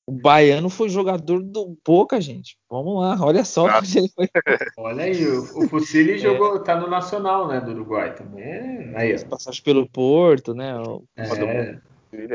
[0.05, 2.57] o Baiano foi jogador do Boca, gente.
[2.69, 3.79] Vamos lá, olha só ah.
[3.95, 4.27] ele foi.
[4.75, 6.17] Olha aí, o, o Fucili é.
[6.17, 8.43] jogou, tá no Nacional, né, do Uruguai também.
[8.43, 10.75] É, aí, Passagem pelo Porto, né?
[10.79, 11.03] O...
[11.15, 11.79] É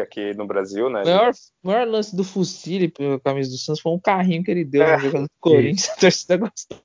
[0.01, 1.03] aqui no Brasil, né?
[1.03, 1.33] O maior,
[1.63, 4.99] maior lance do Fusilli pela camisa do Santos foi um carrinho que ele deu é.
[4.99, 6.79] jogando do Corinthians, a torcida gostou.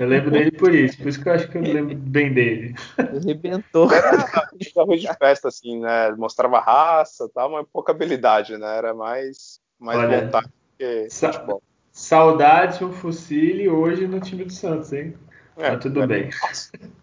[0.00, 2.74] Eu lembro dele por isso, por isso que eu acho que eu lembro bem dele.
[2.98, 3.90] Arrebentou.
[3.90, 6.12] Era um de festa, assim, né?
[6.12, 8.76] Mostrava raça tal, mas pouca habilidade, né?
[8.76, 10.48] Era mais, mais Olha, vontade
[10.78, 11.62] que sa futebol.
[11.92, 15.14] Saudade o Fusilli hoje no time do Santos, hein?
[15.56, 16.30] É, mas tudo é, bem.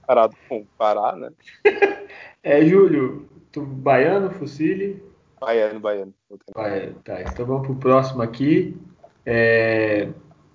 [0.05, 1.31] Parado com parar, né?
[2.45, 5.01] É, Júlio, tu baiano, Fusilli?
[5.45, 6.13] Baiano, baiano.
[6.55, 6.95] baiano.
[7.03, 8.77] Tá, então vamos pro próximo aqui.
[9.25, 10.07] É...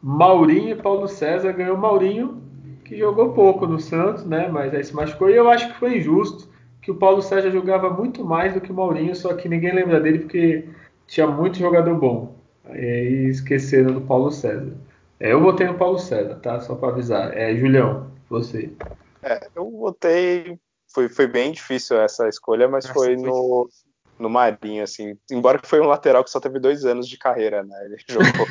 [0.02, 2.43] Maurinho e Paulo César ganhou Maurinho,
[2.85, 4.48] que jogou pouco no Santos, né?
[4.48, 5.28] Mas aí se machucou.
[5.28, 6.48] E eu acho que foi injusto,
[6.81, 10.01] que o Paulo César jogava muito mais do que o Maurinho, só que ninguém lembra
[10.01, 10.69] dele porque
[11.06, 12.36] tinha muito jogador bom.
[12.74, 14.73] E esqueceram do Paulo César.
[15.20, 16.60] É, eu votei no Paulo César, tá?
[16.60, 17.36] Só para avisar.
[17.36, 18.70] É, Julião, você.
[19.23, 20.59] É, eu votei.
[20.94, 23.69] Foi, foi bem difícil essa escolha, mas Nossa, foi, foi no,
[24.19, 25.16] no Marinho, assim.
[25.31, 27.85] Embora que foi um lateral que só teve dois anos de carreira, né?
[27.85, 28.47] Ele jogou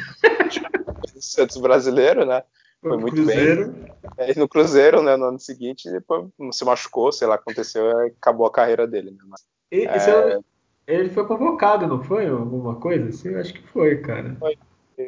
[1.14, 2.44] no Santos brasileiro, né?
[2.82, 3.72] Foi no muito Cruzeiro.
[3.72, 3.94] bem.
[4.18, 5.16] É, no Cruzeiro, né?
[5.16, 9.12] No ano seguinte, depois se machucou, sei lá, aconteceu, acabou a carreira dele.
[9.12, 9.18] Né?
[9.28, 10.40] Mas, e, é...
[10.88, 12.28] Ele foi convocado, não foi?
[12.28, 13.30] Alguma coisa assim?
[13.30, 14.36] Eu acho que foi, cara.
[14.40, 14.58] Foi.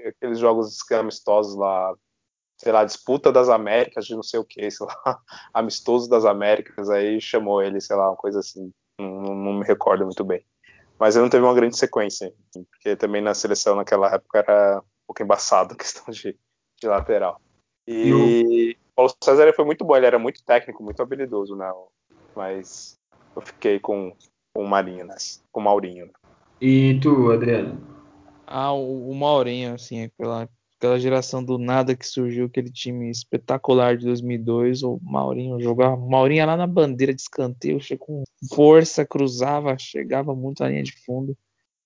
[0.06, 1.95] Aqueles jogos amistosos lá,
[2.57, 5.19] sei lá, disputa das Américas de não sei o que, sei lá,
[5.53, 8.72] amistoso das Américas, aí chamou ele, sei lá, uma coisa assim.
[9.00, 10.46] Não, não, me recordo muito bem.
[11.00, 15.08] Mas ele não teve uma grande sequência, porque também na seleção naquela época era um
[15.08, 16.38] pouco embaçado a questão de,
[16.80, 17.40] de lateral.
[17.88, 21.72] E o Paulo César foi muito bom, ele era muito técnico, muito habilidoso, né?
[22.36, 23.00] Mas
[23.36, 24.14] eu fiquei com,
[24.54, 25.16] com o Marinho, né?
[25.52, 26.06] Com o Maurinho.
[26.08, 26.12] Né?
[26.62, 27.82] E tu, Adriano?
[28.46, 33.97] Ah, o, o Maurinho, assim, pela, aquela geração do nada que surgiu, aquele time espetacular
[33.97, 38.23] de 2002, o Maurinho jogava, Maurinho lá na bandeira de escanteio, com
[38.53, 41.38] força, cruzava, chegava muito na linha de fundo,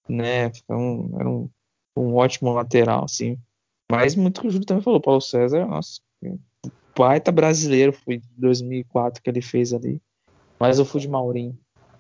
[0.08, 1.50] né, um, era um,
[1.98, 3.36] um ótimo lateral, assim,
[3.92, 6.00] mas muito que o Júlio também falou, Paulo César, nossa,
[6.96, 10.00] baita brasileiro, foi de 2004 que ele fez ali,
[10.60, 11.58] mas eu fui de Maurinho.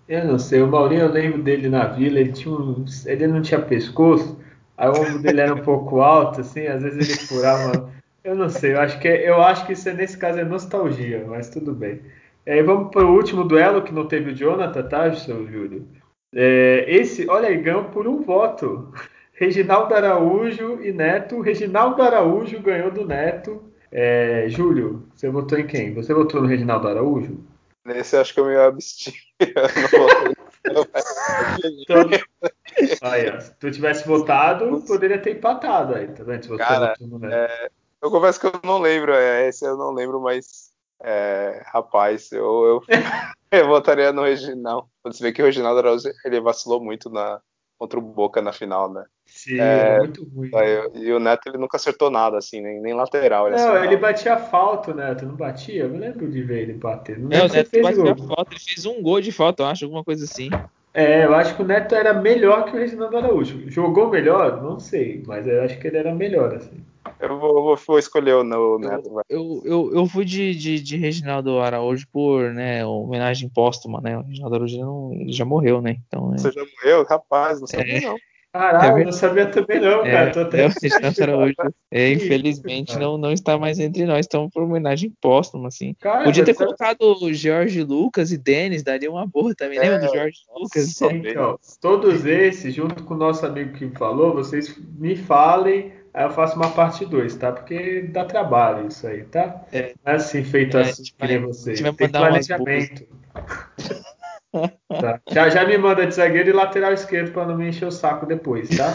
[0.08, 3.42] Eu não sei, o Maurinho eu lembro dele na vila, ele, tinha um, ele não
[3.42, 4.38] tinha pescoço,
[4.78, 7.92] Aí o ombro dele era um pouco alto, assim, às vezes ele furava.
[8.24, 10.44] Eu não sei, eu acho que, é, eu acho que isso é, nesse caso é
[10.44, 12.02] nostalgia, mas tudo bem.
[12.46, 15.88] É, vamos para o último duelo que não teve o Jonathan, tá, seu Júlio?
[16.34, 18.92] É, esse, olha aí, ganhou por um voto.
[19.34, 21.42] Reginaldo Araújo e Neto.
[21.42, 23.64] Reginaldo Araújo ganhou do Neto.
[23.92, 25.94] É, Júlio, você votou em quem?
[25.94, 27.40] Você votou no Reginaldo Araújo?
[27.86, 29.18] Nesse acho que eu me abstive.
[31.64, 32.10] então,
[33.02, 36.58] aí, se tu tivesse votado, poderia ter empatado aí, tá vendo?
[36.58, 36.94] Cara,
[37.32, 37.70] é,
[38.02, 40.72] eu confesso que eu não lembro, é, esse eu não lembro, mas
[41.04, 42.82] é, rapaz, eu, eu,
[43.52, 44.88] eu votaria no Reginaldo.
[45.04, 47.42] Você vê que o Reginaldo Araújo ele vacilou muito na,
[47.78, 49.04] contra o Boca na final, né?
[49.26, 50.52] Sim, é, muito ruim.
[50.94, 53.48] E o Neto ele nunca acertou nada, assim, nem, nem lateral.
[53.48, 55.84] Ele não, ele batia falta, Neto, não batia?
[55.84, 57.20] Eu não lembro de ver ele bater.
[57.20, 60.04] Não é, o Neto batia falta, ele fez um gol de falta, eu acho, alguma
[60.04, 60.50] coisa assim.
[60.94, 63.70] É, eu acho que o Neto era melhor que o Reginaldo Araújo.
[63.70, 64.62] Jogou melhor?
[64.62, 66.84] Não sei, mas eu acho que ele era melhor, assim.
[67.20, 69.22] Eu vou, vou, vou escolher o Neto.
[69.28, 74.18] Eu, eu, eu, fui de, de, de, Reginaldo Araújo por né, homenagem póstuma, né?
[74.18, 75.98] O Reginaldo Araújo não, ele já morreu, né?
[76.08, 77.04] Então, Você já morreu?
[77.04, 78.02] Rapaz, não sabia é.
[78.02, 78.18] não.
[78.54, 80.32] Caralho, é não sabia também não, cara.
[80.32, 80.70] Tô até é,
[81.92, 85.96] é, infelizmente não, não está mais entre nós, então por homenagem póstuma, assim.
[86.00, 89.80] Cara, Podia ter colocado o Jorge Lucas e Denis, daria uma boa também.
[89.80, 90.86] É, Lembra do Jorge Lucas?
[90.86, 96.24] Sim, então, todos esses, junto com o nosso amigo que falou, vocês me falem, aí
[96.24, 97.52] eu faço uma parte 2, tá?
[97.52, 99.66] Porque dá trabalho isso aí, tá?
[99.72, 99.96] É.
[100.06, 101.82] Não é assim feito é, assim que vocês.
[101.82, 103.08] Tem planejamento.
[104.88, 105.20] Tá.
[105.32, 108.26] Já, já me manda de zagueiro e lateral esquerdo para não me encher o saco
[108.26, 108.94] depois, tá?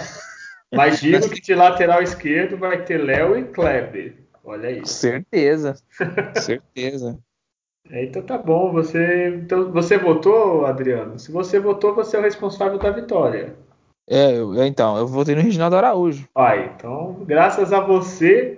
[0.72, 4.14] Mas digo que de lateral esquerdo vai ter Léo e Kleber.
[4.44, 4.86] Olha aí.
[4.86, 5.74] Certeza.
[6.36, 7.18] Certeza.
[7.90, 8.72] É, então tá bom.
[8.72, 11.18] Você, então, você votou, Adriano?
[11.18, 13.56] Se você votou, você é o responsável da vitória.
[14.09, 16.26] É, eu, então, eu votei no Reginaldo Araújo.
[16.35, 18.57] Ai, então, graças a você,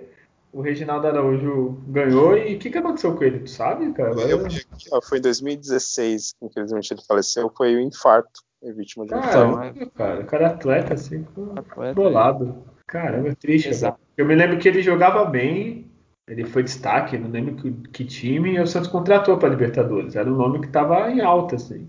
[0.51, 3.39] o Reginaldo Araújo ganhou e o que, que aconteceu com ele?
[3.39, 4.11] Tu sabe, cara?
[4.11, 4.29] Agora...
[4.29, 4.45] Eu,
[4.91, 8.41] eu, foi em 2016, infelizmente ele faleceu, foi o um infarto.
[8.59, 9.91] Foi vítima de um infarto.
[9.91, 11.25] cara, o cara é atleta, assim,
[11.55, 12.63] atleta, bolado.
[12.85, 13.69] Caramba, é triste.
[13.69, 13.99] Exato.
[14.17, 15.89] Eu me lembro que ele jogava bem,
[16.27, 20.15] ele foi destaque, não lembro que, que time, e o Santos contratou para Libertadores.
[20.15, 21.87] Era um nome que estava em alta, assim.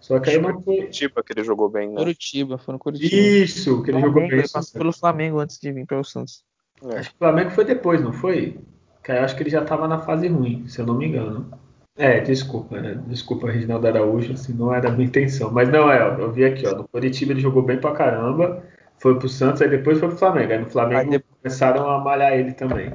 [0.00, 0.76] Só que aí não foi.
[0.76, 1.96] Curitiba que ele jogou bem, né?
[1.96, 3.16] Curitiba, foi no Curitiba.
[3.16, 4.30] Isso, que ele jogou bem.
[4.30, 6.44] Ele passou pelo Flamengo antes de vir para o Santos.
[6.84, 6.98] É.
[6.98, 8.58] Acho que o Flamengo foi depois, não foi?
[9.02, 11.50] Que eu acho que ele já estava na fase ruim, se eu não me engano.
[11.96, 13.00] É, desculpa, né?
[13.06, 15.50] desculpa, Reginaldo Araújo, assim, não era a minha intenção.
[15.52, 18.64] Mas não, é, eu vi aqui, ó, no Curitiba ele jogou bem pra caramba,
[18.98, 20.52] foi pro Santos, aí depois foi pro Flamengo.
[20.52, 21.38] Aí no Flamengo aí depois...
[21.40, 22.92] começaram a malhar ele também.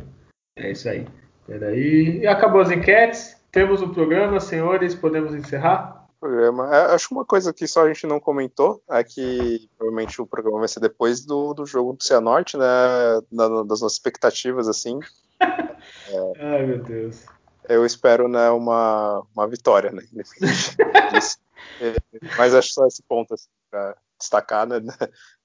[0.57, 1.07] É isso aí.
[1.47, 2.19] Peraí.
[2.19, 5.98] E acabou as enquetes, temos um programa, senhores, podemos encerrar?
[6.19, 6.75] Programa.
[6.75, 10.27] É, acho que uma coisa que só a gente não comentou é que provavelmente o
[10.27, 12.65] programa vai ser depois do, do jogo do Cianorte, né?
[13.31, 14.99] Da, das nossas expectativas, assim.
[15.39, 17.25] é, Ai, meu Deus.
[17.67, 20.01] Eu espero, né, uma, uma vitória, né?
[22.37, 24.77] Mas acho só esse ponto, assim, pra destacar, né?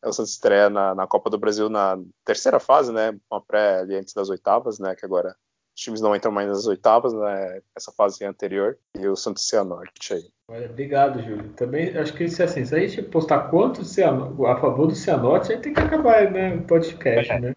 [0.02, 3.18] É o Santos estreia na, na Copa do Brasil na terceira fase, né?
[3.30, 4.94] Uma pré ali antes das oitavas, né?
[4.94, 5.36] Que agora
[5.74, 7.60] os times não entram mais nas oitavas, né?
[7.76, 8.78] Essa fase anterior.
[8.98, 10.24] E o Santos Cianorte aí.
[10.48, 11.50] Olha, obrigado, Júlio.
[11.54, 15.50] Também acho que isso é assim, se a gente postar quantos a favor do Cianorte,
[15.50, 17.56] a gente tem que acabar né, o podcast, né?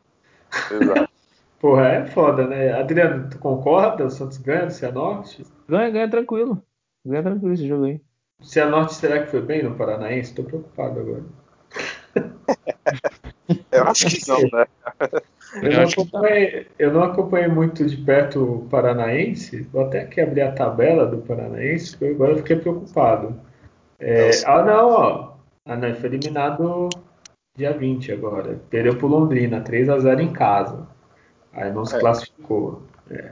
[0.71, 1.07] Exato.
[1.59, 2.71] Porra, é foda, né?
[2.71, 4.05] Adriano, tu concorda?
[4.05, 5.43] O Santos ganha do Cianorte?
[5.67, 6.63] Ganha, ganha tranquilo.
[7.05, 8.01] Ganha tranquilo esse jogo aí.
[8.39, 10.35] O Cianorte será que foi bem no Paranaense?
[10.35, 11.23] Tô preocupado agora.
[13.71, 14.65] Eu acho que não, né?
[15.61, 19.61] Eu não, acompanhei, eu não acompanhei muito de perto o Paranaense.
[19.71, 23.39] Vou até aqui abrir a tabela do Paranaense, porque agora eu fiquei preocupado.
[23.99, 25.33] É, ah, não, ó.
[25.65, 26.89] Ah, não, foi eliminado
[27.55, 28.61] dia 20 agora.
[28.69, 30.87] Perdeu pro Londrina, 3x0 em casa.
[31.51, 31.99] Aí não se é.
[31.99, 32.83] classificou.
[33.09, 33.31] É.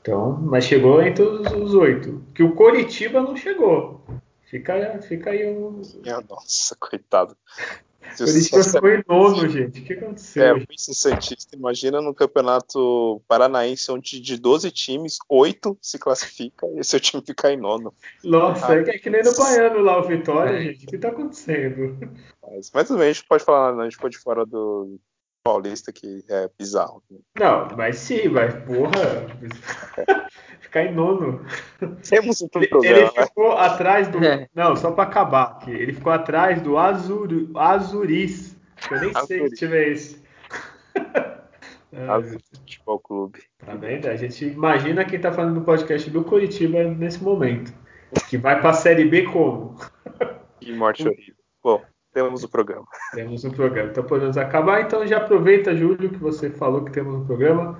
[0.00, 2.22] Então, mas chegou entre os oito.
[2.32, 4.00] Que o Coritiba não chegou.
[4.42, 5.82] Fica, fica aí um.
[6.02, 7.36] Minha nossa, coitado.
[8.16, 9.80] Corinthians ficou em nono, gente.
[9.80, 10.42] O que aconteceu?
[10.42, 16.84] É, o Santista, imagina no campeonato paranaense, onde de 12 times, 8 se classificam e
[16.84, 17.92] seu time fica em nono.
[18.24, 20.62] Nossa, ah, é que nem no Baiano lá, o Vitória, é.
[20.62, 20.84] gente.
[20.84, 21.98] O que tá acontecendo?
[22.42, 23.82] Mas, mas também a gente pode falar, né?
[23.82, 24.98] a gente ficou de fora do
[25.48, 27.02] Paulista, que é bizarro.
[27.40, 29.26] Não, mas sim, mas porra.
[30.60, 31.42] ficar em nono.
[32.06, 32.84] Temos um problema.
[32.84, 33.26] Ele né?
[33.26, 34.22] ficou atrás do.
[34.22, 34.46] É.
[34.54, 35.70] Não, só para acabar aqui.
[35.70, 37.30] Ele ficou atrás do Azur...
[37.54, 38.54] Azuris.
[38.90, 40.22] Eu nem sei se tiver esse.
[42.10, 43.42] Azul Futebol Clube.
[43.64, 44.06] Tá vendo?
[44.06, 47.72] A gente imagina quem tá falando do podcast do Curitiba nesse momento.
[48.28, 49.76] Que vai pra Série B como?
[50.60, 51.34] Que morte horrível.
[51.62, 52.86] Bom, temos o programa.
[53.14, 53.90] Temos um programa.
[53.90, 54.82] Então podemos acabar.
[54.82, 57.78] Então já aproveita, Júlio, que você falou que temos um programa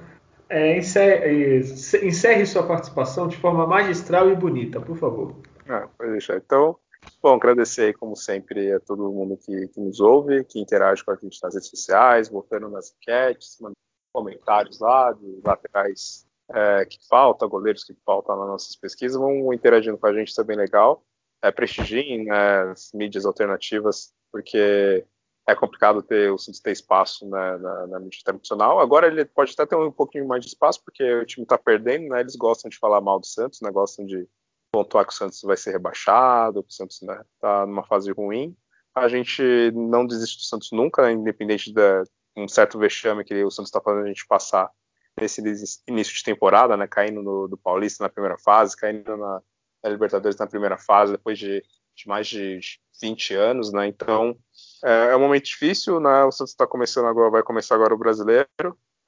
[0.49, 1.61] é, encerre,
[2.03, 5.37] encerre, sua participação de forma magistral e bonita, por favor.
[5.69, 6.37] Ah, pode deixar.
[6.37, 6.77] Então,
[7.23, 11.17] bom, agradecer como sempre, a todo mundo que, que, nos ouve, que interage com a
[11.17, 13.77] gente nas redes sociais, votando nas enquetes, mandando
[14.13, 19.99] comentários lá, de laterais é, que falta, goleiros que faltam nas nossas pesquisas, vão interagindo
[19.99, 21.05] com a gente, isso é bem legal.
[21.43, 25.05] É, prestigiem né, as mídias alternativas, porque
[25.49, 28.81] é complicado ter o Santos ter espaço né, na, na, mídia internacional.
[28.81, 32.11] Agora ele pode até ter um pouquinho mais de espaço, porque o time está perdendo,
[32.11, 32.21] né?
[32.21, 33.71] Eles gostam de falar mal do Santos, né?
[33.71, 34.29] Gostam de
[34.71, 38.55] pontuar que o Santos vai ser rebaixado, que o Santos está né, numa fase ruim.
[38.95, 39.43] A gente
[39.73, 42.05] não desiste do Santos nunca, né, independente de
[42.37, 44.71] um certo vexame que o Santos está fazendo a gente passar
[45.19, 45.41] nesse
[45.89, 46.87] início de temporada, né?
[46.87, 49.43] Caindo no, do Paulista na primeira fase, caindo na,
[49.83, 51.65] na Libertadores na primeira fase, depois de,
[51.99, 52.61] de mais de
[53.01, 53.87] 20 anos, né?
[53.87, 54.37] Então
[54.85, 56.25] é, é um momento difícil, né?
[56.25, 58.49] O Santos está começando agora, vai começar agora o brasileiro.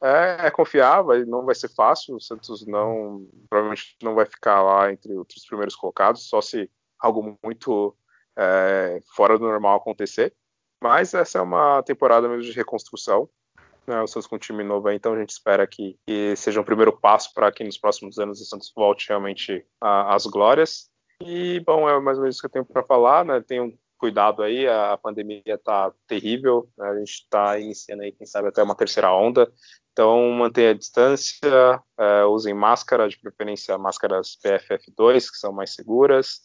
[0.03, 2.17] É, é confiar, vai, não vai ser fácil.
[2.17, 7.39] O Santos não provavelmente não vai ficar lá entre os primeiros colocados, só se algo
[7.43, 7.97] muito
[8.37, 10.35] é, fora do normal acontecer.
[10.83, 13.29] Mas essa é uma temporada mesmo de reconstrução.
[13.87, 16.65] Né, o Santos com um time novo então a gente espera que, que seja um
[16.65, 20.90] primeiro passo para que nos próximos anos o Santos volte realmente às glórias.
[21.23, 23.43] E, bom, é mais ou menos isso que eu tenho para falar, né?
[23.47, 26.89] Tenho cuidado aí, a pandemia está terrível, né?
[26.89, 29.53] a gente está iniciando aí, quem sabe, até uma terceira onda.
[29.93, 36.41] Então, mantenha a distância, é, usem máscara, de preferência máscaras PFF2, que são mais seguras,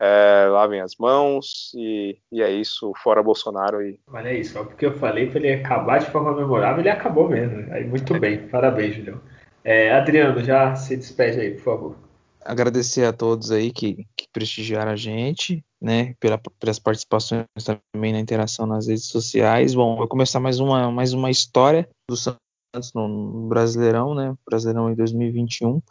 [0.00, 3.80] é, lavem as mãos e, e, é isso, fora Bolsonaro.
[3.80, 4.00] E...
[4.08, 7.72] Olha isso, só porque eu falei para ele acabar de forma memorável, ele acabou mesmo.
[7.72, 9.20] Aí, muito bem, parabéns, Julião.
[9.62, 12.05] É, Adriano, já se despede aí, por favor
[12.46, 17.44] agradecer a todos aí que, que prestigiaram a gente, né, pela, pelas participações
[17.92, 19.74] também na interação nas redes sociais.
[19.74, 24.90] Bom, vou começar mais uma, mais uma história do Santos no, no Brasileirão, né, Brasileirão
[24.90, 25.82] em 2021,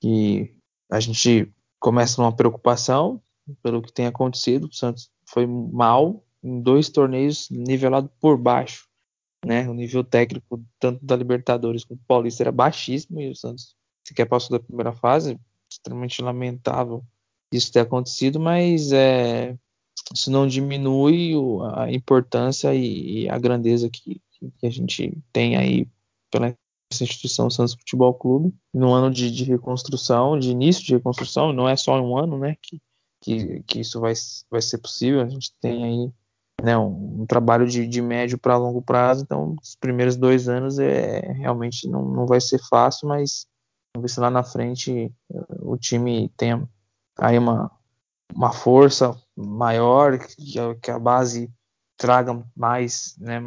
[0.00, 0.54] que
[0.90, 3.22] a gente começa numa preocupação
[3.62, 4.66] pelo que tem acontecido.
[4.66, 8.88] O Santos foi mal em dois torneios nivelado por baixo,
[9.44, 13.74] né, o nível técnico tanto da Libertadores quanto do Paulista era baixíssimo e o Santos
[14.06, 15.38] sequer passou da primeira fase,
[15.70, 17.04] extremamente lamentável
[17.52, 19.56] isso ter acontecido, mas é,
[20.14, 21.32] isso não diminui
[21.74, 25.88] a importância e, a grandeza que, que, a gente tem aí
[26.30, 26.54] pela
[26.92, 28.52] essa instituição Santos Futebol Clube.
[28.74, 32.56] No ano de, de, reconstrução, de início de reconstrução, não é só um ano, né,
[32.60, 32.80] que,
[33.22, 34.12] que, que isso vai,
[34.50, 36.12] vai ser possível, a gente tem aí
[36.64, 40.80] né, um, um trabalho de, de médio para longo prazo, então os primeiros dois anos
[40.80, 43.46] é realmente não, não vai ser fácil, mas
[43.94, 45.12] Vamos ver se lá na frente
[45.60, 46.66] o time tem
[47.18, 47.70] aí uma,
[48.34, 51.50] uma força maior, que a, que a base
[51.96, 53.40] traga mais, né,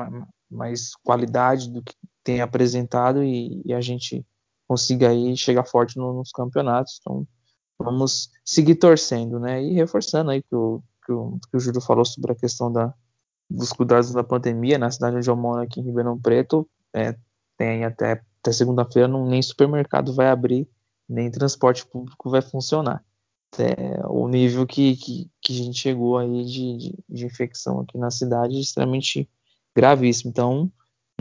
[0.50, 4.26] mais qualidade do que tem apresentado e, e a gente
[4.68, 7.00] consiga aí chegar forte no, nos campeonatos.
[7.00, 7.28] Então
[7.78, 9.62] vamos seguir torcendo, né?
[9.62, 12.94] E reforçando aí que o, que o, que o Júlio falou sobre a questão da,
[13.50, 17.16] dos cuidados da pandemia na cidade onde eu moro aqui em Ribeirão Preto, é,
[17.58, 20.68] tem até até segunda-feira nem supermercado vai abrir,
[21.08, 23.04] nem transporte público vai funcionar.
[23.58, 27.98] É, o nível que, que, que, a gente chegou aí de, de, de, infecção aqui
[28.00, 29.30] na cidade é extremamente
[29.76, 30.32] gravíssimo.
[30.32, 30.72] Então,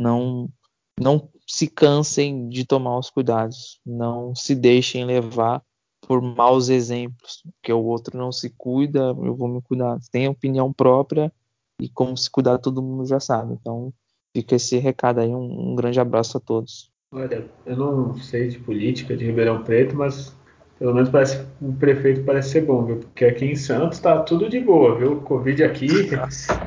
[0.00, 0.50] não,
[0.98, 5.62] não se cansem de tomar os cuidados, não se deixem levar
[6.00, 9.98] por maus exemplos, que o outro não se cuida, eu vou me cuidar.
[10.10, 11.32] Tem opinião própria
[11.80, 13.54] e como se cuidar todo mundo já sabe.
[13.54, 13.92] Então,
[14.34, 15.34] fica esse recado aí.
[15.34, 16.91] Um, um grande abraço a todos.
[17.12, 20.34] Olha, eu não sei de política de Ribeirão Preto, mas
[20.78, 22.96] pelo menos parece o prefeito parece ser bom, viu?
[22.96, 25.20] Porque aqui em Santos tá tudo de boa, viu?
[25.20, 25.88] Covid aqui,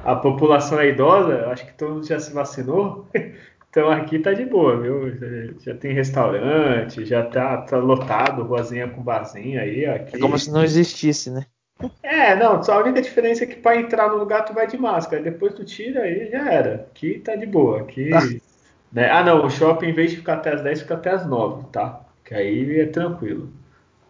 [0.03, 3.07] a população é idosa, acho que todo mundo já se vacinou.
[3.75, 5.11] Então aqui tá de boa, viu?
[5.59, 9.85] Já, tem restaurante, já tá, tá, lotado, ruazinha com barzinho aí.
[9.85, 10.15] Aqui.
[10.15, 11.45] É como se não existisse, né?
[12.01, 14.77] É, não, só a única diferença é que para entrar no lugar tu vai de
[14.77, 16.87] máscara, depois tu tira aí já era.
[16.89, 18.11] Aqui tá de boa, aqui
[18.91, 19.09] Né?
[19.09, 21.65] Ah, não, o shopping, em vez de ficar até as 10, fica até as 9,
[21.71, 22.01] tá?
[22.23, 23.49] Que aí é tranquilo.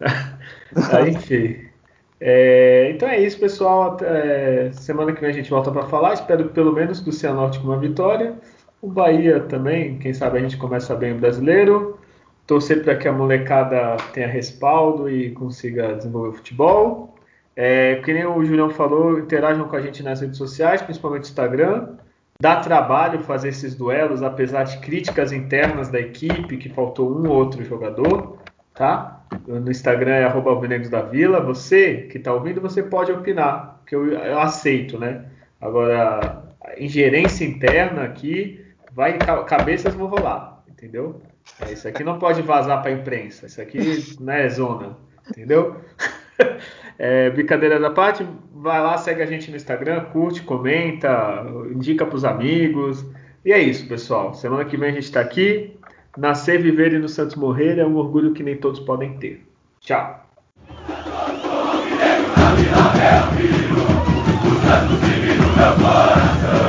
[0.92, 1.66] aí, enfim.
[2.20, 3.96] É, então é isso, pessoal.
[4.02, 6.14] É, semana que vem a gente volta para falar.
[6.14, 8.34] Espero pelo menos do Cianorte uma vitória.
[8.80, 11.98] O Bahia também, quem sabe a gente começa bem o brasileiro.
[12.46, 17.14] Torcer para que a molecada tenha respaldo e consiga desenvolver o futebol.
[17.56, 21.28] É, que nem o Julião falou, interajam com a gente nas redes sociais, principalmente no
[21.28, 21.96] Instagram.
[22.40, 27.36] Dá trabalho fazer esses duelos, apesar de críticas internas da equipe, que faltou um ou
[27.36, 28.38] outro jogador,
[28.74, 29.24] tá?
[29.46, 31.40] No Instagram é arroba da Vila.
[31.40, 35.24] Você que está ouvindo, você pode opinar, que eu, eu, aceito, né?
[35.60, 36.42] Agora,
[36.78, 41.22] ingerência interna aqui, vai cabeças vão rolar, entendeu?
[41.60, 43.46] É, isso aqui não pode vazar para a imprensa.
[43.46, 43.78] Isso aqui
[44.20, 44.96] não é zona,
[45.28, 45.76] entendeu?
[46.98, 52.16] É, brincadeira da parte, vai lá, segue a gente no Instagram, curte, comenta, indica para
[52.16, 53.04] os amigos.
[53.44, 54.34] E é isso, pessoal.
[54.34, 55.76] Semana que vem a gente está aqui.
[56.16, 59.46] Nascer, viver e no Santos morrer é um orgulho que nem todos podem ter.
[59.80, 60.26] Tchau.
[65.56, 66.65] Santos,